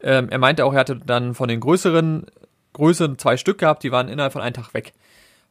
ähm, 0.00 0.28
er 0.30 0.38
meinte 0.38 0.64
auch, 0.64 0.72
er 0.74 0.80
hatte 0.80 0.96
dann 0.96 1.34
von 1.34 1.48
den 1.48 1.60
größeren 1.60 2.26
Größen 2.74 3.18
zwei 3.18 3.36
Stück 3.36 3.58
gehabt, 3.58 3.82
die 3.84 3.92
waren 3.92 4.08
innerhalb 4.08 4.32
von 4.32 4.42
einem 4.42 4.54
Tag 4.54 4.74
weg. 4.74 4.92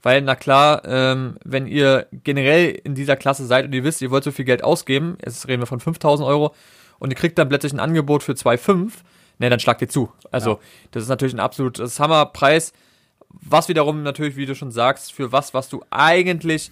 Weil, 0.02 0.22
na 0.22 0.36
klar, 0.36 0.82
ähm, 0.86 1.38
wenn 1.46 1.66
ihr 1.66 2.08
generell 2.12 2.70
in 2.84 2.94
dieser 2.94 3.16
Klasse 3.16 3.46
seid 3.46 3.66
und 3.66 3.74
ihr 3.74 3.84
wisst, 3.86 4.02
ihr 4.02 4.12
wollt 4.12 4.26
so 4.26 4.32
viel 4.32 4.44
Geld 4.46 4.64
ausgeben, 4.64 5.18
jetzt 5.24 5.48
reden 5.48 5.62
wir 5.62 5.66
von 5.68 5.80
5000 5.80 6.28
Euro, 6.28 6.54
und 7.00 7.10
ihr 7.10 7.16
kriegt 7.16 7.38
dann 7.38 7.48
plötzlich 7.50 7.72
ein 7.74 7.80
Angebot 7.80 8.22
für 8.24 8.34
2,5, 8.34 8.92
ne, 9.40 9.50
dann 9.50 9.60
schlagt 9.62 9.82
ihr 9.82 9.90
zu. 9.90 10.12
Also, 10.32 10.52
Ja. 10.52 10.60
das 10.92 11.04
ist 11.04 11.10
natürlich 11.10 11.34
ein 11.34 11.40
absolutes 11.40 12.00
Hammerpreis, 12.00 12.74
was 13.30 13.70
wiederum 13.70 14.04
natürlich, 14.04 14.36
wie 14.36 14.46
du 14.46 14.56
schon 14.56 14.72
sagst, 14.72 15.14
für 15.14 15.32
was, 15.32 15.54
was 15.54 15.70
du 15.70 15.82
eigentlich, 15.90 16.70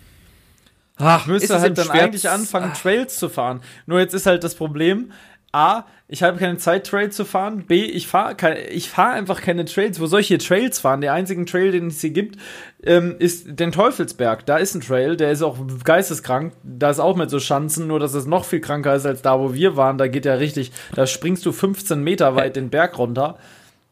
ach, 0.98 1.22
Ich 1.22 1.28
müsste 1.28 1.60
halt 1.60 1.78
dann 1.78 1.86
schwer- 1.88 2.04
eigentlich 2.04 2.30
anfangen, 2.30 2.74
Trails 2.74 3.18
zu 3.18 3.30
fahren. 3.30 3.62
Nur 3.86 4.00
jetzt 4.00 4.14
ist 4.14 4.26
halt 4.26 4.44
das 4.44 4.56
Problem, 4.56 5.12
A, 5.54 5.84
ich 6.08 6.24
habe 6.24 6.38
keine 6.38 6.58
Zeit, 6.58 6.88
Trails 6.88 7.14
zu 7.16 7.26
fahren. 7.26 7.66
B, 7.68 7.84
ich 7.84 8.08
fahre 8.08 8.36
ich 8.70 8.90
fahr 8.90 9.12
einfach 9.12 9.42
keine 9.42 9.66
Trails. 9.66 10.00
Wo 10.00 10.06
soll 10.06 10.22
ich 10.22 10.28
hier 10.28 10.40
Trails 10.40 10.80
fahren? 10.80 11.02
Der 11.02 11.12
einzige 11.14 11.44
Trail, 11.44 11.72
den 11.74 11.88
es 11.88 12.00
hier 12.00 12.12
gibt, 12.12 12.38
ähm, 12.84 13.16
ist 13.20 13.60
den 13.60 13.74
Teufelsberg. 13.74 14.46
Da 14.46 14.58
ist 14.58 14.76
ein 14.76 14.82
Trail, 14.82 15.18
der 15.18 15.32
ist 15.32 15.42
auch 15.42 15.58
geisteskrank. 15.84 16.54
Da 16.64 16.90
ist 16.90 17.00
auch 17.00 17.18
mit 17.18 17.30
so 17.30 17.40
Schanzen, 17.42 17.88
nur 17.88 18.00
dass 18.00 18.14
es 18.14 18.26
noch 18.26 18.46
viel 18.46 18.62
kranker 18.62 18.96
ist 18.96 19.06
als 19.06 19.22
da, 19.22 19.40
wo 19.40 19.54
wir 19.54 19.76
waren. 19.76 19.98
Da 19.98 20.08
geht 20.08 20.24
ja 20.26 20.36
richtig, 20.36 20.72
da 20.96 21.06
springst 21.06 21.46
du 21.46 21.52
15 21.52 22.02
Meter 22.02 22.36
weit 22.38 22.56
den 22.56 22.70
Berg 22.70 22.98
runter. 22.98 23.38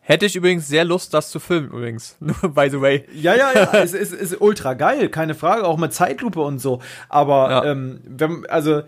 Hätte 0.09 0.25
ich 0.25 0.35
übrigens 0.35 0.67
sehr 0.67 0.85
Lust, 0.85 1.13
das 1.13 1.29
zu 1.29 1.39
filmen, 1.39 1.67
übrigens. 1.67 2.17
By 2.41 2.67
the 2.71 2.81
way. 2.81 3.05
Ja, 3.13 3.35
ja, 3.35 3.51
ja, 3.53 3.71
es 3.73 3.93
ist, 3.93 4.11
ist 4.11 4.41
ultra 4.41 4.73
geil, 4.73 5.07
keine 5.09 5.35
Frage, 5.35 5.65
auch 5.67 5.77
mit 5.77 5.93
Zeitlupe 5.93 6.41
und 6.41 6.57
so. 6.57 6.81
Aber 7.09 7.49
Ja. 7.51 7.63
ähm, 7.65 8.01
wenn, 8.07 8.45
also 8.49 8.81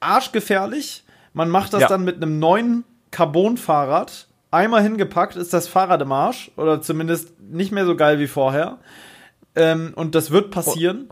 arschgefährlich. 0.00 1.04
Man 1.32 1.48
macht 1.48 1.72
das 1.74 1.82
Ja. 1.82 1.88
dann 1.88 2.04
mit 2.04 2.16
einem 2.16 2.38
neuen 2.38 2.84
Carbon-Fahrrad. 3.12 4.26
Einmal 4.50 4.82
hingepackt 4.82 5.36
ist 5.36 5.52
das 5.52 5.66
Fahrrad 5.68 6.02
im 6.02 6.12
Arsch 6.12 6.50
oder 6.56 6.80
zumindest 6.80 7.40
nicht 7.40 7.72
mehr 7.72 7.86
so 7.86 7.96
geil 7.96 8.18
wie 8.18 8.26
vorher. 8.28 8.78
Ähm, 9.56 9.92
und 9.96 10.14
das 10.14 10.30
wird 10.30 10.50
passieren. 10.50 11.08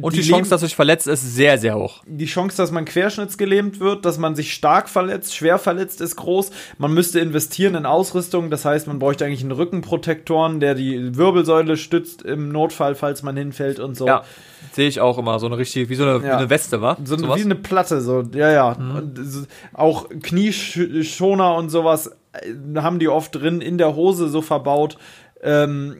Und 0.00 0.14
die, 0.16 0.20
Chance, 0.22 0.32
Leben- 0.36 0.50
dass 0.50 0.60
du 0.60 0.66
dich 0.66 0.76
verletzt, 0.76 1.06
ist 1.06 1.34
sehr, 1.34 1.58
sehr 1.58 1.76
hoch. 1.76 2.02
die 2.06 2.24
Chance, 2.26 2.56
dass 2.56 2.70
man 2.72 2.84
querschnittsgelähmt 2.84 3.80
wird, 3.80 4.04
dass 4.04 4.18
man 4.18 4.34
sich 4.34 4.52
stark 4.54 4.88
verletzt, 4.88 5.34
schwer 5.36 5.58
verletzt, 5.58 6.00
ist 6.00 6.16
groß. 6.16 6.50
Man 6.78 6.92
müsste 6.94 7.20
investieren 7.20 7.74
in 7.74 7.86
Ausrüstung. 7.86 8.50
Das 8.50 8.64
heißt, 8.64 8.86
man 8.86 8.98
bräuchte 8.98 9.24
eigentlich 9.24 9.42
einen 9.42 9.52
Rückenprotektoren, 9.52 10.58
der 10.60 10.74
die 10.74 11.16
Wirbelsäule 11.16 11.76
stützt 11.76 12.22
im 12.22 12.48
Notfall, 12.50 12.94
falls 12.94 13.22
man 13.22 13.36
hinfällt 13.36 13.78
und 13.78 13.96
so. 13.96 14.06
Ja, 14.06 14.24
sehe 14.72 14.88
ich 14.88 15.00
auch 15.00 15.18
immer. 15.18 15.38
So 15.38 15.46
eine 15.46 15.58
richtige, 15.58 15.88
wie 15.88 15.94
so 15.94 16.04
eine, 16.04 16.26
Ja. 16.26 16.38
eine 16.38 16.50
Weste, 16.50 16.80
wa? 16.80 16.96
So 17.04 17.16
Sowas? 17.16 17.38
wie 17.38 17.44
eine 17.44 17.54
Platte, 17.54 18.00
so, 18.00 18.22
ja, 18.34 18.50
ja. 18.50 18.76
Mhm. 18.78 19.46
Auch 19.74 20.08
Knieschoner 20.22 21.54
und 21.56 21.70
sowas 21.70 22.16
äh, 22.32 22.80
haben 22.80 22.98
die 22.98 23.08
oft 23.08 23.34
drin 23.34 23.60
in 23.60 23.78
der 23.78 23.94
Hose 23.94 24.28
so 24.28 24.42
verbaut. 24.42 24.98
Ähm, 25.42 25.96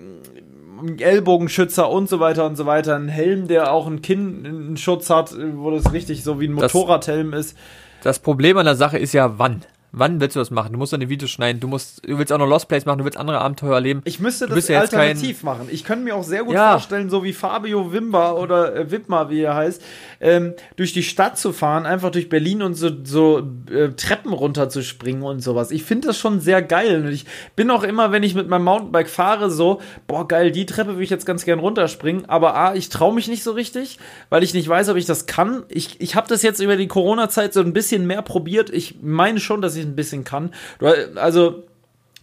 Ellbogenschützer 0.99 1.89
und 1.91 2.09
so 2.09 2.21
weiter 2.21 2.47
und 2.47 2.57
so 2.57 2.67
weiter. 2.67 2.97
Ein 2.97 3.09
Helm, 3.09 3.49
der 3.49 3.73
auch 3.73 3.87
einen 3.87 4.03
Kinnschutz 4.03 5.11
hat, 5.11 5.35
wo 5.55 5.71
das 5.71 5.93
richtig 5.93 6.23
so 6.25 6.41
wie 6.41 6.47
ein 6.49 6.57
Das- 6.57 6.73
Motorradhelm 6.75 7.33
ist. 7.33 7.57
Das 8.03 8.19
Problem 8.19 8.59
an 8.59 8.67
der 8.67 8.75
Sache 8.77 8.99
ist 8.99 9.13
ja, 9.15 9.39
wann? 9.39 9.63
Wann 9.97 10.21
willst 10.21 10.35
du 10.35 10.41
das 10.41 10.51
machen? 10.51 10.73
Du 10.73 10.79
musst 10.79 10.93
deine 10.93 11.09
Videos 11.09 11.31
schneiden, 11.31 11.61
du 11.61 11.69
musst, 11.69 12.05
du 12.05 12.19
willst 12.19 12.33
auch 12.33 12.39
noch 12.39 12.49
Lost 12.49 12.67
Plays 12.69 12.85
machen, 12.85 12.99
du 12.99 13.05
willst 13.05 13.17
andere 13.17 13.41
Abenteuer 13.41 13.75
erleben. 13.75 14.03
Ich 14.05 14.19
müsste 14.19 14.49
das 14.49 14.67
ja 14.67 14.81
alternativ 14.81 15.45
machen. 15.45 15.69
Ich 15.71 15.85
könnte 15.85 16.03
mir 16.05 16.17
auch 16.17 16.25
sehr 16.25 16.43
gut 16.43 16.55
Ja. 16.55 16.73
vorstellen, 16.73 17.11
so 17.11 17.23
wie 17.23 17.33
Fabio 17.33 17.93
Wimba 17.93 18.33
oder 18.33 18.75
äh, 18.75 18.91
Wittmer, 18.91 19.31
wie 19.31 19.43
er 19.43 19.55
heißt, 19.55 19.81
ähm, 20.21 20.55
durch 20.75 20.93
die 20.93 21.05
Stadt 21.05 21.39
zu 21.39 21.53
fahren, 21.53 21.87
einfach 21.87 22.11
durch 22.11 22.29
Berlin 22.29 22.63
und 22.63 22.75
so, 22.75 22.91
so 23.05 23.39
äh, 23.71 23.91
Treppen 23.91 24.33
runter 24.33 24.69
zu 24.69 24.83
springen 24.83 25.23
und 25.23 25.41
sowas. 25.41 25.71
Ich 25.71 25.85
finde 25.85 26.09
das 26.09 26.19
schon 26.19 26.41
sehr 26.41 26.61
geil. 26.61 27.03
Und 27.05 27.13
ich 27.13 27.25
bin 27.55 27.71
auch 27.71 27.85
immer, 27.85 28.11
wenn 28.11 28.25
ich 28.25 28.35
mit 28.35 28.49
meinem 28.49 28.65
Mountainbike 28.65 29.09
fahre, 29.09 29.49
so, 29.49 29.81
boah, 30.09 30.27
geil, 30.27 30.51
die 30.51 30.67
Treppe 30.67 30.91
würde 30.95 31.05
ich 31.05 31.11
jetzt 31.11 31.25
ganz 31.25 31.45
gern 31.45 31.61
runterspringen. 31.61 32.29
Aber 32.29 32.57
A, 32.57 32.75
ich 32.75 32.89
traue 32.89 33.15
mich 33.15 33.29
nicht 33.29 33.45
so 33.45 33.53
richtig, 33.53 33.99
weil 34.29 34.43
ich 34.43 34.55
nicht 34.55 34.69
weiß, 34.69 34.89
ob 34.89 34.97
ich 34.97 35.07
das 35.07 35.27
kann. 35.27 35.63
Ich, 35.69 36.01
ich 36.01 36.17
habe 36.17 36.27
das 36.27 36.43
jetzt 36.43 36.59
über 36.61 36.77
die 36.77 36.89
Corona-Zeit 36.89 37.53
so 37.53 37.61
ein 37.61 37.73
bisschen 37.73 38.09
mehr 38.09 38.23
probiert. 38.23 38.71
Ich 38.71 38.97
meine 39.01 39.39
schon, 39.39 39.63
dass 39.63 39.77
ich 39.77 39.84
ein 39.85 39.97
bisschen 39.97 40.25
kann. 40.25 40.53
Also, 41.17 41.65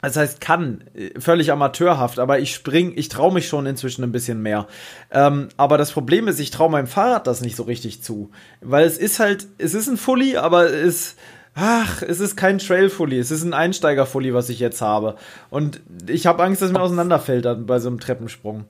das 0.02 0.18
heißt, 0.18 0.42
kann, 0.42 0.84
völlig 1.20 1.52
amateurhaft, 1.52 2.18
aber 2.18 2.40
ich 2.40 2.56
spring, 2.56 2.94
ich 2.96 3.08
traue 3.10 3.34
mich 3.34 3.48
schon 3.48 3.68
inzwischen 3.68 4.04
ein 4.04 4.12
bisschen 4.12 4.42
mehr. 4.42 4.68
Ähm, 5.12 5.50
aber 5.58 5.78
das 5.78 5.92
Problem 5.92 6.28
ist, 6.28 6.40
ich 6.40 6.50
traue 6.50 6.72
meinem 6.72 6.88
Fahrrad 6.88 7.28
das 7.28 7.42
nicht 7.42 7.56
so 7.56 7.64
richtig 7.64 8.02
zu. 8.02 8.32
Weil 8.62 8.86
es 8.86 8.98
ist 8.98 9.20
halt, 9.20 9.48
es 9.60 9.76
ist 9.76 9.88
ein 9.88 9.98
Fully, 9.98 10.38
aber 10.38 10.72
es, 10.72 11.16
ach, 11.54 12.02
es 12.02 12.20
ist 12.20 12.36
kein 12.36 12.58
Trail-Fully, 12.58 13.20
es 13.20 13.30
ist 13.30 13.44
ein 13.44 13.54
Einsteiger-Fully, 13.54 14.34
was 14.34 14.50
ich 14.50 14.60
jetzt 14.60 14.82
habe. 14.82 15.18
Und 15.52 15.82
ich 16.08 16.26
habe 16.26 16.44
Angst, 16.44 16.64
dass 16.64 16.72
mir 16.72 16.82
auseinanderfällt 16.82 17.46
dann 17.46 17.68
bei 17.68 17.78
so 17.78 17.90
einem 17.90 18.00
Treppensprung. 18.00 18.66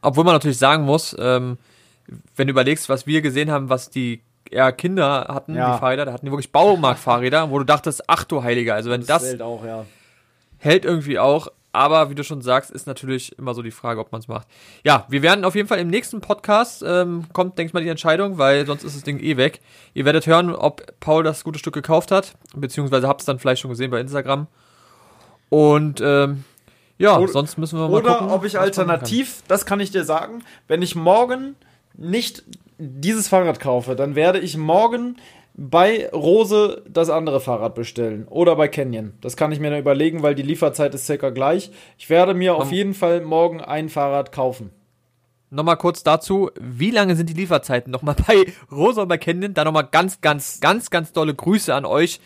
Obwohl 0.00 0.24
man 0.24 0.34
natürlich 0.34 0.58
sagen 0.58 0.84
muss, 0.84 1.14
ähm, 1.18 1.58
wenn 2.34 2.46
du 2.46 2.52
überlegst, 2.52 2.88
was 2.88 3.06
wir 3.06 3.20
gesehen 3.20 3.50
haben, 3.50 3.68
was 3.68 3.90
die 3.90 4.22
eher 4.52 4.72
Kinder 4.72 5.26
hatten, 5.28 5.54
Ja. 5.54 5.74
die 5.74 5.78
Fahrräder, 5.80 6.04
da 6.06 6.12
hatten 6.12 6.26
die 6.26 6.32
wirklich 6.32 6.52
Baumarktfahrräder, 6.52 7.50
wo 7.50 7.58
du 7.58 7.64
dachtest, 7.64 8.04
ach 8.08 8.24
du 8.24 8.42
Heiliger, 8.42 8.74
also 8.74 8.90
wenn 8.90 9.04
das, 9.06 9.24
hält 9.24 9.42
auch, 9.42 9.64
ja. 9.64 9.84
hält 10.58 10.84
irgendwie 10.84 11.18
auch, 11.18 11.48
aber 11.72 12.08
wie 12.10 12.14
du 12.14 12.24
schon 12.24 12.40
sagst, 12.40 12.70
ist 12.70 12.86
natürlich 12.86 13.38
immer 13.38 13.52
so 13.52 13.60
die 13.62 13.70
Frage, 13.70 14.00
ob 14.00 14.10
man 14.10 14.20
es 14.20 14.28
macht. 14.28 14.46
Ja, 14.82 15.04
wir 15.08 15.20
werden 15.22 15.44
auf 15.44 15.54
jeden 15.54 15.68
Fall 15.68 15.78
im 15.78 15.88
nächsten 15.88 16.20
Podcast, 16.22 16.82
ähm, 16.86 17.24
kommt, 17.34 17.58
denke 17.58 17.68
ich 17.68 17.74
mal, 17.74 17.82
die 17.82 17.88
Entscheidung, 17.90 18.38
weil 18.38 18.64
sonst 18.66 18.82
ist 18.82 18.96
das 18.96 19.02
Ding 19.02 19.18
eh 19.20 19.36
weg. 19.36 19.60
Ihr 19.92 20.04
werdet 20.06 20.26
hören, 20.26 20.54
ob 20.54 20.82
Paul 21.00 21.22
das 21.22 21.44
gute 21.44 21.58
Stück 21.58 21.74
gekauft 21.74 22.10
hat, 22.10 22.32
beziehungsweise 22.54 23.06
habt 23.06 23.20
es 23.20 23.26
dann 23.26 23.38
vielleicht 23.38 23.60
schon 23.60 23.70
gesehen 23.70 23.90
bei 23.90 24.00
Instagram. 24.00 24.46
Und 25.48 26.00
ähm, 26.02 26.44
Ja, 26.98 27.18
Oder- 27.18 27.30
sonst 27.32 27.58
müssen 27.58 27.78
wir 27.78 27.88
mal 27.88 27.98
Oder 27.98 28.14
gucken. 28.14 28.30
ob 28.30 28.44
ich 28.46 28.58
alternativ, 28.58 29.42
das 29.48 29.66
kann 29.66 29.80
ich 29.80 29.90
dir 29.90 30.04
sagen, 30.04 30.42
wenn 30.68 30.80
ich 30.80 30.94
morgen 30.96 31.54
nicht 31.92 32.42
dieses 32.78 33.28
Fahrrad 33.28 33.60
kaufe, 33.60 33.96
dann 33.96 34.14
werde 34.14 34.38
ich 34.38 34.56
morgen 34.56 35.16
bei 35.54 36.10
Rose 36.10 36.82
das 36.88 37.08
andere 37.08 37.40
Fahrrad 37.40 37.74
bestellen. 37.74 38.26
Oder 38.28 38.56
bei 38.56 38.68
Canyon. 38.68 39.14
Das 39.22 39.36
kann 39.36 39.52
ich 39.52 39.60
mir 39.60 39.70
dann 39.70 39.78
überlegen, 39.80 40.22
weil 40.22 40.34
die 40.34 40.42
Lieferzeit 40.42 40.94
ist 40.94 41.06
circa 41.06 41.30
gleich. 41.30 41.70
Ich 41.96 42.10
werde 42.10 42.34
mir 42.34 42.56
auf 42.56 42.70
jeden 42.72 42.92
Fall 42.92 43.22
morgen 43.22 43.62
ein 43.62 43.88
Fahrrad 43.88 44.32
kaufen. 44.32 44.70
Nochmal 45.48 45.76
kurz 45.78 46.02
dazu, 46.02 46.50
wie 46.60 46.90
lange 46.90 47.16
sind 47.16 47.30
die 47.30 47.34
Lieferzeiten? 47.34 47.90
Nochmal 47.90 48.16
bei 48.26 48.44
Rosa 48.70 49.02
und 49.02 49.08
bei 49.08 49.16
Canyon, 49.16 49.54
da 49.54 49.64
nochmal 49.64 49.88
ganz, 49.90 50.20
ganz, 50.20 50.60
ganz, 50.60 50.90
ganz 50.90 51.12
dolle 51.12 51.34
Grüße 51.34 51.74
an 51.74 51.86
euch. 51.86 52.20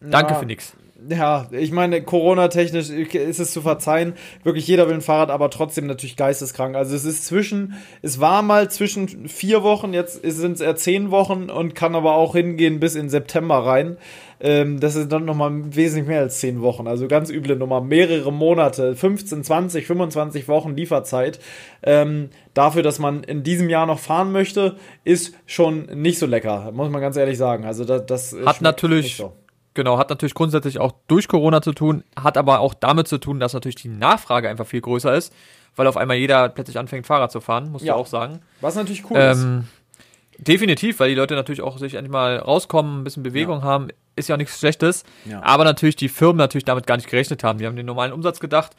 Danke 0.00 0.34
Ja. 0.34 0.38
für 0.40 0.44
nix. 0.46 0.74
Ja, 1.08 1.48
ich 1.50 1.70
meine, 1.72 2.02
Corona-technisch 2.02 2.90
ist 2.90 3.38
es 3.38 3.52
zu 3.52 3.62
verzeihen. 3.62 4.14
Wirklich 4.42 4.66
jeder 4.66 4.86
will 4.88 4.94
ein 4.94 5.00
Fahrrad, 5.00 5.30
aber 5.30 5.50
trotzdem 5.50 5.86
natürlich 5.86 6.16
geisteskrank. 6.16 6.76
Also 6.76 6.94
es 6.96 7.04
ist 7.04 7.26
zwischen, 7.26 7.74
es 8.02 8.20
war 8.20 8.42
mal 8.42 8.70
zwischen 8.70 9.28
vier 9.28 9.62
Wochen, 9.62 9.92
jetzt 9.92 10.20
sind 10.22 10.52
es 10.52 10.60
eher 10.60 10.76
zehn 10.76 11.10
Wochen 11.10 11.50
und 11.50 11.74
kann 11.74 11.94
aber 11.94 12.14
auch 12.14 12.34
hingehen 12.34 12.80
bis 12.80 12.94
in 12.94 13.08
September 13.08 13.58
rein. 13.66 13.96
Ähm, 14.40 14.80
das 14.80 14.94
ist 14.94 15.10
dann 15.12 15.24
nochmal 15.24 15.52
wesentlich 15.74 16.06
mehr 16.08 16.20
als 16.20 16.40
zehn 16.40 16.60
Wochen. 16.60 16.86
Also 16.86 17.08
ganz 17.08 17.30
üble 17.30 17.56
Nummer. 17.56 17.80
Mehrere 17.80 18.32
Monate, 18.32 18.96
15, 18.96 19.44
20, 19.44 19.86
25 19.86 20.48
Wochen 20.48 20.76
Lieferzeit. 20.76 21.38
Ähm, 21.82 22.30
dafür, 22.52 22.82
dass 22.82 22.98
man 22.98 23.24
in 23.24 23.42
diesem 23.42 23.68
Jahr 23.68 23.86
noch 23.86 23.98
fahren 23.98 24.32
möchte, 24.32 24.76
ist 25.04 25.34
schon 25.46 25.86
nicht 25.94 26.18
so 26.18 26.26
lecker, 26.26 26.72
muss 26.72 26.90
man 26.90 27.00
ganz 27.00 27.16
ehrlich 27.16 27.38
sagen. 27.38 27.64
Also 27.64 27.84
das, 27.84 28.06
das 28.06 28.36
Hat 28.44 28.60
natürlich- 28.60 29.16
so. 29.16 29.32
Genau, 29.74 29.98
hat 29.98 30.08
natürlich 30.10 30.34
grundsätzlich 30.34 30.78
auch 30.78 30.92
durch 31.08 31.26
Corona 31.28 31.60
zu 31.60 31.72
tun, 31.72 32.04
hat 32.16 32.38
aber 32.38 32.60
auch 32.60 32.74
damit 32.74 33.08
zu 33.08 33.18
tun, 33.18 33.40
dass 33.40 33.52
natürlich 33.54 33.74
die 33.74 33.88
Nachfrage 33.88 34.48
einfach 34.48 34.66
viel 34.66 34.80
größer 34.80 35.14
ist, 35.14 35.32
weil 35.76 35.86
auf 35.88 35.96
einmal 35.96 36.16
jeder 36.16 36.48
plötzlich 36.48 36.78
anfängt, 36.78 37.06
Fahrrad 37.06 37.32
zu 37.32 37.40
fahren, 37.40 37.70
muss 37.72 37.82
Ja. 37.82 37.94
ich 37.94 38.00
auch 38.00 38.06
sagen. 38.06 38.40
Was 38.60 38.76
natürlich 38.76 39.08
cool 39.10 39.18
ist. 39.18 39.42
Ähm, 39.42 39.64
definitiv, 40.38 41.00
weil 41.00 41.08
die 41.08 41.14
Leute 41.16 41.34
natürlich 41.34 41.60
auch 41.62 41.78
sich 41.78 41.94
endlich 41.94 42.12
mal 42.12 42.36
rauskommen, 42.38 43.00
ein 43.00 43.04
bisschen 43.04 43.22
Bewegung 43.24 43.62
haben, 43.62 43.88
ist 44.16 44.28
ja 44.28 44.36
auch 44.36 44.38
nichts 44.38 44.58
Schlechtes. 44.58 45.02
Ja. 45.24 45.42
Aber 45.42 45.64
natürlich 45.64 45.96
die 45.96 46.08
Firmen 46.08 46.36
natürlich 46.36 46.64
damit 46.64 46.86
gar 46.86 46.96
nicht 46.96 47.08
gerechnet 47.08 47.42
haben. 47.42 47.58
Die 47.58 47.66
haben 47.66 47.76
den 47.76 47.86
normalen 47.86 48.12
Umsatz 48.12 48.38
gedacht 48.40 48.72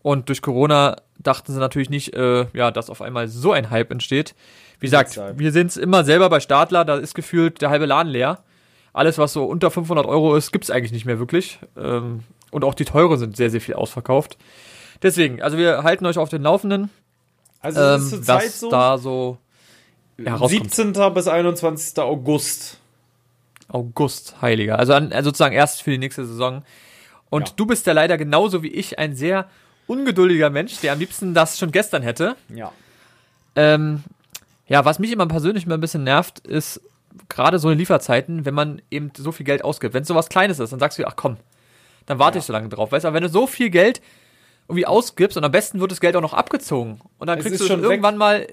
und 0.00 0.28
durch 0.28 0.40
Corona 0.40 0.96
dachten 1.18 1.52
sie 1.52 1.58
natürlich 1.60 1.90
nicht, 1.90 2.14
äh, 2.14 2.46
ja, 2.54 2.70
dass 2.70 2.88
auf 2.88 3.02
einmal 3.02 3.28
so 3.28 3.52
ein 3.52 3.68
Hype 3.70 3.90
entsteht. 3.90 4.34
Wie 4.80 4.86
gesagt, 4.86 5.20
wir 5.36 5.52
sind 5.52 5.66
es 5.72 5.76
immer 5.76 6.04
selber 6.04 6.30
bei 6.30 6.40
Stadler, 6.40 6.84
da 6.84 6.96
ist 6.96 7.14
gefühlt 7.14 7.60
der 7.60 7.68
halbe 7.70 7.84
Laden 7.86 8.10
leer. 8.10 8.38
Alles, 8.98 9.16
was 9.18 9.32
so 9.32 9.44
unter 9.44 9.70
500 9.70 10.06
Euro 10.06 10.36
ist, 10.36 10.52
gibt's 10.52 10.70
eigentlich 10.70 10.92
nicht 10.92 11.04
mehr 11.06 11.18
wirklich. 11.18 11.58
Ähm, 11.76 12.24
und 12.50 12.64
auch 12.64 12.74
die 12.74 12.84
teure 12.84 13.16
sind 13.16 13.36
sehr, 13.36 13.50
sehr 13.50 13.60
viel 13.60 13.74
ausverkauft. 13.74 14.36
Deswegen, 15.02 15.40
also 15.42 15.56
wir 15.56 15.84
halten 15.84 16.04
euch 16.06 16.18
auf 16.18 16.28
den 16.28 16.42
Laufenden, 16.42 16.90
Also 17.60 17.80
es 17.80 18.00
ähm, 18.00 18.02
ist 18.02 18.10
zurzeit 18.10 18.44
was 18.46 18.60
so. 18.60 18.70
da 18.70 18.98
so 18.98 19.38
ja, 20.18 20.34
rauskommt. 20.34 20.74
17. 20.74 21.14
bis 21.14 21.28
21. 21.28 21.98
August. 21.98 22.78
August, 23.68 24.40
Heiliger. 24.42 24.78
Also, 24.78 24.94
an, 24.94 25.12
also 25.12 25.28
sozusagen 25.28 25.54
erst 25.54 25.82
für 25.82 25.90
die 25.90 25.98
nächste 25.98 26.24
Saison. 26.24 26.62
Und 27.30 27.48
Ja. 27.48 27.54
du 27.56 27.66
bist 27.66 27.86
ja 27.86 27.92
leider 27.92 28.16
genauso 28.18 28.62
wie 28.62 28.68
ich 28.72 28.98
ein 28.98 29.14
sehr 29.14 29.46
ungeduldiger 29.86 30.50
Mensch, 30.50 30.80
der 30.80 30.92
am 30.94 30.98
liebsten 30.98 31.34
das 31.34 31.58
schon 31.58 31.70
gestern 31.70 32.02
hätte. 32.02 32.34
Ja. 32.54 32.72
Ähm, 33.56 34.02
ja, 34.66 34.84
was 34.84 34.98
mich 34.98 35.12
immer 35.12 35.26
persönlich 35.26 35.66
immer 35.66 35.74
ein 35.76 35.80
bisschen 35.80 36.04
nervt, 36.04 36.40
ist 36.40 36.80
gerade 37.28 37.58
so 37.58 37.70
in 37.70 37.78
Lieferzeiten, 37.78 38.44
wenn 38.44 38.54
man 38.54 38.82
eben 38.90 39.10
so 39.16 39.32
viel 39.32 39.44
Geld 39.46 39.64
ausgibt. 39.64 39.94
Wenn 39.94 40.02
es 40.02 40.08
so 40.08 40.14
was 40.14 40.28
Kleines 40.28 40.58
ist, 40.58 40.72
dann 40.72 40.80
sagst 40.80 40.98
du, 40.98 41.06
ach 41.06 41.16
komm, 41.16 41.36
dann 42.06 42.18
warte 42.18 42.38
Ja. 42.38 42.40
ich 42.40 42.46
so 42.46 42.52
lange 42.52 42.68
drauf. 42.68 42.92
Weißt 42.92 43.04
du, 43.04 43.08
aber 43.08 43.14
wenn 43.16 43.22
du 43.22 43.28
so 43.28 43.46
viel 43.46 43.70
Geld 43.70 44.00
irgendwie 44.68 44.86
ausgibst 44.86 45.36
und 45.36 45.44
am 45.44 45.52
besten 45.52 45.80
wird 45.80 45.90
das 45.90 46.00
Geld 46.00 46.14
auch 46.16 46.20
noch 46.20 46.34
abgezogen 46.34 47.00
und 47.18 47.26
dann 47.26 47.38
Es 47.38 47.44
kriegst 47.44 47.60
du 47.60 47.66
schon 47.66 47.82
weg. 47.82 47.90
irgendwann 47.90 48.16
mal, 48.16 48.42
äh, 48.42 48.48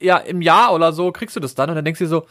ja, 0.00 0.16
im 0.18 0.42
Jahr 0.42 0.74
oder 0.74 0.92
so 0.92 1.12
kriegst 1.12 1.36
du 1.36 1.40
das 1.40 1.54
dann 1.54 1.70
und 1.70 1.76
dann 1.76 1.84
denkst 1.84 1.98
du 1.98 2.04
dir 2.04 2.08
so, 2.10 2.26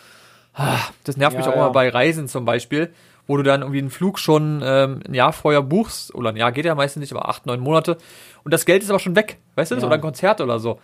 ah, 0.53 0.77
das 1.05 1.17
nervt 1.17 1.35
mich 1.37 1.45
Ja, 1.45 1.51
auch 1.51 1.55
ja. 1.55 1.61
immer 1.63 1.71
bei 1.71 1.89
Reisen 1.89 2.27
zum 2.27 2.43
Beispiel, 2.45 2.93
wo 3.25 3.37
du 3.37 3.43
dann 3.43 3.61
irgendwie 3.61 3.79
einen 3.79 3.89
Flug 3.89 4.19
schon 4.19 4.61
ähm, 4.63 4.99
ein 5.07 5.13
Jahr 5.13 5.31
vorher 5.31 5.61
buchst, 5.61 6.13
oder 6.13 6.29
ein 6.29 6.35
Jahr 6.35 6.51
geht 6.51 6.65
ja 6.65 6.75
meistens 6.75 6.99
nicht, 7.01 7.13
aber 7.13 7.29
acht, 7.29 7.45
neun 7.45 7.61
Monate 7.61 7.97
und 8.43 8.53
das 8.53 8.65
Geld 8.65 8.83
ist 8.83 8.89
aber 8.89 8.99
schon 8.99 9.15
weg, 9.15 9.37
weißt 9.55 9.71
du 9.71 9.75
das, 9.75 9.83
oder 9.85 9.95
ein 9.95 10.01
Konzert 10.01 10.41
oder 10.41 10.59
so. 10.59 10.79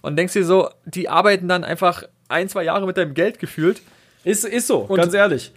Und 0.00 0.16
denkst 0.16 0.32
dir 0.32 0.44
so, 0.46 0.70
die 0.84 1.08
arbeiten 1.08 1.48
dann 1.48 1.64
einfach 1.64 2.04
ein, 2.28 2.48
zwei 2.48 2.62
Jahre 2.62 2.86
mit 2.86 2.96
deinem 2.96 3.12
Geld 3.14 3.38
gefühlt 3.40 3.82
Ist, 4.24 4.44
ist 4.44 4.66
so, 4.66 4.78
Und- 4.80 4.96
ganz 4.96 5.14
ehrlich. 5.14 5.52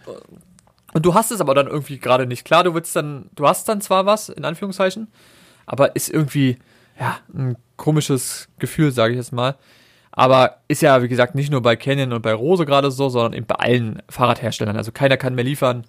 und 0.93 1.05
du 1.05 1.13
hast 1.13 1.31
es 1.31 1.41
aber 1.41 1.53
dann 1.53 1.67
irgendwie 1.67 1.97
gerade 1.99 2.25
nicht. 2.25 2.45
Klar, 2.45 2.63
du 2.63 2.73
willst 2.73 2.95
dann, 2.95 3.29
du 3.35 3.47
hast 3.47 3.67
dann 3.67 3.81
zwar 3.81 4.05
was, 4.05 4.29
in 4.29 4.45
Anführungszeichen, 4.45 5.07
aber 5.65 5.95
ist 5.95 6.09
irgendwie, 6.09 6.57
ja, 6.99 7.17
ein 7.33 7.57
komisches 7.77 8.47
Gefühl, 8.59 8.91
sage 8.91 9.13
ich 9.13 9.17
jetzt 9.17 9.33
mal. 9.33 9.55
Aber 10.11 10.57
ist 10.67 10.83
ja, 10.83 11.01
wie 11.01 11.07
gesagt, 11.07 11.33
nicht 11.33 11.51
nur 11.51 11.61
bei 11.61 11.75
Canyon 11.75 12.13
und 12.13 12.21
bei 12.21 12.33
Rose 12.33 12.65
gerade 12.65 12.91
so, 12.91 13.09
sondern 13.09 13.33
eben 13.33 13.47
bei 13.47 13.55
allen 13.55 14.01
Fahrradherstellern. 14.09 14.77
Also 14.77 14.91
keiner 14.91 15.17
kann 15.17 15.33
mehr 15.33 15.43
liefern. 15.43 15.85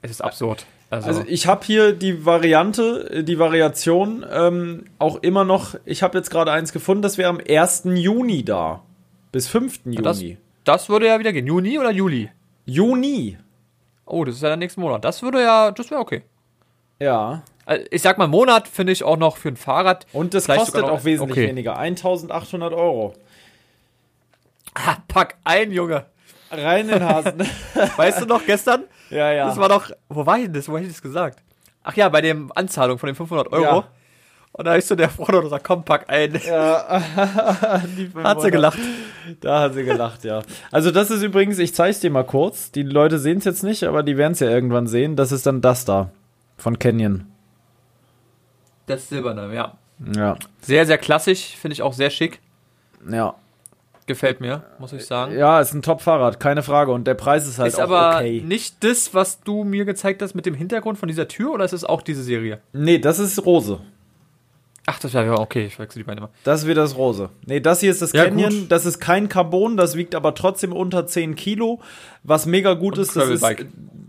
Es 0.00 0.12
ist 0.12 0.20
absurd. 0.22 0.64
Also, 0.90 1.08
Also 1.08 1.24
ich 1.26 1.46
habe 1.48 1.64
hier 1.64 1.92
die 1.92 2.24
Variante, 2.24 3.10
äh, 3.10 3.24
die 3.24 3.38
Variation 3.40 4.24
ähm, 4.30 4.84
auch 5.00 5.16
immer 5.22 5.42
noch. 5.44 5.74
Ich 5.86 6.02
habe 6.04 6.16
jetzt 6.18 6.30
gerade 6.30 6.52
eins 6.52 6.72
gefunden, 6.72 7.02
das 7.02 7.18
wäre 7.18 7.30
am 7.30 7.40
1. 7.40 7.82
Juni 7.96 8.44
da. 8.44 8.82
Bis 9.32 9.48
5. 9.48 9.80
das, 10.02 10.20
Juni. 10.20 10.34
das 10.34 10.51
würde 10.88 11.06
ja 11.06 11.18
wieder 11.18 11.32
gehen. 11.32 11.46
Juni 11.46 11.78
oder 11.78 11.90
Juli? 11.90 12.30
Juni. 12.64 13.38
Oh, 14.06 14.24
das 14.24 14.36
ist 14.36 14.42
ja 14.42 14.48
der 14.48 14.56
nächste 14.56 14.80
Monat. 14.80 15.04
Das 15.04 15.22
würde 15.22 15.42
ja, 15.42 15.70
das 15.70 15.90
wäre 15.90 16.00
okay. 16.00 16.22
Ja. 16.98 17.42
Also 17.64 17.84
ich 17.90 18.02
sag 18.02 18.18
mal, 18.18 18.26
Monat 18.28 18.68
finde 18.68 18.92
ich 18.92 19.04
auch 19.04 19.16
noch 19.16 19.36
für 19.36 19.48
ein 19.48 19.56
Fahrrad. 19.56 20.06
Und 20.12 20.34
das 20.34 20.46
kostet 20.46 20.84
auch 20.84 21.04
wesentlich 21.04 21.38
okay. 21.38 21.48
weniger. 21.48 21.78
1800 21.78 22.72
Euro. 22.72 23.14
Ah, 24.74 24.96
pack 25.08 25.36
ein, 25.44 25.72
Junge. 25.72 26.06
Rein 26.50 26.88
in 26.88 26.98
den 26.98 27.04
Hasen. 27.04 27.40
Weißt 27.96 28.20
du 28.20 28.26
noch 28.26 28.44
gestern? 28.44 28.84
ja, 29.10 29.32
ja. 29.32 29.46
Das 29.46 29.56
war 29.56 29.68
doch, 29.68 29.90
wo 30.08 30.26
war 30.26 30.38
ich 30.38 30.44
denn 30.44 30.54
das? 30.54 30.68
Wo 30.68 30.74
hab 30.74 30.82
ich 30.82 30.88
das 30.88 31.02
gesagt? 31.02 31.42
Ach 31.82 31.94
ja, 31.94 32.08
bei 32.08 32.20
dem 32.20 32.52
Anzahlung 32.54 32.98
von 32.98 33.08
den 33.08 33.16
500 33.16 33.52
Euro. 33.52 33.62
Ja. 33.62 33.88
Und 34.54 34.66
da 34.66 34.74
ist 34.74 34.88
so 34.88 34.94
der 34.94 35.08
Frau 35.08 35.38
und 35.38 35.48
sagt, 35.48 35.64
komm, 35.64 35.82
pack 35.82 36.04
ein. 36.08 36.38
ja. 36.46 37.02
Hat 38.22 38.42
sie 38.42 38.50
gelacht. 38.50 38.78
Da 39.40 39.60
hat 39.60 39.74
sie 39.74 39.84
gelacht, 39.84 40.24
ja. 40.24 40.42
Also 40.70 40.90
das 40.90 41.10
ist 41.10 41.22
übrigens, 41.22 41.58
ich 41.58 41.74
zeig's 41.74 42.00
dir 42.00 42.10
mal 42.10 42.24
kurz. 42.24 42.70
Die 42.70 42.82
Leute 42.82 43.18
sehen 43.18 43.38
es 43.38 43.44
jetzt 43.44 43.62
nicht, 43.62 43.84
aber 43.84 44.02
die 44.02 44.16
werden 44.16 44.32
es 44.32 44.40
ja 44.40 44.50
irgendwann 44.50 44.86
sehen. 44.86 45.16
Das 45.16 45.32
ist 45.32 45.46
dann 45.46 45.60
das 45.60 45.84
da. 45.84 46.10
Von 46.58 46.78
Canyon. 46.78 47.26
Das 48.86 49.08
Silberne, 49.08 49.54
ja. 49.54 49.78
Ja. 50.14 50.36
Sehr, 50.60 50.86
sehr 50.86 50.98
klassisch, 50.98 51.56
finde 51.56 51.72
ich 51.72 51.82
auch 51.82 51.92
sehr 51.92 52.10
schick. 52.10 52.40
Ja. 53.10 53.36
Gefällt 54.06 54.40
mir, 54.40 54.64
muss 54.80 54.92
ich 54.92 55.06
sagen. 55.06 55.38
Ja, 55.38 55.60
ist 55.60 55.72
ein 55.72 55.82
Top-Fahrrad, 55.82 56.40
keine 56.40 56.62
Frage. 56.62 56.90
Und 56.90 57.06
der 57.06 57.14
Preis 57.14 57.46
ist 57.46 57.58
halt 57.58 57.72
ist 57.72 57.78
auch 57.78 57.84
aber 57.84 58.16
okay. 58.16 58.42
nicht 58.44 58.82
das, 58.82 59.14
was 59.14 59.40
du 59.40 59.62
mir 59.62 59.84
gezeigt 59.84 60.20
hast 60.20 60.34
mit 60.34 60.44
dem 60.44 60.54
Hintergrund 60.54 60.98
von 60.98 61.08
dieser 61.08 61.28
Tür, 61.28 61.52
oder 61.52 61.64
ist 61.64 61.72
es 61.72 61.84
auch 61.84 62.02
diese 62.02 62.22
Serie? 62.22 62.60
Nee, 62.72 62.98
das 62.98 63.20
ist 63.20 63.46
Rose. 63.46 63.80
Ach, 64.86 64.98
das 64.98 65.14
wäre 65.14 65.26
ja 65.26 65.38
okay, 65.38 65.66
ich 65.66 65.78
wechsle 65.78 66.00
die 66.00 66.04
beiden 66.04 66.18
immer. 66.24 66.30
Das 66.42 66.62
ist 66.62 66.68
wieder 66.68 66.82
das 66.82 66.96
Rose. 66.96 67.30
Nee, 67.46 67.60
das 67.60 67.80
hier 67.80 67.90
ist 67.92 68.02
das 68.02 68.12
Ja, 68.12 68.24
Canyon. 68.24 68.50
gut. 68.50 68.72
Das 68.72 68.84
ist 68.84 68.98
kein 68.98 69.28
Carbon, 69.28 69.76
das 69.76 69.96
wiegt 69.96 70.14
aber 70.14 70.34
trotzdem 70.34 70.72
unter 70.72 71.06
10 71.06 71.36
Kilo. 71.36 71.80
Was 72.24 72.46
mega 72.46 72.74
gut 72.74 72.96
Und 72.98 73.02
ist, 73.02 73.14
das 73.16 73.28
ist 73.28 73.44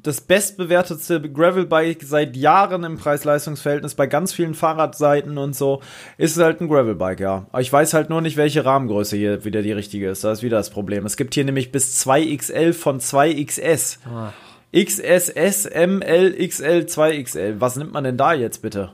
das 0.02 0.20
bestbewertetste 0.20 1.22
Gravelbike 1.22 2.04
seit 2.04 2.36
Jahren 2.36 2.84
im 2.84 2.98
Preis-Leistungs-Verhältnis 2.98 3.96
bei 3.96 4.06
ganz 4.06 4.34
vielen 4.34 4.54
Fahrradseiten 4.54 5.38
und 5.38 5.56
so. 5.56 5.82
Ist 6.18 6.38
halt 6.38 6.60
ein 6.60 6.68
Gravelbike, 6.68 7.22
ja. 7.22 7.46
Aber 7.52 7.62
ich 7.62 7.72
weiß 7.72 7.94
halt 7.94 8.10
nur 8.10 8.20
nicht, 8.22 8.36
welche 8.36 8.66
Rahmengröße 8.66 9.16
hier 9.16 9.46
wieder 9.46 9.62
die 9.62 9.72
richtige 9.72 10.10
ist. 10.10 10.24
Das 10.24 10.40
ist 10.40 10.44
wieder 10.44 10.58
das 10.58 10.72
Problem. 10.72 11.06
Es 11.06 11.16
gibt 11.16 11.36
hier 11.36 11.46
nämlich 11.46 11.72
bis 11.72 12.06
2XL 12.06 12.74
von 12.74 13.00
2XS. 13.00 14.00
Ah. 14.14 14.34
XSS, 14.76 15.70
ML, 15.70 16.36
XL, 16.48 16.86
2XL. 16.90 17.56
Was 17.60 17.76
nimmt 17.76 17.94
man 17.94 18.04
denn 18.04 18.18
da 18.18 18.34
jetzt 18.34 18.62
bitte? 18.62 18.90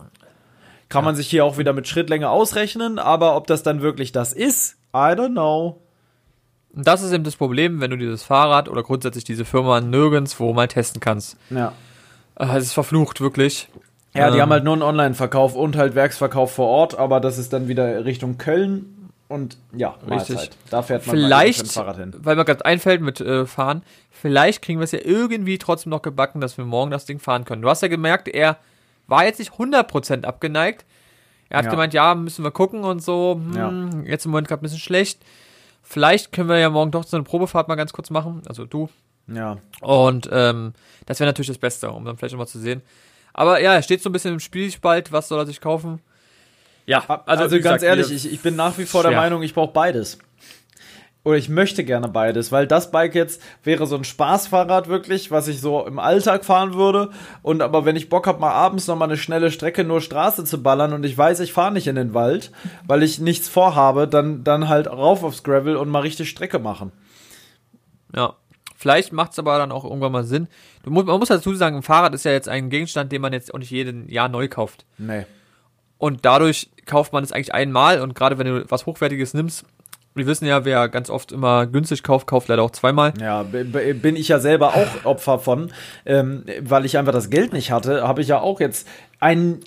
Kann 0.89 1.05
man 1.05 1.15
sich 1.15 1.27
hier 1.29 1.45
auch 1.45 1.57
wieder 1.57 1.73
mit 1.73 1.87
Schrittlänge 1.87 2.29
ausrechnen, 2.29 2.97
aber 2.99 3.35
ob 3.35 3.45
das 3.47 3.61
dann 3.63 3.81
wirklich 3.81 4.11
das 4.11 4.33
ist, 4.33 4.77
I 4.93 5.13
don't 5.13 5.31
know. 5.31 5.79
Das 6.73 7.01
ist 7.03 7.11
eben 7.11 7.23
das 7.23 7.35
Problem, 7.35 7.79
wenn 7.81 7.91
du 7.91 7.97
dieses 7.97 8.23
Fahrrad 8.23 8.69
oder 8.69 8.83
grundsätzlich 8.83 9.23
diese 9.23 9.45
Firma 9.45 9.81
nirgendwo 9.81 10.53
mal 10.53 10.67
testen 10.67 10.99
kannst. 10.99 11.37
Ja. 11.49 11.73
Äh, 12.35 12.45
Es 12.57 12.65
ist 12.65 12.73
verflucht, 12.73 13.21
wirklich. 13.21 13.69
Ja, 14.15 14.29
die 14.31 14.37
Ähm, 14.37 14.41
haben 14.43 14.49
halt 14.51 14.63
nur 14.63 14.73
einen 14.73 14.81
Online-Verkauf 14.81 15.55
und 15.55 15.75
halt 15.75 15.93
Werksverkauf 15.95 16.51
vor 16.53 16.67
Ort, 16.67 16.97
aber 16.97 17.19
das 17.19 17.37
ist 17.37 17.53
dann 17.53 17.67
wieder 17.67 18.05
Richtung 18.05 18.37
Köln 18.39 19.11
und 19.27 19.57
ja, 19.75 19.95
Richtig. 20.09 20.35
Mahlzeit. 20.35 20.57
Da 20.71 20.81
fährt 20.81 21.05
man 21.05 21.15
mal 21.15 21.21
mit 21.21 21.27
Vielleicht, 21.27 21.61
dem 21.61 21.69
Fahrrad 21.69 21.97
hin. 21.97 22.15
weil 22.17 22.35
mir 22.35 22.45
gerade 22.45 22.65
einfällt 22.65 23.01
mit 23.01 23.21
äh, 23.21 23.45
Fahren, 23.45 23.83
vielleicht 24.09 24.63
kriegen 24.63 24.79
wir 24.79 24.85
es 24.85 24.91
ja 24.91 24.99
irgendwie 25.03 25.59
trotzdem 25.59 25.91
noch 25.91 26.01
gebacken, 26.01 26.41
dass 26.41 26.57
wir 26.57 26.65
morgen 26.65 26.89
das 26.89 27.05
Ding 27.05 27.19
fahren 27.19 27.45
können. 27.45 27.61
Du 27.61 27.69
hast 27.69 27.81
ja 27.83 27.87
gemerkt, 27.89 28.27
er 28.27 28.57
war 29.09 29.25
jetzt 29.25 29.39
nicht 29.39 29.51
100% 29.53 30.23
abgeneigt. 30.25 30.85
Er 31.49 31.59
hat 31.59 31.65
Ja. 31.65 31.71
gemeint, 31.71 31.93
ja, 31.93 32.13
müssen 32.15 32.43
wir 32.43 32.51
gucken 32.51 32.83
und 32.83 33.01
so. 33.03 33.39
Hm, 33.53 34.05
Jetzt 34.05 34.25
im 34.25 34.31
Moment 34.31 34.47
gerade 34.47 34.61
ein 34.61 34.63
bisschen 34.63 34.79
schlecht. 34.79 35.21
Vielleicht 35.81 36.31
können 36.31 36.49
wir 36.49 36.59
ja 36.59 36.69
morgen 36.69 36.91
doch 36.91 37.03
so 37.03 37.17
eine 37.17 37.23
Probefahrt 37.23 37.67
mal 37.67 37.75
ganz 37.75 37.91
kurz 37.93 38.09
machen. 38.11 38.43
Also 38.47 38.65
du. 38.65 38.89
Ja. 39.27 39.57
Und 39.81 40.29
ähm, 40.31 40.73
das 41.07 41.19
wäre 41.19 41.27
natürlich 41.29 41.47
das 41.47 41.57
Beste, 41.57 41.89
um 41.91 42.05
dann 42.05 42.17
vielleicht 42.17 42.33
nochmal 42.33 42.47
zu 42.47 42.59
sehen. 42.59 42.81
Aber 43.33 43.61
ja, 43.61 43.73
er 43.73 43.81
steht 43.81 44.01
so 44.03 44.09
ein 44.09 44.13
bisschen 44.13 44.33
im 44.33 44.39
Spielspalt. 44.39 45.11
Was 45.11 45.27
soll 45.27 45.39
er 45.39 45.45
sich 45.45 45.61
kaufen? 45.61 46.01
Ja, 46.85 46.99
Also, 47.07 47.43
also, 47.43 47.55
ganz 47.57 47.63
gesagt, 47.63 47.83
ehrlich, 47.83 48.11
ich, 48.11 48.31
ich 48.31 48.41
bin 48.41 48.55
nach 48.55 48.77
wie 48.79 48.85
vor 48.85 49.03
der 49.03 49.09
Schwer. 49.11 49.19
Meinung, 49.21 49.43
ich 49.43 49.53
brauche 49.53 49.71
beides. 49.71 50.17
Oder 51.29 51.37
ich 51.37 51.47
möchte 51.47 51.83
gerne 51.83 52.07
beides, 52.07 52.51
weil 52.51 52.65
das 52.65 52.89
Bike 52.89 53.13
jetzt 53.13 53.39
wäre 53.63 53.85
so 53.85 53.95
ein 53.95 54.03
Spaßfahrrad 54.03 54.87
wirklich, 54.87 55.29
was 55.29 55.47
ich 55.47 55.61
so 55.61 55.85
im 55.85 55.99
Alltag 55.99 56.43
fahren 56.43 56.73
würde. 56.73 57.11
Und 57.43 57.61
aber 57.61 57.85
wenn 57.85 57.95
ich 57.95 58.09
Bock 58.09 58.25
habe, 58.25 58.39
mal 58.39 58.51
abends 58.51 58.87
noch 58.87 58.95
mal 58.95 59.05
eine 59.05 59.15
schnelle 59.15 59.51
Strecke 59.51 59.83
nur 59.83 60.01
Straße 60.01 60.43
zu 60.43 60.63
ballern 60.63 60.91
und 60.91 61.05
ich 61.05 61.15
weiß, 61.15 61.39
ich 61.41 61.53
fahre 61.53 61.71
nicht 61.71 61.85
in 61.85 61.95
den 61.95 62.15
Wald, 62.15 62.51
weil 62.87 63.03
ich 63.03 63.19
nichts 63.19 63.47
vorhabe, 63.47 64.07
dann, 64.07 64.43
dann 64.43 64.69
halt 64.69 64.87
rauf 64.87 65.23
aufs 65.23 65.43
Gravel 65.43 65.75
und 65.75 65.89
mal 65.89 65.99
richtig 66.01 66.31
Strecke 66.31 66.57
machen. 66.57 66.91
Ja. 68.15 68.33
Vielleicht 68.75 69.13
macht 69.13 69.33
es 69.33 69.39
aber 69.39 69.57
dann 69.57 69.71
auch 69.71 69.83
irgendwann 69.83 70.13
mal 70.13 70.23
Sinn. 70.23 70.47
Du, 70.83 70.89
mu- 70.89 71.03
man 71.03 71.19
muss 71.19 71.27
dazu 71.27 71.53
sagen, 71.53 71.75
ein 71.75 71.83
Fahrrad 71.83 72.15
ist 72.15 72.25
ja 72.25 72.31
jetzt 72.31 72.49
ein 72.49 72.69
Gegenstand, 72.69 73.11
den 73.11 73.21
man 73.21 73.33
jetzt 73.33 73.53
auch 73.53 73.59
nicht 73.59 73.71
jeden 73.71 74.09
Jahr 74.09 74.29
neu 74.29 74.47
kauft. 74.47 74.85
Nee. 74.97 75.25
Und 75.97 76.25
dadurch 76.25 76.69
kauft 76.85 77.13
man 77.13 77.23
es 77.23 77.31
eigentlich 77.33 77.53
einmal 77.53 78.01
und 78.01 78.15
gerade 78.15 78.37
wenn 78.39 78.47
du 78.47 78.65
was 78.71 78.85
Hochwertiges 78.85 79.33
nimmst, 79.35 79.65
wir 80.15 80.27
wissen 80.27 80.45
ja, 80.45 80.65
wer 80.65 80.89
ganz 80.89 81.09
oft 81.09 81.31
immer 81.31 81.65
günstig 81.67 82.03
kauft, 82.03 82.27
kauft 82.27 82.47
leider 82.47 82.63
auch 82.63 82.71
zweimal. 82.71 83.13
Ja, 83.21 83.43
bin 83.43 84.15
ich 84.15 84.27
ja 84.27 84.39
selber 84.39 84.75
auch 84.75 84.87
Opfer 85.05 85.39
von, 85.39 85.71
ähm, 86.05 86.43
weil 86.61 86.85
ich 86.85 86.97
einfach 86.97 87.13
das 87.13 87.29
Geld 87.29 87.53
nicht 87.53 87.71
hatte, 87.71 88.07
habe 88.07 88.21
ich 88.21 88.27
ja 88.27 88.39
auch 88.39 88.59
jetzt 88.59 88.87
ein 89.19 89.59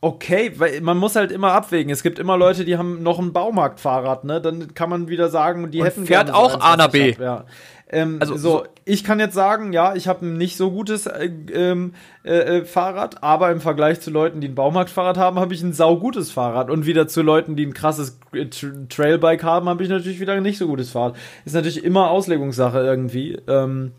okay, 0.00 0.52
weil 0.56 0.80
man 0.82 0.98
muss 0.98 1.16
halt 1.16 1.32
immer 1.32 1.52
abwägen. 1.52 1.90
Es 1.90 2.02
gibt 2.02 2.18
immer 2.18 2.36
Leute, 2.36 2.64
die 2.64 2.76
haben 2.76 3.02
noch 3.02 3.18
ein 3.18 3.32
Baumarktfahrrad, 3.32 4.24
ne? 4.24 4.40
Dann 4.40 4.74
kann 4.74 4.90
man 4.90 5.08
wieder 5.08 5.30
sagen, 5.30 5.70
die 5.70 5.80
Und 5.80 5.86
hätten 5.86 6.06
fährt 6.06 6.32
auch 6.32 6.60
A 6.60 6.76
nach 6.76 6.88
B. 6.88 7.16
ja. 7.18 7.44
Ähm, 7.88 8.16
Also 8.20 8.36
so, 8.36 8.50
so- 8.50 8.64
ich 8.84 9.04
kann 9.04 9.20
jetzt 9.20 9.34
sagen, 9.34 9.72
ja, 9.72 9.94
ich 9.94 10.08
habe 10.08 10.26
ein 10.26 10.36
nicht 10.36 10.56
so 10.56 10.70
gutes 10.72 11.06
äh, 11.06 11.30
ähm, 11.52 11.94
äh, 12.24 12.58
äh, 12.58 12.64
Fahrrad, 12.64 13.22
aber 13.22 13.50
im 13.52 13.60
Vergleich 13.60 14.00
zu 14.00 14.10
Leuten, 14.10 14.40
die 14.40 14.48
ein 14.48 14.54
Baumarktfahrrad 14.56 15.16
haben, 15.18 15.38
habe 15.38 15.54
ich 15.54 15.62
ein 15.62 15.72
saugutes 15.72 16.30
Fahrrad. 16.32 16.68
Und 16.70 16.84
wieder 16.86 17.06
zu 17.06 17.22
Leuten, 17.22 17.54
die 17.56 17.64
ein 17.66 17.74
krasses 17.74 18.18
äh, 18.32 18.42
Tra- 18.46 18.88
Trailbike 18.88 19.44
haben, 19.44 19.68
habe 19.68 19.82
ich 19.84 19.88
natürlich 19.88 20.18
wieder 20.20 20.32
ein 20.34 20.42
nicht 20.42 20.58
so 20.58 20.66
gutes 20.66 20.90
Fahrrad. 20.90 21.16
Ist 21.44 21.54
natürlich 21.54 21.84
immer 21.84 22.10
Auslegungssache 22.10 22.78
irgendwie. 22.80 23.38
Ähm, 23.46 23.92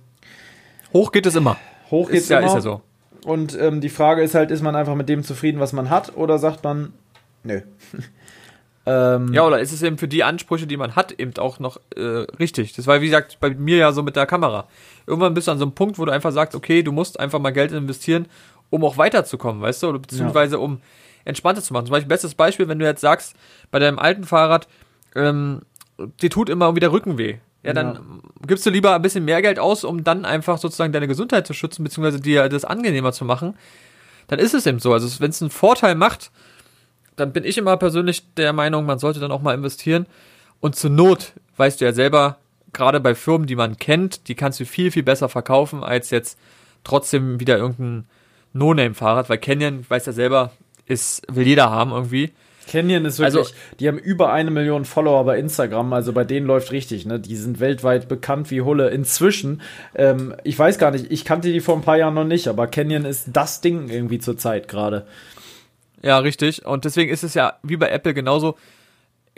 Hoch 0.94 1.12
geht 1.12 1.26
es 1.26 1.36
immer. 1.36 1.58
hoch 1.92 2.10
geht's 2.10 2.24
Ist 2.24 2.30
ja, 2.30 2.40
immer. 2.40 2.48
ist 2.48 2.54
ja 2.56 2.62
so. 2.62 2.82
Und 3.26 3.58
ähm, 3.60 3.82
die 3.82 3.90
Frage 3.90 4.22
ist 4.22 4.36
halt, 4.36 4.52
ist 4.52 4.62
man 4.64 4.76
einfach 4.76 4.96
mit 4.96 5.10
dem 5.10 5.24
zufrieden, 5.24 5.60
was 5.60 5.74
man 5.74 5.90
hat, 5.90 6.16
oder 6.16 6.40
sagt 6.40 6.64
man, 6.64 6.94
nö. 7.44 7.62
ähm, 8.88 9.34
Ja, 9.34 9.46
oder 9.46 9.60
ist 9.60 9.72
es 9.74 9.84
eben 9.84 9.98
für 9.98 10.08
die 10.08 10.24
Ansprüche, 10.24 10.66
die 10.66 10.78
man 10.78 10.96
hat, 10.96 11.12
eben 11.12 11.36
auch 11.38 11.60
noch 11.60 11.80
äh, 11.96 12.02
richtig? 12.40 12.74
Das 12.74 12.88
war, 12.88 13.02
wie 13.02 13.06
gesagt, 13.06 13.38
bei 13.40 13.50
mir 13.52 13.78
ja 13.78 13.92
so 13.92 14.02
mit 14.02 14.16
der 14.16 14.26
Kamera. 14.26 14.68
Irgendwann 15.06 15.34
bist 15.34 15.48
du 15.48 15.52
an 15.52 15.60
so 15.60 15.66
einem 15.66 15.74
Punkt, 15.74 16.00
wo 16.00 16.06
du 16.06 16.12
einfach 16.12 16.32
sagst, 16.32 16.56
okay, 16.56 16.82
du 16.84 16.92
musst 16.92 17.20
einfach 17.20 17.40
mal 17.40 17.52
Geld 17.52 17.72
investieren, 17.72 18.28
um 18.70 18.84
auch 18.84 18.98
weiterzukommen, 18.98 19.62
weißt 19.62 19.84
du? 19.84 19.90
Oder 19.90 20.00
beziehungsweise 20.00 20.58
um 20.60 20.82
entspannter 21.26 21.62
zu 21.62 21.74
machen. 21.74 21.86
Zum 21.86 21.92
Beispiel, 21.92 22.08
bestes 22.10 22.34
Beispiel, 22.36 22.68
wenn 22.70 22.80
du 22.80 22.86
jetzt 22.86 23.02
sagst, 23.02 23.36
bei 23.70 23.80
deinem 23.80 24.00
alten 24.00 24.24
Fahrrad, 24.24 24.68
ähm, 25.16 25.62
dir 26.22 26.30
tut 26.30 26.50
immer 26.50 26.76
wieder 26.76 26.92
Rücken 26.92 27.18
weh. 27.18 27.36
Ja, 27.64 27.74
dann 27.74 27.94
Ja. 27.96 28.02
gibst 28.48 28.66
du 28.66 28.70
lieber 28.70 28.96
ein 28.96 29.02
bisschen 29.02 29.26
mehr 29.26 29.42
Geld 29.42 29.60
aus, 29.60 29.84
um 29.84 30.04
dann 30.06 30.24
einfach 30.24 30.58
sozusagen 30.58 30.94
deine 30.94 31.08
Gesundheit 31.08 31.46
zu 31.46 31.54
schützen, 31.54 31.84
beziehungsweise 31.84 32.22
dir 32.22 32.48
das 32.48 32.64
angenehmer 32.64 33.12
zu 33.12 33.26
machen. 33.26 33.56
Dann 34.28 34.40
ist 34.40 34.54
es 34.54 34.66
eben 34.66 34.80
so. 34.80 34.94
Also 34.94 35.20
wenn 35.20 35.32
es 35.32 35.42
einen 35.42 35.52
Vorteil 35.52 35.96
macht, 35.96 36.32
dann 37.18 37.34
bin 37.34 37.44
ich 37.44 37.58
immer 37.58 37.76
persönlich 37.76 38.24
der 38.36 38.54
Meinung, 38.54 38.86
man 38.86 39.00
sollte 39.00 39.20
dann 39.20 39.32
auch 39.32 39.42
mal 39.42 39.54
investieren. 39.54 40.06
Und 40.62 40.76
zur 40.76 40.90
Not, 40.90 41.34
weißt 41.58 41.82
du 41.82 41.86
ja 41.86 41.92
selber, 41.92 42.38
gerade 42.74 43.00
bei 43.00 43.14
Firmen, 43.16 43.48
die 43.48 43.56
man 43.56 43.78
kennt, 43.78 44.28
die 44.28 44.36
kannst 44.36 44.60
du 44.60 44.66
viel, 44.66 44.92
viel 44.92 45.04
besser 45.04 45.28
verkaufen, 45.30 45.84
als 45.84 46.10
jetzt 46.10 46.40
trotzdem 46.84 47.40
wieder 47.40 47.58
irgendein 47.58 48.06
No-Name-Fahrrad, 48.54 49.30
weil 49.30 49.38
Canyon, 49.38 49.86
weiß 49.88 50.06
ja 50.06 50.14
selber, 50.14 50.52
ist, 50.86 51.24
will 51.30 51.46
jeder 51.46 51.70
haben 51.70 51.92
irgendwie. 51.92 52.32
Canyon 52.70 53.06
ist 53.06 53.20
wirklich, 53.20 53.36
Also- 53.38 53.54
die 53.80 53.88
haben 53.88 53.98
über 53.98 54.32
eine 54.34 54.52
Million 54.52 54.84
Follower 54.86 55.24
bei 55.24 55.40
Instagram, 55.40 55.94
also 55.94 56.12
bei 56.12 56.24
denen 56.26 56.46
läuft 56.48 56.72
richtig, 56.72 57.06
ne? 57.06 57.20
Die 57.20 57.36
sind 57.38 57.60
weltweit 57.62 58.10
bekannt 58.10 58.52
wie 58.52 58.62
Hulle. 58.62 58.90
Inzwischen, 58.90 59.62
ähm, 59.96 60.36
ich 60.44 60.58
weiß 60.60 60.78
gar 60.78 60.92
nicht, 60.92 61.10
ich 61.10 61.24
kannte 61.24 61.52
die 61.52 61.62
vor 61.62 61.76
ein 61.76 61.82
paar 61.82 61.98
Jahren 61.98 62.14
noch 62.14 62.26
nicht, 62.26 62.48
aber 62.48 62.68
Canyon 62.68 63.06
ist 63.06 63.30
das 63.32 63.62
Ding 63.62 63.90
irgendwie 63.90 64.20
zur 64.20 64.38
Zeit 64.38 64.68
gerade. 64.68 65.08
Ja, 66.02 66.18
richtig. 66.20 66.66
Und 66.66 66.86
deswegen 66.86 67.12
ist 67.12 67.24
es 67.24 67.34
ja 67.34 67.54
wie 67.64 67.78
bei 67.78 67.90
Apple 67.90 68.14
genauso. 68.14 68.58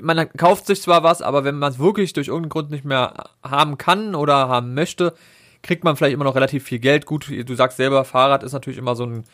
Man 0.01 0.30
kauft 0.38 0.66
sich 0.66 0.82
zwar 0.82 1.03
was, 1.03 1.22
aber 1.22 1.43
wenn 1.43 1.60
man 1.60 1.72
es 1.74 1.80
wirklich 1.80 2.14
durch 2.14 2.28
irgendeinen 2.28 2.49
Grund 2.49 2.72
nicht 2.72 2.86
mehr 2.86 3.14
haben 3.43 3.78
kann 3.78 4.16
oder 4.16 4.47
haben 4.47 4.74
möchte, 4.74 5.14
kriegt 5.62 5.84
man 5.84 5.95
vielleicht 5.97 6.14
immer 6.14 6.24
noch 6.24 6.36
relativ 6.36 6.64
viel 6.64 6.80
Geld. 6.80 7.05
Gut, 7.05 7.28
du 7.30 7.55
sagst 7.55 7.78
selber, 7.78 8.05
Fahrrad 8.05 8.43
ist 8.43 8.53
natürlich 8.53 8.80
immer 8.80 8.95
so 8.95 9.05
ein 9.05 9.26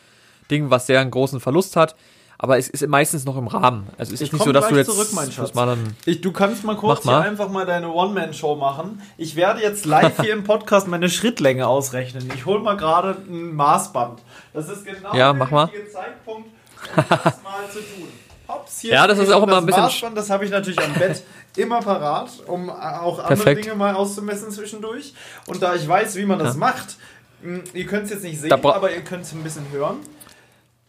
Ding, 0.50 0.70
was 0.72 0.88
sehr 0.88 1.00
einen 1.02 1.12
großen 1.12 1.40
Verlust 1.40 1.76
hat. 1.76 1.96
Aber 2.38 2.58
es 2.58 2.68
ist 2.68 2.86
meistens 2.88 3.24
noch 3.24 3.38
im 3.38 3.48
Rahmen. 3.48 3.88
Also 3.98 4.14
es 4.14 4.20
ist 4.20 4.28
Ich 4.28 4.34
nicht 4.34 4.44
so, 4.44 4.52
dass 4.52 4.68
du 4.68 4.76
jetzt 4.76 4.92
zurück, 4.92 5.08
mein 5.14 5.32
Schatz. 5.32 5.54
mal 5.54 5.78
Ich, 6.06 6.20
du 6.20 6.34
kannst 6.34 6.66
mal 6.66 6.76
kurz 6.76 7.00
Mach 7.00 7.06
mal. 7.14 7.22
hier 7.22 7.30
einfach 7.32 7.50
mal 7.50 7.66
deine 7.66 7.90
One-Man-Show 7.90 8.56
machen. 8.56 9.02
Ich 9.18 9.38
werde 9.38 9.62
jetzt 9.62 9.86
live 9.86 10.20
hier 10.22 10.34
im 10.34 10.44
Podcast 10.44 10.88
meine 10.90 11.08
Schrittlänge 11.10 11.66
ausrechnen. 11.66 12.30
Ich 12.36 12.46
hole 12.46 12.60
mal 12.60 12.76
gerade 12.76 13.18
ein 13.30 13.56
Maßband. 13.56 14.22
Das 14.54 14.68
ist 14.68 14.84
genau 14.86 15.10
Ja, 15.14 15.32
der 15.32 15.34
mach 15.34 15.50
mal. 15.52 15.64
richtige 15.66 15.90
Zeitpunkt, 15.90 16.50
um 16.50 16.54
das 16.96 17.06
mal 17.44 17.70
zu 17.72 17.80
tun. 17.80 18.08
Hops, 18.48 18.80
hier 18.82 18.94
Ja, 18.94 19.08
das 19.08 19.18
ist 19.20 19.32
auch 19.32 19.44
immer 19.44 19.58
ein 19.58 19.66
bisschen 19.66 19.82
Das 19.84 19.94
Maßband, 19.94 20.18
das 20.18 20.30
habe 20.30 20.46
ich 20.46 20.52
natürlich 20.52 20.80
am 20.82 20.94
Bett 20.94 21.24
immer 21.58 21.80
parat, 21.82 22.30
um 22.46 22.70
auch 22.70 23.20
andere 23.20 23.36
Perfekt. 23.36 23.66
Dinge 23.66 23.76
mal 23.76 23.96
auszumessen 23.96 24.52
zwischendurch. 24.52 25.14
Und 25.48 25.62
da 25.64 25.74
ich 25.76 25.88
weiß, 25.88 26.16
wie 26.16 26.26
man 26.26 26.38
das 26.40 26.56
macht, 26.56 26.98
mh, 27.42 27.62
ihr 27.74 27.86
könnt 27.88 28.06
es 28.06 28.12
jetzt 28.12 28.24
nicht 28.24 28.40
sehen, 28.40 28.52
aber 28.52 28.92
ihr 28.94 29.02
könnt 29.02 29.24
es 29.24 29.32
ein 29.34 29.44
bisschen 29.44 29.66
hören. 29.72 29.98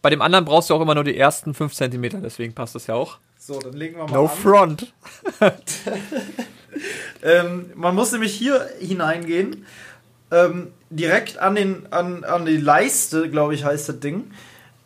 Bei 0.03 0.11
dem 0.11 0.21
anderen 0.21 0.45
brauchst 0.45 0.69
du 0.69 0.75
auch 0.75 0.81
immer 0.81 0.93
nur 0.93 1.03
die 1.03 1.17
ersten 1.17 1.53
5 1.53 1.73
cm, 1.73 2.21
deswegen 2.21 2.53
passt 2.53 2.75
das 2.75 2.85
ja 2.87 2.93
auch. 2.95 3.17
So, 3.39 3.59
dann 3.59 3.73
legen 3.73 3.97
wir 3.97 4.03
mal 4.05 4.11
No 4.13 4.25
an. 4.25 4.29
front. 4.29 4.93
Ähm, 7.23 7.71
man 7.75 7.95
muss 7.95 8.11
nämlich 8.11 8.33
hier 8.33 8.69
hineingehen, 8.79 9.65
ähm, 10.31 10.71
direkt 10.89 11.39
an, 11.39 11.55
den, 11.55 11.91
an, 11.91 12.23
an 12.23 12.45
die 12.45 12.57
Leiste, 12.57 13.29
glaube 13.29 13.55
ich, 13.55 13.63
heißt 13.63 13.89
das 13.89 13.99
Ding. 13.99 14.31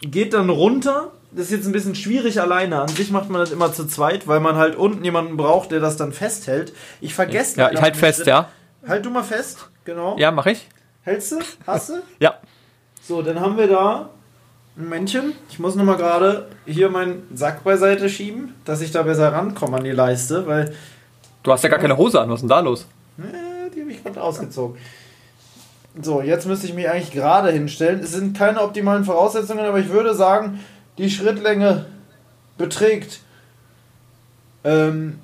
Geht 0.01 0.33
dann 0.33 0.49
runter. 0.49 1.11
Das 1.31 1.45
ist 1.45 1.51
jetzt 1.51 1.65
ein 1.65 1.71
bisschen 1.71 1.95
schwierig 1.95 2.41
alleine. 2.41 2.81
An 2.81 2.87
sich 2.89 3.09
macht 3.11 3.29
man 3.29 3.39
das 3.39 3.51
immer 3.51 3.71
zu 3.71 3.85
zweit, 3.87 4.27
weil 4.27 4.39
man 4.41 4.55
halt 4.57 4.75
unten 4.75 5.03
jemanden 5.05 5.37
braucht, 5.37 5.71
der 5.71 5.79
das 5.79 5.95
dann 5.95 6.11
festhält. 6.11 6.73
Ich 6.99 7.13
vergesse 7.13 7.59
Ja, 7.59 7.71
ich 7.71 7.81
halt 7.81 7.95
fest, 7.95 8.17
Schritte. 8.17 8.29
ja. 8.31 8.49
Halt 8.87 9.05
du 9.05 9.09
mal 9.11 9.23
fest, 9.23 9.69
genau. 9.85 10.17
Ja, 10.17 10.31
mach 10.31 10.45
ich. 10.47 10.67
Hältst 11.03 11.31
du? 11.31 11.39
Hast 11.65 11.89
du? 11.89 11.93
Ja. 12.19 12.35
So, 13.01 13.21
dann 13.21 13.39
haben 13.39 13.57
wir 13.57 13.67
da 13.67 14.09
ein 14.77 14.89
Männchen. 14.89 15.33
Ich 15.49 15.59
muss 15.59 15.75
nochmal 15.75 15.97
gerade 15.97 16.47
hier 16.65 16.89
meinen 16.89 17.27
Sack 17.33 17.63
beiseite 17.63 18.09
schieben, 18.09 18.53
dass 18.65 18.81
ich 18.81 18.91
da 18.91 19.03
besser 19.03 19.31
rankomme 19.31 19.77
an 19.77 19.83
die 19.83 19.91
Leiste, 19.91 20.45
weil 20.47 20.73
Du 21.43 21.51
hast 21.51 21.63
ja 21.63 21.69
gar 21.69 21.79
keine 21.79 21.97
Hose 21.97 22.21
an, 22.21 22.29
was 22.29 22.35
ist 22.35 22.41
denn 22.41 22.49
da 22.49 22.59
los? 22.59 22.85
Äh, 23.17 23.69
die 23.75 23.81
habe 23.81 23.91
ich 23.91 24.03
gerade 24.03 24.21
ausgezogen. 24.21 24.77
So, 25.99 26.21
jetzt 26.21 26.45
müsste 26.45 26.67
ich 26.67 26.73
mich 26.73 26.89
eigentlich 26.89 27.11
gerade 27.11 27.51
hinstellen. 27.51 27.99
Es 28.01 28.11
sind 28.11 28.37
keine 28.37 28.61
optimalen 28.61 29.03
Voraussetzungen, 29.03 29.65
aber 29.65 29.79
ich 29.79 29.89
würde 29.89 30.13
sagen, 30.15 30.59
die 30.97 31.09
Schrittlänge 31.09 31.85
beträgt 32.57 33.19
ähm, 34.63 35.19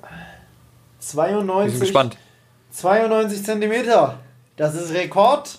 Wir 0.00 0.08
92, 1.00 1.72
sind 1.72 1.80
gespannt. 1.80 2.16
92 2.72 3.44
Zentimeter. 3.44 4.18
Das 4.56 4.74
ist 4.74 4.92
Rekord. 4.92 5.58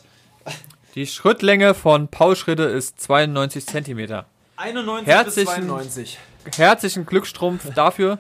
Die 0.96 1.08
Schrittlänge 1.08 1.74
von 1.74 2.08
Paul 2.08 2.36
Schritte 2.36 2.64
ist 2.64 3.02
92 3.02 3.66
cm. 3.66 4.24
91 4.56 5.08
Herzlichen- 5.08 5.46
bis 5.48 5.56
92. 5.68 6.20
Herzlichen 6.56 7.06
Glückstrumpf 7.06 7.74
dafür. 7.74 8.20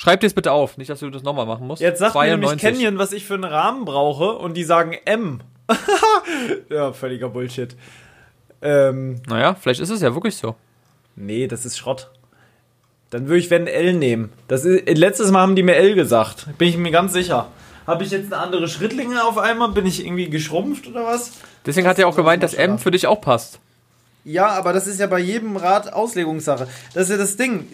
Schreib 0.00 0.20
dir 0.20 0.28
es 0.28 0.34
bitte 0.34 0.52
auf, 0.52 0.78
nicht, 0.78 0.88
dass 0.90 1.00
du 1.00 1.10
das 1.10 1.24
nochmal 1.24 1.44
machen 1.44 1.66
musst. 1.66 1.82
Jetzt 1.82 1.98
sagt 1.98 2.14
mir 2.14 2.36
nämlich 2.36 2.56
Canyon, 2.58 2.98
was 2.98 3.10
ich 3.10 3.24
für 3.24 3.34
einen 3.34 3.42
Rahmen 3.42 3.84
brauche 3.84 4.30
und 4.34 4.56
die 4.56 4.62
sagen 4.62 4.92
M. 5.04 5.40
ja, 6.70 6.92
völliger 6.92 7.30
Bullshit. 7.30 7.74
Ähm, 8.62 9.20
Naja, 9.26 9.56
vielleicht 9.56 9.80
ist 9.80 9.90
es 9.90 10.00
ja 10.00 10.14
wirklich 10.14 10.36
so. 10.36 10.54
Nee, 11.16 11.48
das 11.48 11.66
ist 11.66 11.76
Schrott. 11.76 12.12
Dann 13.10 13.26
würde 13.26 13.40
ich 13.40 13.50
wenn 13.50 13.66
L 13.66 13.92
nehmen. 13.92 14.30
Das 14.46 14.64
ist, 14.64 14.88
letztes 14.88 15.32
Mal 15.32 15.40
haben 15.40 15.56
die 15.56 15.64
mir 15.64 15.74
L 15.74 15.96
gesagt. 15.96 16.46
Bin 16.58 16.68
ich 16.68 16.76
mir 16.76 16.92
ganz 16.92 17.12
sicher. 17.12 17.48
Habe 17.84 18.04
ich 18.04 18.12
jetzt 18.12 18.32
eine 18.32 18.40
andere 18.40 18.68
Schrittlänge 18.68 19.24
auf 19.24 19.36
einmal? 19.36 19.70
Bin 19.70 19.84
ich 19.84 20.06
irgendwie 20.06 20.30
geschrumpft 20.30 20.86
oder 20.86 21.06
was? 21.06 21.32
Deswegen 21.66 21.88
hat 21.88 21.98
er 21.98 22.06
auch 22.06 22.14
gemeint, 22.14 22.44
dass 22.44 22.54
M 22.54 22.78
für 22.78 22.92
dich 22.92 23.08
auch 23.08 23.20
passt. 23.20 23.58
Ja, 24.28 24.48
aber 24.48 24.74
das 24.74 24.86
ist 24.86 25.00
ja 25.00 25.06
bei 25.06 25.20
jedem 25.20 25.56
Rad 25.56 25.90
Auslegungssache. 25.90 26.68
Das 26.92 27.04
ist 27.04 27.10
ja 27.10 27.16
das 27.16 27.36
Ding. 27.38 27.66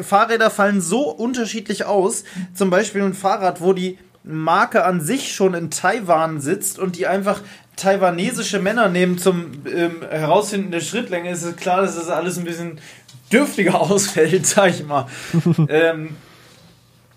Fahrräder 0.00 0.48
fallen 0.48 0.80
so 0.80 1.10
unterschiedlich 1.10 1.84
aus. 1.84 2.24
Zum 2.54 2.70
Beispiel 2.70 3.02
ein 3.02 3.12
Fahrrad, 3.12 3.60
wo 3.60 3.74
die 3.74 3.98
Marke 4.24 4.86
an 4.86 5.02
sich 5.02 5.34
schon 5.34 5.52
in 5.52 5.70
Taiwan 5.70 6.40
sitzt 6.40 6.78
und 6.78 6.96
die 6.96 7.06
einfach 7.06 7.42
taiwanesische 7.76 8.60
Männer 8.60 8.88
nehmen 8.88 9.18
zum 9.18 9.52
ähm, 9.70 10.00
Herausfinden 10.08 10.70
der 10.70 10.80
Schrittlänge, 10.80 11.30
ist 11.30 11.42
es 11.42 11.56
klar, 11.56 11.82
dass 11.82 11.96
das 11.96 12.08
alles 12.08 12.38
ein 12.38 12.44
bisschen 12.44 12.78
dürftiger 13.30 13.78
ausfällt, 13.80 14.46
sag 14.46 14.70
ich 14.70 14.86
mal. 14.86 15.06
ähm, 15.68 16.16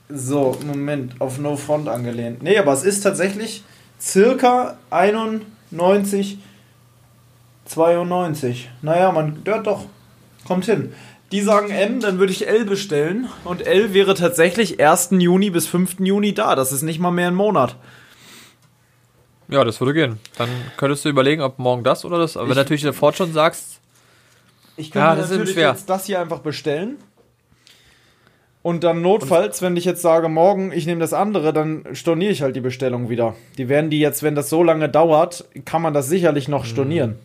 so, 0.09 0.57
Moment, 0.65 1.21
auf 1.21 1.39
No 1.39 1.55
Front 1.55 1.87
angelehnt. 1.87 2.43
Nee, 2.43 2.57
aber 2.57 2.73
es 2.73 2.83
ist 2.83 2.99
tatsächlich 2.99 3.63
circa 3.97 4.77
91 4.89 6.37
92. 7.73 8.69
Naja, 8.81 9.11
man, 9.11 9.41
ja 9.45 9.59
doch, 9.59 9.85
kommt 10.47 10.65
hin. 10.65 10.93
Die 11.31 11.41
sagen 11.41 11.69
M, 11.71 11.99
dann 11.99 12.19
würde 12.19 12.31
ich 12.31 12.47
L 12.47 12.65
bestellen. 12.65 13.27
Und 13.43 13.65
L 13.65 13.93
wäre 13.93 14.13
tatsächlich 14.13 14.79
1. 14.79 15.09
Juni 15.19 15.49
bis 15.49 15.67
5. 15.67 15.99
Juni 15.99 16.33
da. 16.33 16.55
Das 16.55 16.71
ist 16.71 16.83
nicht 16.83 16.99
mal 16.99 17.11
mehr 17.11 17.27
ein 17.27 17.35
Monat. 17.35 17.75
Ja, 19.47 19.63
das 19.63 19.79
würde 19.81 19.93
gehen. 19.93 20.19
Dann 20.37 20.49
könntest 20.77 21.05
du 21.05 21.09
überlegen, 21.09 21.41
ob 21.41 21.59
morgen 21.59 21.83
das 21.83 22.05
oder 22.05 22.17
das. 22.19 22.37
Aber 22.37 22.45
wenn 22.45 22.51
Ich- 22.51 22.55
du 22.57 22.61
natürlich 22.61 22.81
sofort 22.83 23.15
schon 23.17 23.33
sagst, 23.33 23.79
Ich 24.75 24.89
könnte 24.89 25.07
Ja, 25.07 25.15
das 25.15 25.29
natürlich 25.29 25.55
jetzt 25.55 25.87
das 25.89 26.05
hier 26.07 26.19
einfach 26.19 26.39
bestellen. 26.39 26.97
Und 28.63 28.83
dann 28.83 29.01
notfalls, 29.03 29.61
wenn 29.61 29.75
ich 29.77 29.85
jetzt 29.85 30.01
sage, 30.01 30.29
morgen 30.29 30.71
ich 30.71 30.85
nehme 30.87 31.01
das 31.01 31.13
andere, 31.13 31.51
dann 31.53 31.83
storniere 31.93 32.31
ich 32.31 32.41
halt 32.41 32.55
die 32.55 32.61
Bestellung 32.61 33.09
wieder. 33.09 33.35
Die 33.57 33.69
werden 33.69 33.89
die 33.91 33.99
jetzt, 33.99 34.23
wenn 34.23 34.33
das 34.35 34.49
so 34.49 34.63
lange 34.63 34.87
dauert, 34.89 35.45
kann 35.65 35.81
man 35.83 35.93
das 35.93 36.07
sicherlich 36.07 36.47
noch 36.47 36.65
stornieren. 36.65 37.19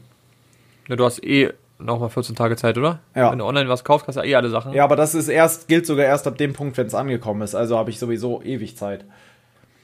Ne, 0.88 0.96
du 0.96 1.04
hast 1.04 1.22
eh 1.24 1.52
nochmal 1.78 2.10
14 2.10 2.34
Tage 2.34 2.56
Zeit, 2.56 2.76
oder? 2.76 3.00
Ja. 3.14 3.30
Wenn 3.30 3.38
du 3.38 3.44
online 3.44 3.68
was 3.68 3.84
kaufst, 3.84 4.06
kannst 4.06 4.16
du 4.16 4.22
ja 4.22 4.26
eh 4.26 4.34
alle 4.34 4.50
Sachen. 4.50 4.72
Ja, 4.72 4.84
aber 4.84 4.96
das 4.96 5.14
ist 5.14 5.28
erst, 5.28 5.68
gilt 5.68 5.86
sogar 5.86 6.06
erst 6.06 6.26
ab 6.26 6.36
dem 6.36 6.52
Punkt, 6.52 6.76
wenn 6.76 6.86
es 6.86 6.94
angekommen 6.94 7.42
ist. 7.42 7.54
Also 7.54 7.78
habe 7.78 7.90
ich 7.90 7.98
sowieso 7.98 8.42
ewig 8.42 8.76
Zeit. 8.76 9.04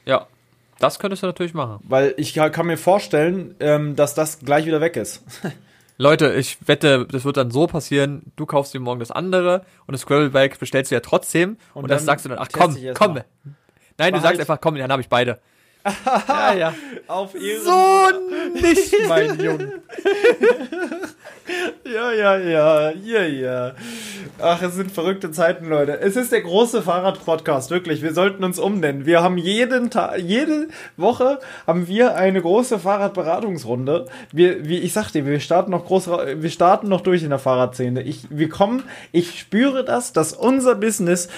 ja. 0.05 0.27
Das 0.77 0.99
könntest 0.99 1.23
du 1.23 1.27
natürlich 1.27 1.53
machen. 1.53 1.79
Weil 1.87 2.13
ich 2.17 2.33
kann 2.33 2.67
mir 2.67 2.77
vorstellen, 2.77 3.55
ähm, 3.61 3.95
dass 3.95 4.13
das 4.13 4.39
gleich 4.39 4.65
wieder 4.65 4.81
weg 4.81 4.97
ist. 4.97 5.23
Leute, 5.97 6.33
ich 6.33 6.57
wette, 6.67 7.07
das 7.09 7.23
wird 7.23 7.37
dann 7.37 7.49
so 7.51 7.67
passieren, 7.67 8.23
du 8.35 8.45
kaufst 8.45 8.73
dir 8.73 8.81
morgen 8.81 8.99
das 8.99 9.11
andere 9.11 9.63
und 9.87 9.93
das 9.93 10.05
Gravelbike 10.05 10.59
bestellst 10.59 10.91
du 10.91 10.95
ja 10.95 10.99
trotzdem 10.99 11.57
und, 11.73 11.83
Und 11.83 11.91
das 11.91 12.01
dann 12.01 12.05
sagst 12.07 12.25
du 12.25 12.29
dann, 12.29 12.39
ach 12.39 12.49
komm, 12.51 12.77
komm. 12.93 13.13
mal. 13.13 13.25
Nein, 13.97 14.13
du 14.13 14.19
sagst 14.19 14.41
einfach, 14.41 14.59
komm, 14.59 14.75
dann 14.75 14.91
habe 14.91 15.01
ich 15.01 15.07
beide. 15.07 15.39
Ja, 16.27 16.53
ja. 16.57 16.73
Auf 17.07 17.35
Ehren. 17.35 17.63
So 17.63 18.61
nicht, 18.61 18.95
mein 19.07 19.39
Junge. 19.39 19.73
Ja, 21.85 22.11
ja, 22.11 22.37
ja, 22.37 22.91
ja, 22.91 23.23
ja. 23.23 23.75
Ach, 24.41 24.59
es 24.63 24.73
sind 24.73 24.91
verrückte 24.91 25.29
Zeiten, 25.29 25.69
Leute. 25.69 25.99
Es 25.99 26.15
ist 26.15 26.31
der 26.31 26.41
große 26.41 26.81
Fahrrad-Podcast, 26.81 27.69
wirklich. 27.69 28.01
Wir 28.01 28.15
sollten 28.15 28.43
uns 28.43 28.57
umnennen. 28.57 29.05
Wir 29.05 29.21
haben 29.21 29.37
jeden 29.37 29.91
Tag, 29.91 30.17
jede 30.17 30.69
Woche 30.97 31.39
haben 31.67 31.87
wir 31.87 32.15
eine 32.15 32.41
große 32.41 32.79
Fahrradberatungsrunde. 32.79 34.07
Wir, 34.31 34.67
wie 34.67 34.79
ich 34.79 34.93
sagte, 34.93 35.23
wir 35.23 35.39
starten 35.39 35.69
noch 35.69 35.85
groß, 35.85 36.07
wir 36.07 36.49
starten 36.49 36.89
noch 36.89 37.01
durch 37.01 37.21
in 37.21 37.29
der 37.29 37.39
Fahrradszene. 37.39 38.01
Ich, 38.01 38.25
wir 38.31 38.49
kommen, 38.49 38.81
ich 39.11 39.39
spüre 39.39 39.85
das, 39.85 40.13
dass 40.13 40.33
unser 40.33 40.73
Business 40.73 41.29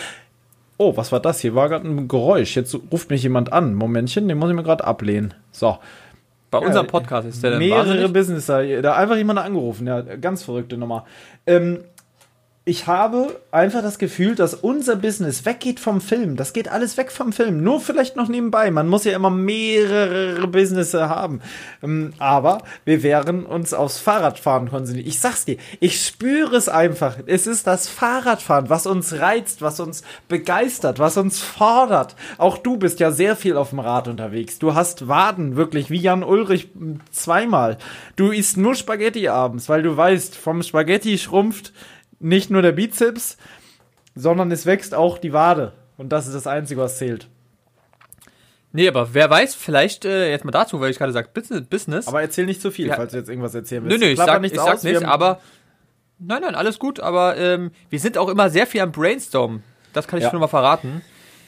Oh, 0.77 0.95
was 0.95 1.11
war 1.11 1.19
das? 1.19 1.39
Hier 1.39 1.55
war 1.55 1.69
gerade 1.69 1.87
ein 1.87 2.07
Geräusch. 2.07 2.55
Jetzt 2.55 2.77
ruft 2.91 3.09
mich 3.09 3.23
jemand 3.23 3.51
an. 3.51 3.73
Momentchen, 3.73 4.27
den 4.27 4.37
muss 4.37 4.49
ich 4.49 4.55
mir 4.55 4.63
gerade 4.63 4.83
ablehnen. 4.83 5.33
So. 5.51 5.77
Bei 6.51 6.59
Ja, 6.61 6.67
unserem 6.67 6.87
Podcast 6.87 7.27
ist 7.27 7.43
der 7.43 7.51
dann 7.51 7.59
Mehrere. 7.59 8.07
Businesser, 8.09 8.81
da 8.81 8.95
einfach 8.95 9.17
jemand 9.17 9.39
angerufen, 9.39 9.85
ja, 9.85 10.01
ganz 10.01 10.43
verrückte 10.43 10.77
Nummer. 10.77 11.05
Ähm, 11.45 11.79
ich 12.67 12.85
habe 12.85 13.39
einfach 13.49 13.81
das 13.81 13.97
Gefühl, 13.97 14.35
dass 14.35 14.53
unser 14.53 14.97
Business 14.97 15.45
weggeht 15.45 15.79
vom 15.79 16.01
Film. 16.01 16.35
Das 16.35 16.51
geht 16.51 16.67
alles 16.67 16.97
weg 16.97 17.13
vom 17.13 17.31
Film. 17.31 17.63
Nur 17.63 17.79
vielleicht 17.79 18.17
noch 18.17 18.27
nebenbei. 18.27 18.69
Man 18.71 18.89
muss 18.89 19.05
ja 19.05 19.15
immer 19.15 19.29
mehrere 19.29 20.45
Businesses 20.47 20.93
haben. 20.93 21.39
Ähm, 21.81 22.11
aber 22.19 22.57
wir 22.83 23.03
werden 23.03 23.45
uns 23.45 23.73
aufs 23.73 23.99
Fahrradfahren 23.99 24.69
konzentrieren. 24.69 25.07
Ich 25.07 25.21
sag's 25.21 25.45
dir, 25.45 25.55
ich 25.79 26.05
spüre 26.05 26.57
es 26.57 26.67
einfach. 26.67 27.15
Es 27.25 27.47
ist 27.47 27.67
das 27.67 27.87
Fahrradfahren, 27.87 28.69
was 28.69 28.85
uns 28.85 29.13
reizt, 29.13 29.61
was 29.61 29.79
uns 29.79 30.03
begeistert, 30.27 30.99
was 30.99 31.15
uns 31.15 31.39
fordert. 31.39 32.17
Auch 32.37 32.57
du 32.57 32.75
bist 32.75 32.99
ja 32.99 33.11
sehr 33.11 33.37
viel 33.37 33.55
auf 33.55 33.69
dem 33.69 33.79
Rad 33.79 34.09
unterwegs. 34.09 34.59
Du 34.59 34.75
hast 34.75 35.07
Waden, 35.07 35.55
wirklich, 35.55 35.89
wie 35.89 36.01
Jan 36.01 36.21
Ulrich 36.21 36.67
zweimal. 37.11 37.77
Du 38.17 38.31
isst 38.31 38.57
nur 38.57 38.75
Spaghetti 38.75 39.29
abends, 39.29 39.69
weil 39.69 39.83
du 39.83 39.95
weißt, 39.95 40.35
vom 40.35 40.61
Spaghetti 40.63 41.17
schrumpft 41.17 41.71
nicht 42.19 42.49
nur 42.49 42.61
der 42.61 42.71
Bizeps, 42.71 43.37
sondern 44.15 44.51
es 44.51 44.65
wächst 44.65 44.93
auch 44.95 45.17
die 45.17 45.33
Wade. 45.33 45.73
Und 45.97 46.09
das 46.09 46.27
ist 46.27 46.33
das 46.33 46.47
Einzige, 46.47 46.81
was 46.81 46.97
zählt. 46.97 47.27
Nee, 48.73 48.87
aber 48.87 49.13
wer 49.13 49.29
weiß, 49.29 49.55
vielleicht 49.55 50.05
äh, 50.05 50.29
jetzt 50.29 50.45
mal 50.45 50.51
dazu, 50.51 50.79
weil 50.79 50.91
ich 50.91 50.97
gerade 50.97 51.13
sag 51.13 51.33
Business, 51.33 51.63
Business. 51.67 52.07
Aber 52.07 52.21
erzähl 52.21 52.45
nicht 52.45 52.61
zu 52.61 52.69
viel, 52.69 52.87
Ja. 52.87 52.95
falls 52.95 53.11
du 53.13 53.17
jetzt 53.17 53.29
irgendwas 53.29 53.55
erzählen 53.55 53.83
nö, 53.83 53.89
willst. 53.91 54.03
nö, 54.03 54.09
ich 54.09 54.15
Klapper 54.15 54.33
sag, 54.33 54.43
ich 54.43 54.53
sag 54.53 54.73
aus, 54.73 54.83
haben- 54.85 55.05
aber 55.05 55.39
nein, 56.19 56.41
nein, 56.41 56.53
alles 56.53 56.77
gut, 56.77 56.99
aber 56.99 57.37
ähm, 57.37 57.71
wir 57.89 57.99
sind 57.99 58.17
auch 58.17 58.29
immer 58.29 58.49
sehr 58.49 58.67
viel 58.67 58.81
am 58.81 58.91
Brainstorm. 58.91 59.63
Das 59.93 60.07
kann 60.07 60.19
ich 60.19 60.25
Ja. 60.25 60.31
schon 60.31 60.39
mal 60.39 60.47
verraten. 60.47 61.01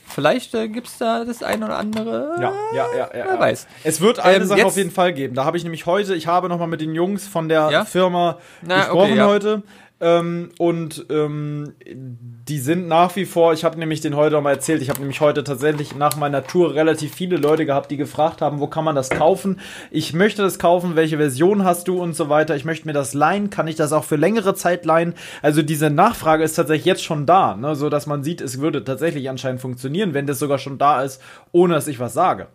Vielleicht 0.08 0.56
äh, 0.56 0.70
gibt's 0.70 0.98
da 0.98 1.24
das 1.24 1.44
ein 1.44 1.62
oder 1.64 1.78
andere. 1.78 2.36
Ja, 2.42 2.54
ja, 2.74 2.88
ja, 2.98 3.10
ja. 3.16 3.26
Wer 3.28 3.40
weiß. 3.40 3.68
Es 3.84 4.02
wird 4.02 4.18
eine 4.20 4.38
Ähm, 4.38 4.46
Sache 4.46 4.66
auf 4.66 4.76
jeden 4.78 4.90
Fall 4.90 5.14
geben. 5.14 5.36
Da 5.36 5.46
habe 5.46 5.56
ich 5.58 5.64
nämlich 5.64 5.86
heute, 5.86 6.16
ich 6.16 6.26
habe 6.26 6.50
nochmal 6.50 6.68
mit 6.68 6.82
den 6.82 6.96
Jungs 6.96 7.28
von 7.28 7.48
der? 7.48 7.86
Firma 7.86 8.40
Na, 8.64 8.78
gesprochen 8.86 9.12
okay, 9.12 9.22
heute. 9.22 9.64
Ähm, 10.02 10.50
und 10.58 11.06
ähm, 11.10 11.74
die 11.86 12.60
sind 12.60 12.88
nach 12.88 13.16
wie 13.18 13.26
vor, 13.26 13.52
ich 13.54 13.66
habe 13.66 13.78
nämlich 13.78 14.00
den 14.00 14.16
heute 14.16 14.36
nochmal 14.36 14.54
erzählt, 14.54 14.82
ich 14.82 14.90
habe 14.90 15.00
nämlich 15.00 15.20
heute 15.20 15.44
tatsächlich 15.44 15.94
nach 15.96 16.16
meiner 16.16 16.46
Tour 16.46 16.74
relativ 16.74 17.14
viele 17.14 17.36
Leute 17.36 17.66
gehabt, 17.66 17.92
die 17.92 17.98
gefragt 17.98 18.42
haben, 18.42 18.60
wo 18.62 18.68
kann 18.68 18.86
man 18.86 18.96
das 18.96 19.10
kaufen? 19.10 19.60
Ich 19.92 20.14
möchte 20.14 20.42
das 20.42 20.58
kaufen, 20.58 20.96
welche 20.96 21.18
Version 21.18 21.66
hast 21.66 21.90
du 21.90 22.02
und 22.02 22.16
so 22.16 22.30
weiter. 22.30 22.56
Ich 22.56 22.64
möchte 22.64 22.88
mir 22.88 22.94
das 22.94 23.14
leihen, 23.14 23.50
kann 23.50 23.68
ich 23.68 23.76
das 23.76 23.92
auch 23.92 24.06
für 24.06 24.16
längere 24.16 24.56
Zeit 24.56 24.86
leihen? 24.86 25.16
Also 25.42 25.62
diese 25.62 25.90
Nachfrage 25.90 26.44
ist 26.44 26.54
tatsächlich 26.54 26.86
jetzt 26.86 27.04
schon 27.04 27.26
da, 27.26 27.56
ne? 27.56 27.76
so 27.76 27.90
dass 27.90 28.08
man 28.08 28.24
sieht, 28.24 28.40
es 28.40 28.62
würde 28.62 28.84
tatsächlich 28.84 29.30
anscheinend 29.30 29.60
funktionieren, 29.62 30.14
wenn 30.14 30.28
das 30.28 30.40
sogar 30.40 30.60
schon 30.60 30.78
da 30.78 31.04
ist, 31.04 31.22
ohne 31.52 31.74
dass 31.74 31.88
ich 31.88 32.00
was 32.00 32.14
sage. 32.14 32.48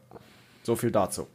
So 0.62 0.76
viel 0.76 0.90
dazu. 0.90 1.26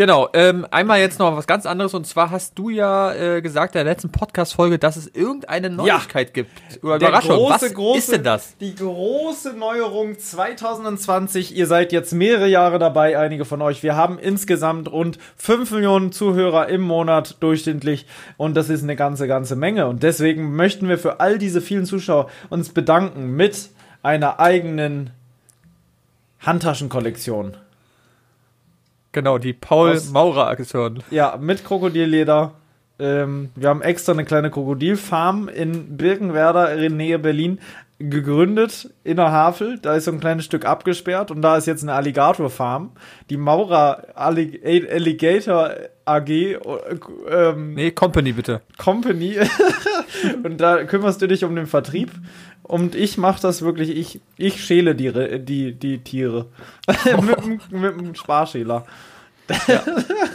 Genau, 0.00 0.30
ähm, 0.32 0.66
einmal 0.70 0.98
jetzt 0.98 1.18
noch 1.18 1.36
was 1.36 1.46
ganz 1.46 1.66
anderes 1.66 1.92
und 1.92 2.06
zwar 2.06 2.30
hast 2.30 2.58
du 2.58 2.70
ja 2.70 3.12
äh, 3.12 3.42
gesagt 3.42 3.74
in 3.74 3.80
der 3.80 3.92
letzten 3.92 4.10
Podcast-Folge, 4.10 4.78
dass 4.78 4.96
es 4.96 5.06
irgendeine 5.08 5.68
Neuigkeit 5.68 6.32
gibt. 6.32 6.50
Oder 6.82 6.98
Der 6.98 7.10
Überraschung. 7.10 7.36
große, 7.36 7.66
was 7.66 7.74
große, 7.74 7.98
ist 7.98 8.12
denn 8.12 8.24
das? 8.24 8.56
Die 8.56 8.74
große 8.74 9.52
Neuerung 9.52 10.18
2020. 10.18 11.54
Ihr 11.54 11.66
seid 11.66 11.92
jetzt 11.92 12.14
mehrere 12.14 12.48
Jahre 12.48 12.78
dabei, 12.78 13.18
einige 13.18 13.44
von 13.44 13.60
euch. 13.60 13.82
Wir 13.82 13.94
haben 13.94 14.18
insgesamt 14.18 14.90
rund 14.90 15.18
5 15.36 15.70
Millionen 15.72 16.12
Zuhörer 16.12 16.70
im 16.70 16.80
Monat 16.80 17.36
durchschnittlich. 17.40 18.06
Und 18.38 18.54
das 18.54 18.70
ist 18.70 18.82
eine 18.82 18.96
ganze, 18.96 19.28
ganze 19.28 19.54
Menge. 19.54 19.86
Und 19.86 20.02
deswegen 20.02 20.56
möchten 20.56 20.88
wir 20.88 20.96
für 20.96 21.20
all 21.20 21.36
diese 21.36 21.60
vielen 21.60 21.84
Zuschauer 21.84 22.30
uns 22.48 22.70
bedanken 22.70 23.36
mit 23.36 23.68
einer 24.02 24.40
eigenen 24.40 25.10
Handtaschenkollektion. 26.38 27.58
Genau, 29.12 29.38
die 29.38 29.52
Paul 29.52 29.92
Aus- 29.92 30.10
Maurer 30.10 30.46
Aktion. 30.48 31.02
Ja, 31.10 31.36
mit 31.40 31.64
Krokodilleder. 31.64 32.52
Ähm, 32.98 33.50
wir 33.56 33.68
haben 33.68 33.82
extra 33.82 34.12
eine 34.12 34.24
kleine 34.24 34.50
Krokodilfarm 34.50 35.48
in 35.48 35.96
Birkenwerder 35.96 36.74
in 36.76 36.96
Nähe 36.96 37.18
Berlin 37.18 37.58
gegründet 38.00 38.90
in 39.04 39.16
der 39.16 39.30
Havel. 39.30 39.78
Da 39.80 39.94
ist 39.94 40.06
so 40.06 40.10
ein 40.12 40.20
kleines 40.20 40.44
Stück 40.46 40.64
abgesperrt 40.64 41.30
und 41.30 41.42
da 41.42 41.56
ist 41.56 41.66
jetzt 41.66 41.82
eine 41.82 41.92
Alligatorfarm. 41.92 42.92
Die 43.28 43.36
Maurer 43.36 44.04
Allig 44.14 44.60
Alligator 44.64 45.70
AG 46.06 46.28
äh, 46.30 46.58
ähm, 47.30 47.74
Nee, 47.74 47.90
Company 47.90 48.32
bitte. 48.32 48.62
Company 48.78 49.36
und 50.42 50.58
da 50.60 50.82
kümmerst 50.84 51.20
du 51.22 51.28
dich 51.28 51.44
um 51.44 51.54
den 51.54 51.66
Vertrieb 51.66 52.10
und 52.62 52.94
ich 52.94 53.18
mache 53.18 53.42
das 53.42 53.62
wirklich, 53.62 53.90
ich, 53.90 54.20
ich 54.38 54.64
schäle 54.64 54.94
die, 54.94 55.38
die, 55.44 55.72
die 55.74 55.98
Tiere 55.98 56.46
mit, 57.04 57.44
dem- 57.44 57.60
mit 57.80 58.00
dem 58.00 58.14
Sparschäler. 58.14 58.86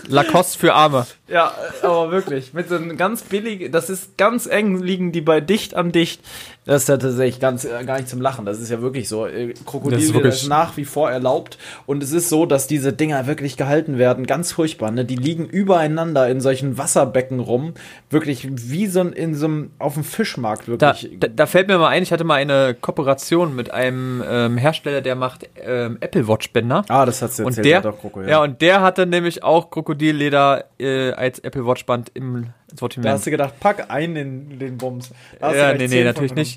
Lacoste 0.08 0.60
für 0.60 0.74
Arme. 0.74 1.06
Ja, 1.30 1.54
aber 1.82 2.12
wirklich. 2.12 2.54
Mit 2.54 2.68
so 2.68 2.76
einem 2.76 2.98
ganz 2.98 3.22
billig, 3.24 3.72
das 3.72 3.90
ist 3.90 4.18
ganz 4.18 4.46
eng, 4.46 4.82
liegen 4.84 5.14
die 5.14 5.22
bei 5.22 5.40
dicht 5.40 5.74
an 5.74 5.94
dicht. 5.94 6.22
Das 6.66 6.82
ist 6.82 6.90
ja 6.90 6.98
tatsächlich 6.98 7.40
ganz, 7.40 7.64
äh, 7.64 7.84
gar 7.86 7.98
nicht 7.98 8.10
zum 8.10 8.22
Lachen. 8.22 8.44
Das 8.46 8.60
ist 8.60 8.72
ja 8.72 8.82
wirklich 8.82 9.08
so. 9.08 9.28
Äh, 9.28 9.54
Krokodil 9.66 9.92
Das 9.98 10.02
ist 10.04 10.10
ist, 10.10 10.16
wirklich- 10.16 10.48
nach 10.48 10.78
wie 10.78 10.86
vor 10.86 11.12
erlaubt. 11.12 11.60
Und 11.86 12.02
es 12.02 12.12
ist 12.12 12.28
so, 12.30 12.48
dass 12.48 12.66
diese 12.66 12.92
Dinger 12.92 13.28
wirklich 13.28 13.56
gehalten 13.56 14.00
werden. 14.00 14.26
Ganz 14.26 14.52
furchtbar. 14.52 14.90
Ne? 14.90 15.06
Die 15.06 15.16
liegen 15.16 15.46
übereinander 15.46 16.28
in 16.28 16.42
solchen 16.42 16.78
Wasserbecken 16.80 17.40
rum. 17.40 17.76
Wirklich 18.10 18.48
wie 18.52 18.88
so 18.88 19.02
ein, 19.02 19.14
in 19.14 19.36
so 19.36 19.46
einem, 19.46 19.72
auf 19.78 19.94
dem 19.94 20.04
Fischmarkt 20.04 20.64
Da, 20.68 20.72
wirklich. 20.72 21.18
da, 21.20 21.28
da 21.28 21.46
fällt 21.46 21.68
mir 21.68 21.78
mal 21.78 21.90
ein, 21.90 22.02
ich 22.02 22.12
hatte 22.12 22.24
mal 22.24 22.36
eine 22.36 22.74
Kooperation 22.80 23.56
mit 23.56 23.70
einem 23.72 24.24
ähm, 24.28 24.58
Hersteller, 24.58 25.02
der 25.02 25.16
macht 25.16 25.48
ähm, 25.64 25.98
Apple 26.02 26.28
Watch 26.28 26.52
Bänder. 26.52 26.84
ah, 26.88 27.06
das 27.06 27.22
hat's 27.22 27.38
erzählt. 27.38 27.58
Und 27.60 27.66
der, 27.66 27.72
ja, 27.72 27.82
doch, 27.82 28.00
Kroko, 28.00 28.22
ja. 28.24 28.42
und 28.42 28.62
der 28.62 28.82
hatte 28.82 29.06
nämlich 29.06 29.44
auch 29.44 29.70
Krokodilleder 29.70 30.66
äh, 30.80 31.12
als 31.12 31.40
Apple 31.40 31.66
Watch 31.68 31.86
Band 31.86 32.10
im 32.16 32.48
Da 32.70 32.78
Sortiment. 32.78 33.14
hast 33.14 33.26
du 33.28 33.32
gedacht, 33.32 33.54
pack 33.60 33.86
ein 33.90 34.16
in 34.16 34.58
den 34.60 34.78
Bums. 34.78 35.12
Da 35.40 35.54
Ja, 35.54 35.74
nee, 35.74 35.88
nee, 35.88 36.04
natürlich 36.04 36.34
nicht. 36.36 36.55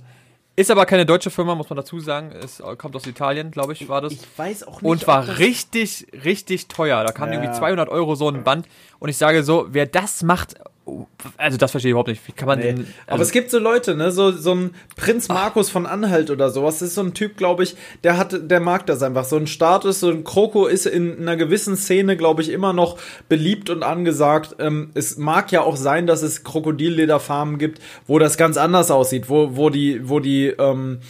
Ist 0.59 0.73
aber 0.73 0.87
keine 0.87 1.07
deutsche 1.07 1.31
Firma, 1.31 1.55
muss 1.55 1.71
man 1.71 1.77
dazu 1.77 2.01
sagen. 2.01 2.33
Es 2.33 2.61
kommt 2.79 2.97
aus 2.97 3.07
Italien, 3.07 3.53
glaube 3.53 3.75
ich, 3.75 3.89
war 3.89 4.01
das. 4.01 4.13
Ich 4.15 4.27
weiß 4.37 4.67
auch 4.67 4.83
nicht. 4.83 4.91
und 4.91 5.07
war 5.07 5.39
richtig, 5.39 6.09
richtig 6.25 6.67
teuer. 6.67 7.05
Da 7.05 7.13
kam 7.13 7.29
Ja. 7.33 7.39
irgendwie 7.39 7.57
200 7.57 7.89
Euro 7.89 8.17
so 8.17 8.29
ein 8.29 8.43
Band. 8.43 8.67
Und 8.99 9.09
ich 9.09 9.17
sage 9.17 9.45
so, 9.45 9.67
wer 9.71 9.87
das 9.87 10.25
macht 10.25 10.55
Also 11.37 11.59
das 11.59 11.71
verstehe 11.71 11.91
ich 11.91 11.93
überhaupt 11.93 12.09
nicht. 12.09 12.27
Wie 12.27 12.33
kann 12.33 12.47
man 12.47 12.59
Nee. 12.59 12.73
denn. 12.73 12.87
Aber 13.07 13.15
Also, 13.15 13.25
es 13.25 13.31
gibt 13.33 13.51
so 13.51 13.59
Leute, 13.59 13.95
ne, 13.95 14.11
so, 14.11 14.31
so 14.33 14.55
ein 14.55 14.71
Prinz 14.97 15.29
Markus 15.29 15.71
von 15.71 15.87
Anhalt 15.87 16.31
oder 16.31 16.51
sowas, 16.51 16.83
ist 16.83 16.95
so 16.95 17.03
ein 17.03 17.15
Typ, 17.15 17.37
glaube 17.37 17.63
ich, 17.65 17.77
der 18.05 18.17
hat, 18.17 18.51
der 18.51 18.61
mag 18.61 18.87
das 18.87 19.03
einfach. 19.03 19.25
So 19.25 19.37
ein 19.37 19.47
Status, 19.47 20.01
so 20.01 20.11
ein 20.11 20.25
Kroko 20.25 20.67
ist 20.67 20.87
in 20.87 21.19
einer 21.21 21.37
gewissen 21.37 21.77
Szene, 21.77 22.17
glaube 22.17 22.43
ich, 22.43 22.51
immer 22.51 22.73
noch 22.73 22.99
beliebt 23.29 23.71
und 23.71 23.83
angesagt. 23.83 24.57
Ähm, 24.59 24.91
es 24.95 25.17
mag 25.19 25.53
ja 25.53 25.63
auch 25.63 25.77
sein, 25.77 26.07
dass 26.07 26.23
es 26.23 26.45
Krokodillederfarmen 26.45 27.59
gibt, 27.59 27.81
wo 28.07 28.19
das 28.19 28.37
ganz 28.37 28.57
anders 28.57 28.91
aussieht, 28.91 29.29
wo, 29.29 29.57
wo 29.57 29.71
die, 29.71 30.09
wo 30.09 30.21
die, 30.21 30.47
ähm, 30.49 31.01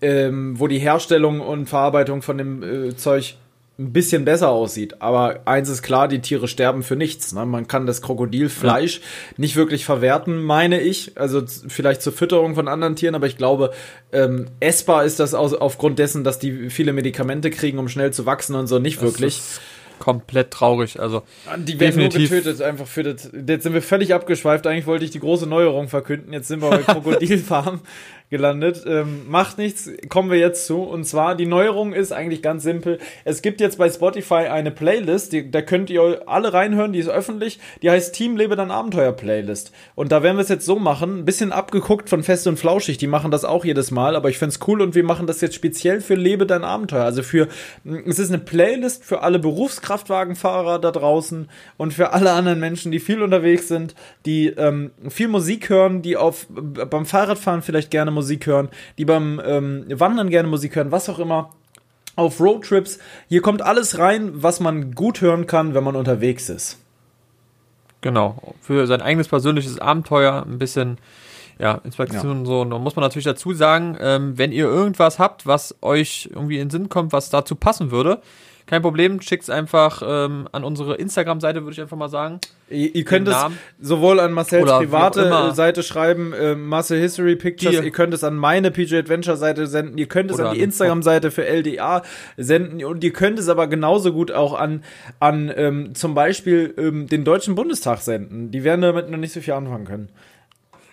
ähm, 0.00 0.58
wo 0.58 0.66
die 0.66 0.78
Herstellung 0.78 1.40
und 1.40 1.68
Verarbeitung 1.68 2.22
von 2.22 2.38
dem 2.38 2.62
äh, 2.62 2.96
Zeug 2.96 3.36
ein 3.82 3.92
bisschen 3.92 4.24
besser 4.24 4.50
aussieht. 4.50 5.00
Aber 5.00 5.40
eins 5.44 5.68
ist 5.68 5.82
klar, 5.82 6.08
die 6.08 6.20
Tiere 6.20 6.48
sterben 6.48 6.82
für 6.82 6.96
nichts. 6.96 7.32
Ne? 7.32 7.44
Man 7.46 7.66
kann 7.66 7.86
das 7.86 8.02
Krokodilfleisch 8.02 9.00
nicht 9.36 9.56
wirklich 9.56 9.84
verwerten, 9.84 10.42
meine 10.42 10.80
ich. 10.80 11.12
Also 11.16 11.42
vielleicht 11.68 12.02
zur 12.02 12.12
Fütterung 12.12 12.54
von 12.54 12.68
anderen 12.68 12.96
Tieren, 12.96 13.14
aber 13.14 13.26
ich 13.26 13.36
glaube, 13.36 13.72
ähm, 14.12 14.46
essbar 14.60 15.04
ist 15.04 15.20
das 15.20 15.34
aus, 15.34 15.54
aufgrund 15.54 15.98
dessen, 15.98 16.24
dass 16.24 16.38
die 16.38 16.70
viele 16.70 16.92
Medikamente 16.92 17.50
kriegen, 17.50 17.78
um 17.78 17.88
schnell 17.88 18.12
zu 18.12 18.26
wachsen 18.26 18.54
und 18.54 18.66
so 18.66 18.78
nicht 18.78 19.00
wirklich. 19.02 19.36
Das 19.36 19.52
ist 19.52 19.60
komplett 19.98 20.50
traurig. 20.50 20.98
Also, 20.98 21.22
Die 21.58 21.78
werden 21.78 22.00
definitiv. 22.00 22.30
nur 22.30 22.40
getötet, 22.40 22.60
einfach 22.62 22.88
für 22.88 23.04
das. 23.04 23.30
Jetzt 23.46 23.62
sind 23.62 23.72
wir 23.72 23.82
völlig 23.82 24.12
abgeschweift. 24.12 24.66
Eigentlich 24.66 24.86
wollte 24.86 25.04
ich 25.04 25.12
die 25.12 25.20
große 25.20 25.46
Neuerung 25.46 25.88
verkünden. 25.88 26.32
Jetzt 26.32 26.48
sind 26.48 26.60
wir 26.60 26.70
bei 26.70 26.78
Krokodilfarm 26.82 27.80
gelandet. 28.32 28.82
Ähm, 28.86 29.28
macht 29.28 29.58
nichts, 29.58 29.88
kommen 30.08 30.30
wir 30.30 30.38
jetzt 30.38 30.66
zu. 30.66 30.82
Und 30.82 31.04
zwar, 31.04 31.36
die 31.36 31.46
Neuerung 31.46 31.92
ist 31.92 32.12
eigentlich 32.12 32.42
ganz 32.42 32.64
simpel. 32.64 32.98
Es 33.24 33.42
gibt 33.42 33.60
jetzt 33.60 33.78
bei 33.78 33.88
Spotify 33.88 34.46
eine 34.48 34.72
Playlist, 34.72 35.32
die, 35.32 35.48
da 35.48 35.62
könnt 35.62 35.90
ihr 35.90 36.22
alle 36.26 36.52
reinhören, 36.52 36.92
die 36.92 36.98
ist 36.98 37.08
öffentlich. 37.08 37.60
Die 37.82 37.90
heißt 37.90 38.14
Team 38.14 38.36
Lebe 38.36 38.56
dein 38.56 38.72
Abenteuer 38.72 39.12
Playlist. 39.12 39.70
Und 39.94 40.10
da 40.10 40.22
werden 40.24 40.38
wir 40.38 40.42
es 40.42 40.48
jetzt 40.48 40.64
so 40.64 40.78
machen, 40.78 41.20
ein 41.20 41.24
bisschen 41.24 41.52
abgeguckt 41.52 42.08
von 42.08 42.24
Fest 42.24 42.46
und 42.48 42.58
Flauschig. 42.58 42.98
Die 42.98 43.06
machen 43.06 43.30
das 43.30 43.44
auch 43.44 43.64
jedes 43.64 43.90
Mal, 43.90 44.16
aber 44.16 44.30
ich 44.30 44.38
find's 44.38 44.58
cool 44.66 44.80
und 44.80 44.94
wir 44.94 45.04
machen 45.04 45.26
das 45.26 45.42
jetzt 45.42 45.54
speziell 45.54 46.00
für 46.00 46.14
Lebe 46.14 46.46
dein 46.46 46.64
Abenteuer. 46.64 47.04
Also 47.04 47.22
für, 47.22 47.48
es 47.84 48.18
ist 48.18 48.30
eine 48.30 48.38
Playlist 48.38 49.04
für 49.04 49.20
alle 49.20 49.38
Berufskraftwagenfahrer 49.38 50.78
da 50.78 50.90
draußen 50.90 51.50
und 51.76 51.92
für 51.92 52.14
alle 52.14 52.32
anderen 52.32 52.60
Menschen, 52.60 52.90
die 52.90 52.98
viel 52.98 53.22
unterwegs 53.22 53.68
sind, 53.68 53.94
die 54.24 54.46
ähm, 54.46 54.90
viel 55.10 55.28
Musik 55.28 55.68
hören, 55.68 56.00
die 56.00 56.16
auf 56.16 56.46
beim 56.48 57.04
Fahrradfahren 57.04 57.60
vielleicht 57.60 57.90
gerne 57.90 58.10
Musik 58.10 58.21
hören, 58.46 58.68
die 58.98 59.04
beim 59.04 59.40
ähm, 59.44 59.84
Wandern 59.88 60.30
gerne 60.30 60.48
Musik 60.48 60.76
hören, 60.76 60.92
was 60.92 61.08
auch 61.08 61.18
immer. 61.18 61.50
Auf 62.14 62.40
Roadtrips. 62.40 62.98
Hier 63.28 63.40
kommt 63.40 63.62
alles 63.62 63.98
rein, 63.98 64.30
was 64.34 64.60
man 64.60 64.94
gut 64.94 65.22
hören 65.22 65.46
kann, 65.46 65.74
wenn 65.74 65.84
man 65.84 65.96
unterwegs 65.96 66.50
ist. 66.50 66.78
Genau, 68.02 68.54
für 68.60 68.86
sein 68.86 69.00
eigenes 69.00 69.28
persönliches 69.28 69.78
Abenteuer 69.78 70.44
ein 70.46 70.58
bisschen 70.58 70.98
ja, 71.58 71.80
Inspektion 71.84 72.40
und 72.40 72.46
so. 72.46 72.62
Und 72.62 72.70
da 72.70 72.78
muss 72.78 72.96
man 72.96 73.04
natürlich 73.04 73.24
dazu 73.24 73.54
sagen, 73.54 73.96
ähm, 74.00 74.36
wenn 74.36 74.52
ihr 74.52 74.64
irgendwas 74.64 75.18
habt, 75.18 75.46
was 75.46 75.76
euch 75.80 76.28
irgendwie 76.32 76.56
in 76.56 76.68
den 76.68 76.70
Sinn 76.70 76.88
kommt, 76.88 77.12
was 77.12 77.30
dazu 77.30 77.54
passen 77.54 77.90
würde, 77.90 78.20
kein 78.66 78.80
Problem, 78.82 79.20
schickt's 79.20 79.50
einfach 79.50 80.02
ähm, 80.06 80.48
an 80.52 80.64
unsere 80.64 80.94
Instagram-Seite, 80.96 81.62
würde 81.62 81.72
ich 81.72 81.80
einfach 81.80 81.96
mal 81.96 82.08
sagen. 82.08 82.40
Ihr, 82.70 82.94
ihr 82.94 83.04
könnt 83.04 83.28
es 83.28 83.34
Namen. 83.34 83.58
sowohl 83.80 84.18
an 84.20 84.32
Marcells 84.32 84.62
Oder 84.62 84.78
private 84.78 85.28
äh, 85.50 85.54
Seite 85.54 85.82
schreiben, 85.82 86.32
äh, 86.32 86.54
Marcel 86.54 87.00
History 87.00 87.36
Pictures, 87.36 87.78
Die- 87.80 87.84
ihr 87.84 87.90
könnt 87.90 88.14
es 88.14 88.24
an 88.24 88.36
meine 88.36 88.70
PG 88.70 88.96
Adventure 88.98 89.36
Seite 89.36 89.66
senden, 89.66 89.98
ihr 89.98 90.06
könnt 90.06 90.30
es 90.30 90.38
Oder 90.38 90.50
an 90.50 90.54
die 90.54 90.62
Instagram-Seite 90.62 91.30
für 91.30 91.46
LDA 91.46 92.02
senden 92.36 92.82
und 92.84 93.04
ihr 93.04 93.12
könnt 93.12 93.38
es 93.38 93.48
aber 93.48 93.66
genauso 93.66 94.12
gut 94.12 94.30
auch 94.32 94.54
an, 94.54 94.82
an 95.20 95.52
ähm, 95.54 95.94
zum 95.94 96.14
Beispiel 96.14 96.72
ähm, 96.78 97.08
den 97.08 97.24
Deutschen 97.24 97.54
Bundestag 97.54 97.98
senden. 98.00 98.50
Die 98.50 98.64
werden 98.64 98.80
damit 98.80 99.10
noch 99.10 99.18
nicht 99.18 99.32
so 99.32 99.40
viel 99.40 99.54
anfangen 99.54 99.84
können. 99.84 100.08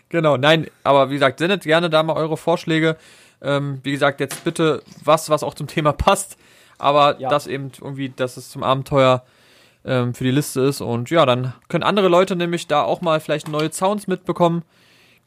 Genau, 0.10 0.38
nein, 0.38 0.68
aber 0.84 1.10
wie 1.12 1.14
gesagt, 1.14 1.40
sendet 1.40 1.64
gerne 1.64 1.90
da 1.90 2.02
mal 2.04 2.14
eure 2.14 2.36
Vorschläge. 2.36 2.98
Ähm, 3.42 3.80
wie 3.84 3.92
gesagt, 3.92 4.20
jetzt 4.20 4.44
bitte 4.44 4.82
was, 5.06 5.30
was 5.30 5.44
auch 5.44 5.54
zum 5.54 5.68
Thema 5.68 5.94
passt, 5.94 6.36
aber 6.80 7.20
Ja. 7.20 7.30
das 7.30 7.48
eben 7.48 7.72
irgendwie, 7.80 8.10
dass 8.10 8.38
es 8.38 8.50
zum 8.50 8.64
Abenteuer 8.64 9.24
ähm, 9.86 10.14
für 10.14 10.24
die 10.24 10.32
Liste 10.32 10.62
ist. 10.62 10.82
Und 10.82 11.10
ja, 11.10 11.26
dann 11.26 11.54
können 11.68 11.84
andere 11.84 12.08
Leute 12.10 12.36
nämlich 12.36 12.68
da 12.68 12.82
auch 12.84 13.02
mal 13.02 13.20
vielleicht 13.20 13.48
neue 13.48 13.72
Sounds 13.72 14.08
mitbekommen. 14.08 14.64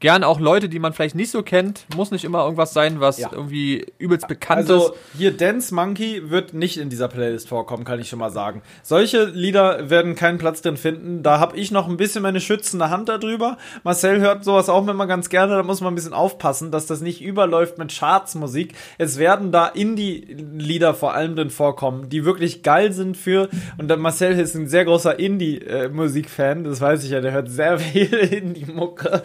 Gern 0.03 0.25
auch 0.25 0.41
Leute, 0.41 0.69
die 0.69 0.81
man 0.81 0.93
vielleicht 0.93 1.15
nicht 1.15 1.31
so 1.31 1.43
kennt. 1.45 1.87
Muss 1.97 2.11
nicht 2.11 2.25
immer 2.25 2.43
irgendwas 2.43 2.73
sein, 2.75 2.99
was 3.01 3.19
Ja. 3.19 3.31
irgendwie 3.33 3.87
übelst 3.99 4.27
bekannt 4.27 4.59
Also 4.69 4.89
ist. 4.89 4.95
hier 5.17 5.31
Dance 5.37 5.73
Monkey 5.73 6.29
wird 6.29 6.55
nicht 6.55 6.77
in 6.77 6.91
dieser 6.91 7.07
Playlist 7.07 7.49
vorkommen, 7.49 7.85
kann 7.85 8.01
ich 8.01 8.09
schon 8.09 8.19
mal 8.19 8.31
sagen. 8.31 8.63
Solche 8.83 9.25
Lieder 9.27 9.89
werden 9.91 10.17
keinen 10.17 10.39
Platz 10.39 10.61
drin 10.61 10.77
finden. 10.77 11.23
Da 11.23 11.39
habe 11.39 11.57
ich 11.57 11.71
noch 11.71 11.89
ein 11.89 11.97
bisschen 11.97 12.23
meine 12.23 12.41
schützende 12.41 12.91
Hand 12.91 13.09
darüber. 13.09 13.59
Marcel 13.85 14.21
hört 14.21 14.43
sowas 14.45 14.69
auch 14.69 14.87
immer 14.89 15.07
ganz 15.07 15.29
gerne. 15.29 15.55
Da 15.55 15.63
muss 15.63 15.81
man 15.81 15.93
ein 15.93 15.95
bisschen 15.95 16.13
aufpassen, 16.15 16.73
dass 16.73 16.87
das 16.87 17.01
nicht 17.01 17.23
überläuft 17.23 17.79
mit 17.79 17.97
Chartsmusik. 17.97 18.75
Es 18.99 19.19
werden 19.19 19.53
da 19.53 19.69
Indie-Lieder 19.69 20.95
vor 20.95 21.15
allem 21.15 21.37
drin 21.37 21.51
vorkommen, 21.51 22.09
die 22.09 22.25
wirklich 22.25 22.65
geil 22.65 22.93
sind 22.93 23.17
für. 23.17 23.49
Und 23.79 23.87
der 23.87 23.99
Marcel 23.99 24.33
ist 24.39 24.57
ein 24.57 24.67
sehr 24.67 24.85
großer 24.85 25.17
Indie-Musik-Fan. 25.19 26.65
Das 26.65 26.81
weiß 26.81 27.05
ich 27.05 27.11
ja. 27.11 27.21
Der 27.21 27.31
hört 27.31 27.49
sehr 27.49 27.79
viel 27.93 28.13
Indie-Mucke. 28.13 29.23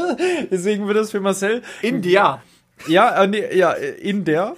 Deswegen 0.50 0.86
wird 0.86 0.96
es 0.98 1.10
für 1.10 1.20
Marcel 1.20 1.62
India. 1.82 2.42
ja, 2.88 3.22
äh, 3.22 3.26
nee, 3.26 3.56
ja, 3.56 3.72
äh, 3.72 3.90
in 4.00 4.24
der 4.24 4.56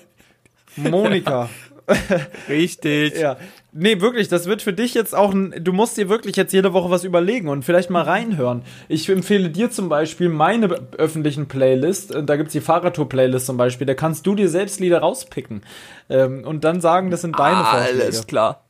Monika. 0.77 1.49
Richtig. 2.49 3.19
ja. 3.19 3.37
Nee, 3.73 4.01
wirklich, 4.01 4.29
das 4.29 4.47
wird 4.47 4.63
für 4.63 4.73
dich 4.73 4.95
jetzt 4.95 5.15
auch 5.15 5.33
ein, 5.33 5.55
du 5.63 5.73
musst 5.73 5.97
dir 5.97 6.09
wirklich 6.09 6.37
jetzt 6.37 6.53
jede 6.53 6.73
Woche 6.73 6.91
was 6.91 7.05
überlegen 7.05 7.49
und 7.49 7.65
vielleicht 7.65 7.91
mal 7.91 8.03
reinhören. 8.03 8.63
Ich 8.89 9.09
empfehle 9.09 9.51
dir 9.51 9.71
zum 9.71 9.89
Beispiel 9.89 10.29
meine 10.29 10.69
öffentlichen 10.97 11.49
Playlist, 11.49 12.15
äh, 12.15 12.23
da 12.23 12.37
gibt's 12.37 12.53
die 12.53 12.61
Fahrradtour-Playlist 12.61 13.47
zum 13.47 13.57
Beispiel, 13.57 13.87
da 13.87 13.95
kannst 13.95 14.27
du 14.27 14.35
dir 14.35 14.49
selbst 14.49 14.81
Lieder 14.81 15.01
rauspicken 15.01 15.63
ähm, 16.09 16.45
und 16.45 16.65
dann 16.65 16.81
sagen, 16.81 17.11
das 17.11 17.21
sind 17.21 17.39
deine 17.39 17.65
Vorschläge. 17.65 18.03
Alles 18.05 18.27
klar. 18.27 18.65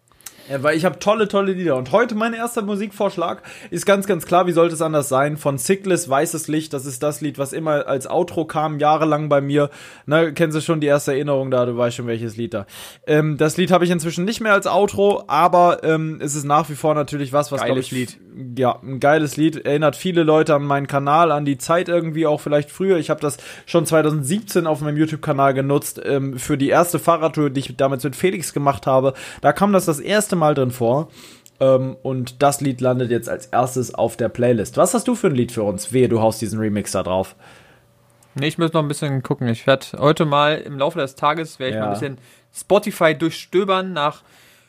Ja, 0.49 0.63
weil 0.63 0.77
ich 0.77 0.85
habe 0.85 0.99
tolle, 0.99 1.29
tolle 1.29 1.53
Lieder. 1.53 1.77
Und 1.77 1.93
heute 1.93 2.15
mein 2.15 2.33
erster 2.33 2.63
Musikvorschlag 2.63 3.43
ist 3.71 3.85
ganz, 3.85 4.07
ganz 4.07 4.25
klar, 4.25 4.47
wie 4.47 4.53
sollte 4.53 4.75
es 4.75 4.81
anders 4.81 5.09
sein? 5.09 5.37
Von 5.37 5.59
Sickless, 5.59 6.09
Weißes 6.09 6.49
Licht. 6.49 6.73
Das 6.73 6.87
ist 6.87 7.03
das 7.03 7.21
Lied, 7.21 7.39
was 7.39 7.53
immer 7.53 7.87
als 7.87 8.09
Outro 8.09 8.47
kam, 8.47 8.79
jahrelang 8.79 9.29
bei 9.29 9.43
mir. 9.43 9.69
Na, 10.07 10.31
kennst 10.31 10.57
du 10.57 10.63
schon 10.63 10.81
die 10.81 10.87
erste 10.87 11.13
Erinnerung 11.13 11.51
da? 11.51 11.67
Du 11.67 11.77
weißt 11.77 11.97
schon, 11.97 12.07
welches 12.07 12.37
Lied 12.37 12.55
da. 12.55 12.67
Ähm, 13.07 13.37
das 13.37 13.59
Lied 13.59 13.71
habe 13.71 13.85
ich 13.85 13.91
inzwischen 13.91 14.25
nicht 14.25 14.41
mehr 14.41 14.55
als 14.55 14.67
Outro, 14.67 15.25
aber 15.27 15.85
ähm, 15.85 16.19
es 16.23 16.35
ist 16.35 16.45
nach 16.45 16.71
wie 16.71 16.77
vor 16.77 16.95
natürlich 16.95 17.33
was, 17.33 17.53
was, 17.53 17.61
Geiles 17.61 17.87
ich, 17.87 17.93
Lied. 17.93 18.19
Ja, 18.57 18.79
ein 18.83 19.01
geiles 19.01 19.37
Lied. 19.37 19.67
Erinnert 19.67 19.97
viele 19.97 20.23
Leute 20.23 20.55
an 20.55 20.63
meinen 20.63 20.87
Kanal, 20.87 21.31
an 21.31 21.45
die 21.45 21.59
Zeit 21.59 21.89
irgendwie 21.91 22.27
auch 22.27 22.41
vielleicht 22.41 22.71
früher. 22.71 22.97
Ich 22.97 23.11
habe 23.11 23.21
das 23.21 23.37
schon 23.67 23.85
2017 23.85 24.67
auf 24.67 24.81
meinem 24.81 24.97
YouTube-Kanal 24.97 25.53
genutzt 25.53 26.01
ähm, 26.05 26.39
für 26.39 26.57
die 26.57 26.69
erste 26.69 26.99
Fahrradtour, 26.99 27.51
die 27.51 27.61
ich 27.61 27.77
damals 27.77 28.05
mit 28.05 28.17
Felix 28.17 28.55
gemacht 28.55 28.87
habe. 28.87 29.13
Da 29.43 29.53
kam 29.53 29.73
das 29.73 29.85
das 29.85 30.01
erste 30.01 30.38
Mal 30.39 30.55
drin 30.55 30.71
vor. 30.71 31.09
Ähm, 31.61 31.97
und 32.03 32.43
das 32.43 32.61
Lied 32.61 32.81
landet 32.81 33.11
jetzt 33.11 33.29
als 33.29 33.47
erstes 33.47 33.95
auf 33.95 34.17
der 34.17 34.29
Playlist. 34.29 34.77
Was 34.77 34.95
hast 34.95 35.09
du 35.09 35.15
für 35.15 35.27
ein 35.27 35.35
Lied 35.35 35.53
für 35.53 35.65
uns? 35.65 35.93
Wehe, 35.93 36.09
du 36.09 36.21
haust 36.21 36.41
diesen 36.41 36.59
Remix 36.61 36.93
da 36.93 37.03
drauf. 37.03 37.35
Nee, 38.35 38.47
ich 38.47 38.59
muss 38.59 38.73
noch 38.73 38.83
ein 38.83 38.89
bisschen 38.89 39.23
gucken. 39.23 39.49
Ich 39.49 39.67
werde 39.67 39.87
heute 39.99 40.25
mal 40.25 40.59
im 40.59 40.79
Laufe 40.79 40.99
des 41.01 41.17
Tages 41.17 41.59
werde 41.59 41.71
ich 41.71 41.75
Ja. 41.75 41.81
mal 41.83 41.87
ein 41.89 41.93
bisschen 41.95 42.19
Spotify 42.55 43.15
durchstöbern 43.15 43.93
nach 43.93 44.23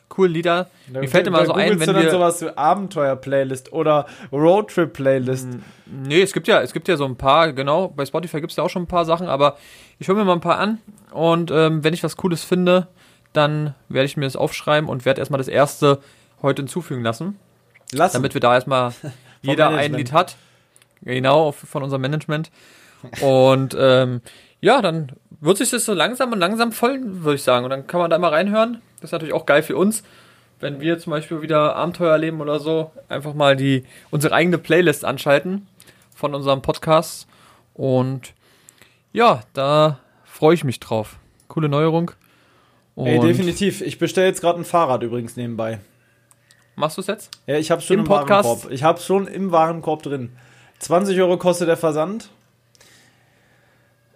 coolen 0.08 0.32
Lieder. 0.32 0.68
Mir 0.92 1.06
fällt 1.08 1.28
immer 1.28 1.46
so 1.46 1.52
ein, 1.52 1.78
wenn 1.78 1.86
du 1.86 1.92
dann 1.92 2.02
wir 2.02 2.10
sowas 2.10 2.42
wie 2.42 2.48
Abenteuer-Playlist 2.48 3.72
oder 3.72 4.06
Roadtrip-Playlist. 4.32 5.48
Nee, 5.86 6.22
es 6.22 6.32
gibt 6.32 6.48
ja, 6.48 6.60
es 6.60 6.72
gibt 6.72 6.88
ja 6.88 6.96
so 6.96 7.04
ein 7.04 7.14
paar, 7.16 7.52
genau, 7.52 7.88
bei 7.88 8.04
Spotify 8.04 8.40
gibt 8.40 8.50
es 8.50 8.56
ja 8.56 8.64
auch 8.64 8.70
schon 8.70 8.82
ein 8.82 8.88
paar 8.88 9.04
Sachen, 9.04 9.28
aber 9.28 9.56
ich 10.00 10.08
höre 10.08 10.16
mir 10.16 10.24
mal 10.24 10.32
ein 10.34 10.40
paar 10.40 10.58
an 10.58 10.78
und 11.12 11.52
ähm, 11.52 11.84
wenn 11.84 11.94
ich 11.94 12.02
was 12.02 12.16
Cooles 12.16 12.42
finde, 12.42 12.88
dann 13.32 13.74
werde 13.88 14.06
ich 14.06 14.16
mir 14.16 14.24
das 14.24 14.36
aufschreiben 14.36 14.88
und 14.88 15.04
werde 15.04 15.20
erstmal 15.20 15.38
das 15.38 15.48
erste 15.48 16.00
heute 16.42 16.62
hinzufügen 16.62 17.02
lassen, 17.02 17.38
Lass 17.92 18.12
damit 18.12 18.34
wir 18.34 18.40
da 18.40 18.54
erstmal 18.54 18.92
jeder 19.42 19.70
ein. 19.70 19.94
Lied 19.94 20.12
hat. 20.12 20.36
Genau, 21.02 21.52
von 21.52 21.82
unserem 21.82 22.02
Management. 22.02 22.50
Und 23.20 23.74
ähm, 23.78 24.20
ja, 24.60 24.82
dann 24.82 25.12
wird 25.40 25.56
sich 25.56 25.70
das 25.70 25.84
so 25.84 25.94
langsam 25.94 26.32
und 26.32 26.38
langsam 26.38 26.72
voll, 26.72 27.00
würde 27.02 27.36
ich 27.36 27.42
sagen. 27.42 27.64
Und 27.64 27.70
dann 27.70 27.86
kann 27.86 28.00
man 28.00 28.10
da 28.10 28.18
mal 28.18 28.28
reinhören. 28.28 28.82
Das 28.96 29.08
ist 29.08 29.12
natürlich 29.12 29.34
auch 29.34 29.46
geil 29.46 29.62
für 29.62 29.76
uns, 29.76 30.02
wenn 30.60 30.80
wir 30.80 30.98
zum 30.98 31.12
Beispiel 31.12 31.40
wieder 31.40 31.74
Abenteuer 31.76 32.12
erleben 32.12 32.40
oder 32.42 32.60
so, 32.60 32.92
einfach 33.08 33.32
mal 33.32 33.56
die 33.56 33.84
unsere 34.10 34.34
eigene 34.34 34.58
Playlist 34.58 35.04
anschalten 35.04 35.66
von 36.14 36.34
unserem 36.34 36.60
Podcast. 36.60 37.26
Und 37.72 38.34
ja, 39.12 39.40
da 39.54 39.98
freue 40.24 40.54
ich 40.54 40.64
mich 40.64 40.80
drauf. 40.80 41.16
Coole 41.48 41.70
Neuerung. 41.70 42.12
Und 43.00 43.06
Ey, 43.06 43.18
definitiv. 43.18 43.80
Ich 43.80 43.98
bestelle 43.98 44.26
jetzt 44.26 44.40
gerade 44.40 44.60
ein 44.60 44.64
Fahrrad 44.64 45.02
übrigens 45.02 45.36
nebenbei. 45.36 45.80
Machst 46.76 46.96
du 46.96 47.00
es 47.00 47.06
jetzt? 47.06 47.30
Ja, 47.46 47.56
ich 47.56 47.70
hab's 47.70 47.84
schon 47.84 47.94
Im 47.94 48.00
im, 48.00 48.06
Podcast? 48.06 48.48
Warenkorb. 48.48 48.72
Ich 48.72 48.82
hab's 48.84 49.06
schon 49.06 49.26
im 49.26 49.52
Warenkorb 49.52 50.02
drin. 50.02 50.36
20 50.80 51.18
Euro 51.20 51.36
kostet 51.38 51.68
der 51.68 51.76
Versand. 51.76 52.30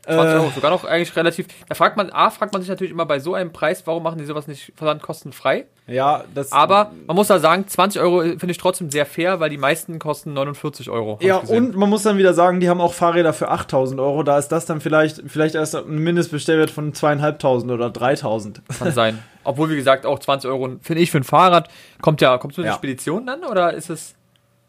20 0.04 0.34
Äh, 0.34 0.38
Euro, 0.38 0.50
sogar 0.50 0.70
noch 0.70 0.84
eigentlich 0.84 1.16
relativ. 1.16 1.46
Da 1.68 1.74
fragt 1.74 1.96
man, 1.96 2.10
A, 2.10 2.30
fragt 2.30 2.52
man 2.52 2.60
sich 2.62 2.68
natürlich 2.68 2.90
immer 2.90 3.06
bei 3.06 3.20
so 3.20 3.34
einem 3.34 3.52
Preis, 3.52 3.86
warum 3.86 4.02
machen 4.02 4.18
die 4.18 4.24
sowas 4.24 4.46
nicht 4.46 4.72
versandkostenfrei? 4.76 5.66
Ja, 5.86 6.24
das. 6.34 6.50
Aber 6.50 6.92
man 7.06 7.14
muss 7.14 7.26
da 7.28 7.38
sagen, 7.38 7.68
20 7.68 8.00
Euro 8.00 8.22
finde 8.22 8.50
ich 8.52 8.56
trotzdem 8.58 8.90
sehr 8.90 9.04
fair, 9.04 9.38
weil 9.38 9.50
die 9.50 9.58
meisten 9.58 9.98
kosten 9.98 10.32
49 10.32 10.88
Euro. 10.88 11.18
Ja, 11.20 11.36
und 11.36 11.76
man 11.76 11.90
muss 11.90 12.04
dann 12.04 12.16
wieder 12.16 12.32
sagen, 12.32 12.60
die 12.60 12.70
haben 12.70 12.80
auch 12.80 12.94
Fahrräder 12.94 13.34
für 13.34 13.50
8000 13.50 14.00
Euro. 14.00 14.22
Da 14.22 14.38
ist 14.38 14.48
das 14.48 14.64
dann 14.64 14.80
vielleicht, 14.80 15.22
vielleicht 15.26 15.54
erst 15.54 15.74
ein 15.76 15.98
Mindestbestellwert 15.98 16.70
von 16.70 16.94
zweieinhalbtausend 16.94 17.70
oder 17.70 17.90
3000. 17.90 18.62
Kann 18.78 18.92
sein. 18.92 19.18
Obwohl, 19.44 19.68
wie 19.68 19.76
gesagt, 19.76 20.06
auch 20.06 20.18
20 20.18 20.48
Euro, 20.48 20.76
finde 20.80 21.02
ich, 21.02 21.10
für 21.10 21.18
ein 21.18 21.24
Fahrrad. 21.24 21.68
Kommt 22.00 22.22
ja, 22.22 22.38
kommt 22.38 22.54
es 22.54 22.56
mit 22.56 22.64
Ja. 22.64 22.72
der 22.72 22.78
Spedition 22.78 23.26
dann 23.26 23.44
oder 23.44 23.74
ist 23.74 23.90
es. 23.90 24.14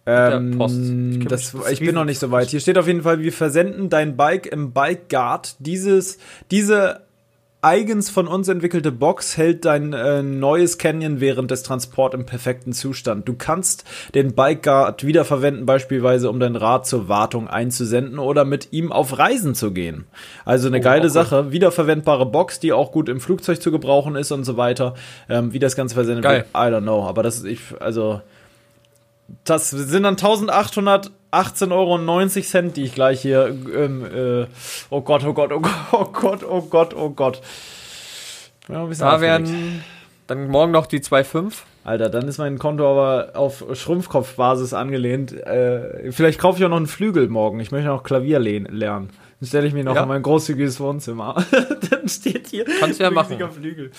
Ähm, 0.07 0.57
Post. 0.57 0.77
Ich 0.77 1.25
das, 1.27 1.53
das 1.53 1.71
ich 1.71 1.79
bin 1.79 1.95
noch 1.95 2.05
nicht 2.05 2.19
so 2.19 2.29
weit. 2.29 2.49
Hier 2.49 2.59
steht 2.59 2.77
auf 2.77 2.85
jeden 2.87 3.01
Fall, 3.03 3.19
wir 3.21 3.31
versenden 3.33 3.89
dein 3.89 4.17
Bike 4.17 4.45
im 4.45 4.71
Bike 4.73 5.09
Guard. 5.09 5.55
Dieses, 5.59 6.19
diese 6.51 7.04
eigens 7.65 8.11
von 8.11 8.27
uns 8.27 8.47
entwickelte 8.47 8.91
Box 8.91 9.37
hält 9.37 9.65
dein 9.65 9.91
äh, 9.91 10.21
neues 10.21 10.77
Canyon 10.77 11.19
während 11.19 11.49
des 11.49 11.63
Transport 11.63 12.13
im 12.13 12.25
perfekten 12.27 12.73
Zustand. 12.73 13.27
Du 13.27 13.33
kannst 13.33 13.85
den 14.13 14.35
Bike 14.35 14.61
Guard 14.61 15.03
wiederverwenden, 15.03 15.65
beispielsweise 15.65 16.29
um 16.29 16.39
dein 16.39 16.55
Rad 16.55 16.85
zur 16.85 17.09
Wartung 17.09 17.47
einzusenden 17.47 18.19
oder 18.19 18.45
mit 18.45 18.71
ihm 18.71 18.91
auf 18.91 19.17
Reisen 19.17 19.55
zu 19.55 19.71
gehen. 19.71 20.05
Also 20.45 20.67
eine 20.67 20.77
Oh, 20.77 20.81
geile 20.81 21.05
cool. 21.05 21.09
Sache. 21.09 21.51
Wiederverwendbare 21.51 22.27
Box, 22.27 22.59
die 22.59 22.71
auch 22.71 22.91
gut 22.91 23.09
im 23.09 23.19
Flugzeug 23.19 23.59
zu 23.59 23.71
gebrauchen 23.71 24.15
ist 24.15 24.31
und 24.31 24.43
so 24.43 24.57
weiter. 24.57 24.93
Ähm, 25.27 25.51
wie 25.51 25.59
das 25.59 25.75
Ganze 25.75 25.95
versendet 25.95 26.23
Geil. 26.23 26.37
wird, 26.37 26.47
I 26.49 26.71
don't 26.71 26.81
know. 26.83 27.03
Aber 27.07 27.23
das 27.23 27.37
ist, 27.37 27.45
ich, 27.45 27.61
also, 27.79 28.21
das 29.43 29.71
sind 29.71 30.03
dann 30.03 30.17
1818,90 31.41 32.55
Euro, 32.55 32.69
die 32.69 32.83
ich 32.83 32.93
gleich 32.93 33.21
hier. 33.21 33.47
Ähm, 33.47 34.05
äh, 34.05 34.47
oh 34.89 35.01
Gott, 35.01 35.23
oh 35.25 35.33
Gott, 35.33 35.51
oh 35.51 35.59
Gott, 35.59 35.73
oh 35.91 36.05
Gott, 36.11 36.43
oh 36.43 36.61
Gott, 36.61 36.93
oh 36.95 37.09
Gott. 37.09 37.41
Ja, 38.67 38.83
ein 38.83 38.97
Da 38.97 39.21
werden 39.21 39.83
dann 40.27 40.47
morgen 40.47 40.71
noch 40.71 40.87
die 40.87 40.99
2,5. 40.99 41.53
Alter, 41.83 42.09
dann 42.09 42.27
ist 42.27 42.39
mein 42.39 42.57
Konto 42.57 42.89
aber 42.89 43.37
auf 43.37 43.63
Schrumpfkopfbasis 43.73 44.73
angelehnt. 44.73 45.31
Äh, 45.33 46.11
vielleicht 46.11 46.39
kaufe 46.39 46.57
ich 46.57 46.65
auch 46.65 46.69
noch 46.69 46.77
einen 46.77 46.87
Flügel 46.87 47.27
morgen. 47.27 47.59
Ich 47.59 47.71
möchte 47.71 47.89
noch 47.89 48.01
Klavier 48.03 48.39
lernen. 48.39 49.09
Dann 49.39 49.47
stelle 49.47 49.67
ich 49.67 49.73
mir 49.73 49.83
noch 49.83 49.95
Ja. 49.95 50.01
in 50.03 50.07
mein 50.07 50.23
großzügiges 50.23 50.79
Wohnzimmer. 50.79 51.35
dann 51.91 52.09
steht 52.09 52.47
hier 52.47 52.65
Kannst 52.79 52.99
du 52.99 53.03
ja 53.03 53.11
ein 53.11 53.17
riesiger 53.17 53.45
machen. 53.47 53.55
Flügel. 53.61 53.91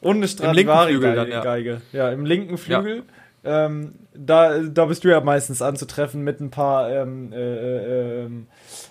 Und 0.00 0.16
eine 0.16 0.26
linken 0.52 0.72
Stradivari-Geige. 0.72 0.98
Flügel 0.98 1.14
dann, 1.14 1.28
ja. 1.30 1.40
Geige. 1.42 1.80
ja, 1.92 2.10
im 2.10 2.26
linken 2.26 2.58
Flügel. 2.58 3.04
Ähm, 3.44 3.92
da, 4.14 4.58
da 4.60 4.84
bist 4.86 5.04
du 5.04 5.08
ja 5.08 5.20
meistens 5.20 5.60
anzutreffen 5.62 6.22
mit 6.22 6.40
ein 6.40 6.50
paar 6.50 6.90
ähm, 6.90 7.32
äh, 7.32 7.36
äh, 7.36 8.24
ähm, 8.24 8.46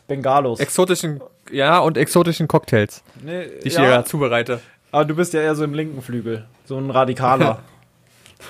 Bengalos. 0.07 0.59
Exotischen, 0.59 1.21
ja, 1.51 1.79
und 1.79 1.97
exotischen 1.97 2.47
Cocktails, 2.47 3.03
Nee, 3.23 3.45
die 3.63 3.67
ich 3.67 3.75
ja, 3.75 3.81
hier 3.81 4.05
zubereite. 4.05 4.59
aber 4.91 5.05
du 5.05 5.15
bist 5.15 5.33
ja 5.33 5.41
eher 5.41 5.55
so 5.55 5.63
im 5.63 5.73
linken 5.73 6.01
Flügel. 6.01 6.45
So 6.65 6.77
ein 6.77 6.89
Radikaler. 6.89 7.59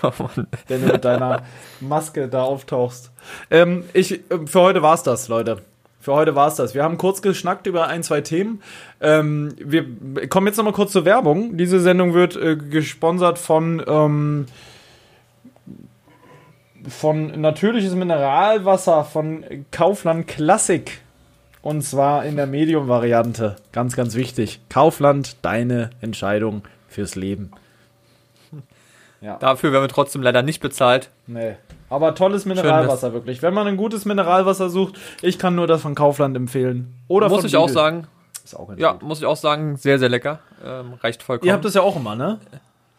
Oh 0.02 0.12
Mann. 0.18 0.48
wenn 0.68 0.82
du 0.88 0.92
mit 0.92 1.06
deiner 1.06 1.44
Maske 1.80 2.28
da 2.28 2.42
auftauchst. 2.42 3.12
Ähm, 3.52 3.84
ich, 3.94 4.22
ähm, 4.32 4.48
für 4.48 4.62
heute 4.62 4.82
war's 4.82 5.04
das, 5.04 5.28
Leute. 5.28 5.62
Für 6.00 6.14
heute 6.16 6.34
war's 6.36 6.56
das. 6.56 6.74
Wir 6.74 6.84
haben 6.84 6.98
kurz 6.98 7.22
geschnackt 7.22 7.68
über 7.68 7.86
ein, 7.86 8.02
zwei 8.02 8.22
Themen. 8.22 8.64
Ähm, 9.02 9.54
wir 9.60 9.86
kommen 10.30 10.48
jetzt 10.48 10.58
nochmal 10.58 10.74
kurz 10.74 10.94
zur 10.94 11.06
Werbung. 11.06 11.58
Diese 11.58 11.80
Sendung 11.80 12.16
wird 12.16 12.36
äh, 12.36 12.56
gesponsert 12.58 13.38
von, 13.38 13.84
ähm, 13.88 14.48
von 16.88 17.40
natürliches 17.40 17.96
Mineralwasser 17.96 19.04
von 19.04 19.44
Kaufland 19.72 20.28
Classic. 20.28 21.02
Und 21.62 21.82
zwar 21.82 22.26
in 22.26 22.36
der 22.36 22.46
Medium-Variante. 22.46 23.56
Ganz, 23.72 23.96
ganz 23.96 24.16
wichtig. 24.16 24.60
Kaufland, 24.70 25.38
deine 25.44 25.92
Entscheidung 26.02 26.64
fürs 26.90 27.16
Leben. 27.16 27.52
Ja. 29.22 29.38
Dafür 29.38 29.72
werden 29.72 29.86
wir 29.86 29.90
trotzdem 29.90 30.22
leider 30.22 30.42
nicht 30.42 30.60
bezahlt. 30.60 31.10
Nee. 31.28 31.56
Aber 31.90 32.14
tolles 32.14 32.46
Mineralwasser, 32.46 33.14
wirklich. 33.14 33.42
Wenn 33.42 33.54
man 33.54 33.68
ein 33.68 33.78
gutes 33.78 34.04
Mineralwasser 34.04 34.70
sucht, 34.70 35.00
ich 35.22 35.40
kann 35.40 35.56
nur 35.56 35.66
das 35.66 35.82
von 35.82 35.96
Kaufland 35.96 36.36
empfehlen. 36.36 36.94
Oder 37.08 37.30
muss 37.30 37.40
von 37.40 37.48
ich 37.48 37.56
auch 37.56 37.68
Lidl. 37.68 37.74
sagen, 37.74 38.08
Ist 38.44 38.56
auch 38.56 38.70
ja, 38.76 38.92
gut. 38.92 39.04
muss 39.04 39.20
ich 39.20 39.26
auch 39.26 39.38
sagen, 39.38 39.78
sehr, 39.78 39.98
sehr 40.00 40.10
lecker. 40.10 40.40
Ähm, 40.66 40.96
reicht 41.02 41.24
vollkommen. 41.24 41.48
Ihr 41.48 41.54
habt 41.54 41.64
das 41.64 41.74
ja 41.74 41.82
auch 41.82 41.96
immer, 41.96 42.16
ne? 42.18 42.40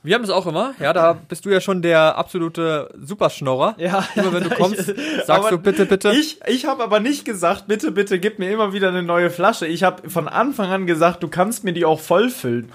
Wir 0.04 0.14
haben 0.14 0.22
das 0.22 0.30
auch 0.30 0.46
immer. 0.46 0.74
Ja, 0.80 0.92
da 0.92 1.14
bist 1.14 1.46
du 1.46 1.50
ja 1.50 1.62
schon 1.62 1.80
der 1.80 2.18
absolute 2.18 2.90
Superschnorrer. 3.00 3.74
Ja. 3.78 4.06
Immer 4.14 4.34
wenn 4.34 4.44
du 4.44 4.50
kommst, 4.54 4.94
sagst 5.24 5.50
du 5.50 5.58
bitte, 5.58 5.86
bitte. 5.86 6.12
Ich, 6.12 6.40
ich 6.46 6.66
habe 6.66 6.82
aber 6.82 7.00
nicht 7.00 7.24
gesagt, 7.24 7.68
bitte, 7.68 7.90
bitte, 7.90 8.18
gib 8.18 8.38
mir 8.38 8.50
immer 8.50 8.74
wieder 8.74 8.88
eine 8.88 9.02
neue 9.02 9.30
Flasche. 9.30 9.66
Ich 9.66 9.82
habe 9.82 10.10
von 10.10 10.28
Anfang 10.28 10.70
an 10.70 10.86
gesagt, 10.86 11.22
du 11.22 11.28
kannst 11.28 11.64
mir 11.64 11.72
die 11.72 11.86
auch 11.86 12.00
vollfüllen. 12.00 12.70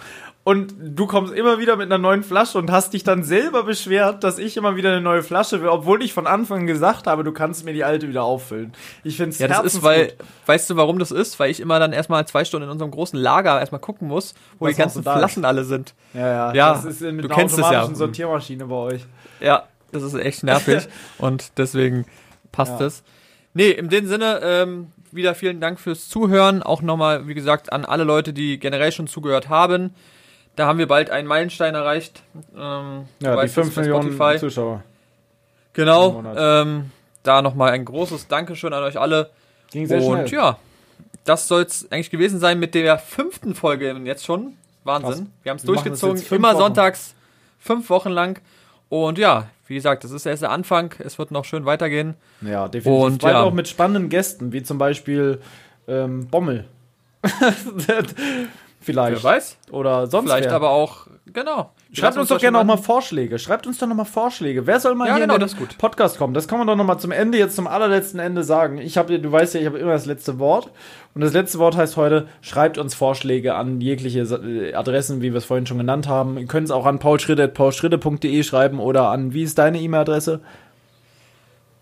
Und 0.49 0.73
du 0.79 1.05
kommst 1.05 1.31
immer 1.31 1.59
wieder 1.59 1.75
mit 1.75 1.85
einer 1.85 1.99
neuen 1.99 2.23
Flasche 2.23 2.57
und 2.57 2.71
hast 2.71 2.93
dich 2.95 3.03
dann 3.03 3.21
selber 3.21 3.61
beschwert, 3.61 4.23
dass 4.23 4.39
ich 4.39 4.57
immer 4.57 4.75
wieder 4.75 4.89
eine 4.89 4.99
neue 4.99 5.21
Flasche 5.21 5.61
will, 5.61 5.67
obwohl 5.69 6.01
ich 6.01 6.11
von 6.11 6.25
Anfang 6.25 6.61
an 6.61 6.65
gesagt 6.65 7.05
habe, 7.05 7.23
du 7.23 7.31
kannst 7.31 7.65
mir 7.65 7.73
die 7.73 7.83
alte 7.83 8.09
wieder 8.09 8.23
auffüllen. 8.23 8.73
Ich 9.03 9.17
finde 9.17 9.29
es 9.29 9.37
ja, 9.37 9.47
das 9.47 9.63
ist, 9.63 9.83
weil, 9.83 10.13
weißt 10.47 10.67
du, 10.71 10.75
warum 10.75 10.97
das 10.97 11.11
ist? 11.11 11.39
Weil 11.39 11.51
ich 11.51 11.59
immer 11.59 11.77
dann 11.77 11.93
erstmal 11.93 12.25
zwei 12.25 12.45
Stunden 12.45 12.63
in 12.63 12.71
unserem 12.71 12.89
großen 12.89 13.19
Lager 13.19 13.59
erstmal 13.59 13.79
gucken 13.79 14.07
muss, 14.07 14.33
wo 14.57 14.65
Was 14.65 14.73
die 14.73 14.81
ganzen. 14.81 15.03
Flaschen 15.03 15.45
alle 15.45 15.65
sind. 15.65 15.93
Ja, 16.15 16.27
ja, 16.27 16.53
Ja, 16.55 16.73
das 16.73 16.85
ist 16.85 17.01
mit 17.01 17.25
du 17.25 17.27
einer 17.29 17.35
kennst 17.35 17.53
es 17.53 17.59
ja. 17.59 17.65
automatischen 17.67 17.95
Sortiermaschine 17.95 18.65
bei 18.65 18.75
euch. 18.75 19.05
Ja, 19.41 19.67
das 19.91 20.01
ist 20.01 20.15
echt 20.15 20.43
nervig 20.43 20.87
und 21.19 21.59
deswegen 21.59 22.07
passt 22.51 22.79
Ja. 22.79 22.87
es. 22.87 23.03
Nee, 23.53 23.69
in 23.69 23.89
dem 23.89 24.07
Sinne, 24.07 24.39
ähm, 24.41 24.87
wieder 25.11 25.35
vielen 25.35 25.61
Dank 25.61 25.79
fürs 25.79 26.09
Zuhören. 26.09 26.63
Auch 26.63 26.81
nochmal, 26.81 27.27
wie 27.27 27.35
gesagt, 27.35 27.71
an 27.71 27.85
alle 27.85 28.03
Leute, 28.03 28.33
die 28.33 28.57
generell 28.57 28.91
schon 28.91 29.05
zugehört 29.05 29.47
haben. 29.47 29.93
Da 30.55 30.67
haben 30.67 30.77
wir 30.79 30.87
bald 30.87 31.09
einen 31.09 31.27
Meilenstein 31.27 31.75
erreicht. 31.75 32.21
Ähm, 32.55 33.05
Ja, 33.19 33.31
die 33.31 33.37
weißt 33.37 33.57
es 33.57 33.63
5 33.65 33.75
bei 33.75 33.81
Millionen 33.81 34.13
Spotify. 34.13 34.39
Zuschauer. 34.39 34.83
Genau. 35.73 36.23
Ähm, 36.35 36.91
da 37.23 37.41
nochmal 37.41 37.71
ein 37.71 37.85
großes 37.85 38.27
Dankeschön 38.27 38.73
an 38.73 38.83
euch 38.83 38.99
alle. 38.99 39.29
Ging 39.71 39.87
sehr 39.87 40.01
Und 40.01 40.27
schnell. 40.29 40.39
ja, 40.39 40.57
das 41.25 41.47
soll 41.47 41.61
es 41.63 41.89
eigentlich 41.91 42.09
gewesen 42.09 42.39
sein 42.39 42.59
mit 42.59 42.73
der 42.75 42.97
fünften 42.97 43.55
Folge 43.55 43.91
jetzt 44.03 44.25
schon. 44.25 44.53
Wahnsinn. 44.83 45.11
Krass. 45.11 45.23
Wir 45.43 45.49
haben 45.51 45.57
es 45.57 45.63
durchgezogen, 45.63 46.23
immer 46.31 46.49
Wochen. 46.53 46.57
sonntags, 46.57 47.13
fünf 47.59 47.89
Wochen 47.89 48.09
lang. 48.09 48.41
Und 48.89 49.17
ja, 49.17 49.47
wie 49.67 49.75
gesagt, 49.75 50.03
das 50.03 50.11
ist 50.11 50.25
erst 50.25 50.41
der 50.41 50.51
Anfang. 50.51 50.95
Es 50.99 51.19
wird 51.19 51.29
noch 51.31 51.45
schön 51.45 51.65
weitergehen. 51.65 52.15
Ja, 52.41 52.67
definitiv. 52.67 53.03
Und, 53.05 53.23
ja. 53.23 53.43
auch 53.43 53.53
mit 53.53 53.67
spannenden 53.67 54.09
Gästen, 54.09 54.51
wie 54.51 54.63
zum 54.63 54.77
Beispiel 54.79 55.39
ähm, 55.87 56.27
Bommel. 56.27 56.65
Vielleicht. 58.81 59.23
Wer 59.23 59.31
weiß? 59.31 59.57
Oder 59.71 60.07
sonst 60.07 60.29
Vielleicht 60.29 60.49
wer. 60.49 60.55
aber 60.55 60.69
auch, 60.69 61.07
genau. 61.25 61.71
Schreibt 61.91 62.17
uns 62.17 62.29
lassen 62.29 62.35
doch 62.35 62.39
gerne 62.39 62.53
da 62.53 62.59
auch 62.59 62.61
schon 62.61 62.67
mal 62.67 62.77
Vorschläge. 62.77 63.39
Schreibt 63.39 63.67
uns 63.67 63.77
doch 63.77 63.87
noch 63.87 63.95
mal 63.95 64.05
Vorschläge. 64.05 64.67
Wer 64.67 64.79
soll 64.79 64.95
mal 64.95 65.07
Ja, 65.07 65.15
hier 65.15 65.27
genau, 65.27 65.35
in 65.35 65.41
den. 65.41 65.67
Podcast 65.77 66.17
kommen? 66.17 66.33
Das 66.33 66.47
kann 66.47 66.59
man 66.59 66.67
doch 66.67 66.75
noch 66.75 66.85
mal 66.85 66.97
zum 66.97 67.11
Ende, 67.11 67.37
jetzt 67.37 67.55
zum 67.55 67.67
allerletzten 67.67 68.19
Ende 68.19 68.43
sagen. 68.43 68.77
Ich 68.77 68.97
habe, 68.97 69.19
du 69.19 69.31
weißt 69.31 69.55
ja, 69.55 69.59
ich 69.59 69.65
habe 69.65 69.79
immer 69.79 69.91
das 69.91 70.05
letzte 70.05 70.39
Wort. 70.39 70.71
Und 71.13 71.21
das 71.21 71.33
letzte 71.33 71.59
Wort 71.59 71.75
heißt 71.75 71.97
heute, 71.97 72.27
schreibt 72.41 72.77
uns 72.77 72.93
Vorschläge 72.93 73.55
an 73.55 73.81
jegliche 73.81 74.21
äh, 74.21 74.73
Adressen, 74.73 75.21
wie 75.21 75.31
wir 75.31 75.37
es 75.39 75.45
vorhin 75.45 75.65
schon 75.65 75.79
genannt 75.79 76.07
haben. 76.07 76.37
Ihr 76.37 76.45
könnt 76.45 76.65
es 76.65 76.71
auch 76.71 76.85
an 76.85 76.99
paulschritte.paulschritte.de 76.99 78.43
schreiben 78.43 78.79
oder 78.79 79.09
an, 79.09 79.33
wie 79.33 79.43
ist 79.43 79.57
deine 79.57 79.79
E-Mail-Adresse? 79.79 80.41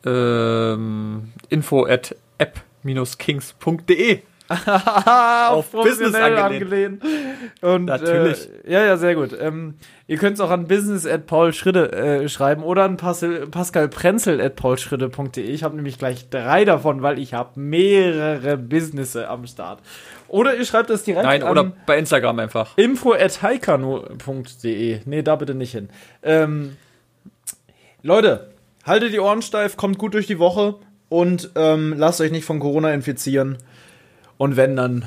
ähm, 0.06 1.34
info 1.50 1.86
at 1.86 2.16
app-kings.de. 2.38 4.22
auf 5.50 5.72
Business 5.72 6.16
angelehnt. 6.16 7.04
Und, 7.62 7.86
Natürlich. 7.86 8.50
Äh, 8.66 8.72
ja, 8.72 8.86
ja, 8.86 8.98
sehr 8.98 9.16
gut. 9.16 9.36
Ähm, 9.40 9.76
ihr 10.08 10.18
könnt 10.18 10.36
es 10.36 10.40
auch 10.40 10.50
an 10.50 10.68
business 10.68 11.06
at 11.06 11.26
paulschritte 11.26 11.92
äh, 11.92 12.30
schreiben 12.30 12.64
oder 12.64 12.84
an 12.84 12.98
Pascal, 12.98 13.48
Pascal 13.48 13.90
Prenzel 13.90 14.40
at 14.40 14.56
paulschritte.de. 14.56 15.44
Ich 15.44 15.64
habe 15.64 15.76
nämlich 15.76 15.98
gleich 15.98 16.30
drei 16.30 16.66
davon, 16.66 17.02
weil 17.02 17.20
ich 17.20 17.34
habe 17.34 17.60
mehrere 17.60 18.58
Businesse 18.58 19.28
am 19.28 19.46
Start. 19.48 19.80
Oder 20.30 20.56
ihr 20.56 20.66
schreibt 20.66 20.90
es 20.90 21.04
direkt 21.04 21.26
Nein, 21.26 21.44
an 21.44 21.52
oder 21.52 21.72
bei 21.86 21.98
Instagram 21.98 22.40
einfach. 22.40 22.78
info 22.78 23.14
at 23.14 23.42
heikano.de. 23.42 25.00
Nee, 25.06 25.22
da 25.22 25.36
bitte 25.36 25.56
nicht 25.56 25.72
hin. 25.72 25.90
Ähm, 26.24 26.78
Leute, 28.04 28.52
haltet 28.86 29.14
die 29.14 29.20
Ohren 29.20 29.42
steif, 29.42 29.78
kommt 29.78 29.98
gut 29.98 30.14
durch 30.14 30.28
die 30.28 30.40
Woche 30.40 30.76
und 31.10 31.52
ähm, 31.56 31.94
lasst 31.98 32.22
euch 32.22 32.32
nicht 32.32 32.46
von 32.46 32.60
Corona 32.60 32.94
infizieren. 32.94 33.58
Und 34.38 34.56
wenn 34.56 34.76
dann 34.76 35.06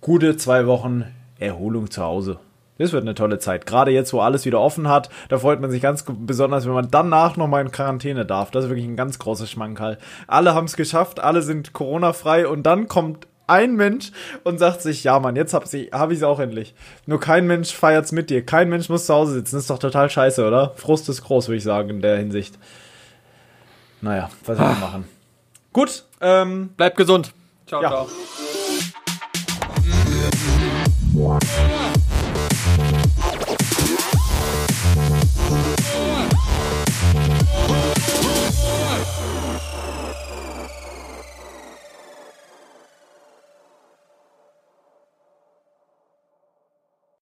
gute 0.00 0.36
zwei 0.36 0.66
Wochen 0.66 1.04
Erholung 1.38 1.90
zu 1.90 2.02
Hause. 2.02 2.38
Das 2.78 2.92
wird 2.92 3.02
eine 3.02 3.14
tolle 3.14 3.40
Zeit. 3.40 3.66
Gerade 3.66 3.90
jetzt, 3.90 4.12
wo 4.12 4.20
alles 4.20 4.44
wieder 4.44 4.60
offen 4.60 4.88
hat, 4.88 5.10
da 5.28 5.38
freut 5.38 5.60
man 5.60 5.70
sich 5.70 5.82
ganz 5.82 6.04
besonders, 6.06 6.64
wenn 6.64 6.74
man 6.74 6.90
danach 6.90 7.36
nochmal 7.36 7.64
in 7.64 7.72
Quarantäne 7.72 8.24
darf. 8.24 8.52
Das 8.52 8.64
ist 8.64 8.70
wirklich 8.70 8.86
ein 8.86 8.96
ganz 8.96 9.18
großes 9.18 9.50
Schmankerl. 9.50 9.98
Alle 10.28 10.54
haben 10.54 10.66
es 10.66 10.76
geschafft, 10.76 11.18
alle 11.18 11.42
sind 11.42 11.72
Corona-frei 11.72 12.46
und 12.46 12.62
dann 12.64 12.86
kommt 12.86 13.26
ein 13.48 13.74
Mensch 13.74 14.12
und 14.44 14.58
sagt 14.58 14.82
sich, 14.82 15.02
ja 15.02 15.18
Mann, 15.18 15.34
jetzt 15.34 15.54
hab 15.54 15.72
ich 15.72 15.90
hab 15.90 16.12
ich's 16.12 16.22
auch 16.22 16.38
endlich. 16.38 16.74
Nur 17.06 17.18
kein 17.18 17.46
Mensch 17.46 17.74
feiert's 17.74 18.12
mit 18.12 18.30
dir. 18.30 18.44
Kein 18.44 18.68
Mensch 18.68 18.88
muss 18.88 19.06
zu 19.06 19.14
Hause 19.14 19.32
sitzen. 19.32 19.56
Das 19.56 19.64
ist 19.64 19.70
doch 19.70 19.78
total 19.78 20.08
scheiße, 20.08 20.46
oder? 20.46 20.72
Frust 20.76 21.08
ist 21.08 21.22
groß, 21.22 21.48
würde 21.48 21.56
ich 21.56 21.64
sagen, 21.64 21.90
in 21.90 22.00
der 22.00 22.18
Hinsicht. 22.18 22.56
Naja, 24.00 24.30
was 24.44 24.56
soll 24.56 24.66
man 24.66 24.80
machen? 24.80 25.04
Gut, 25.72 26.04
ähm, 26.20 26.68
Bleibt 26.76 26.96
gesund. 26.96 27.32
Ciao, 27.68 27.82
Ja. 27.82 27.88
ciao. 27.90 28.08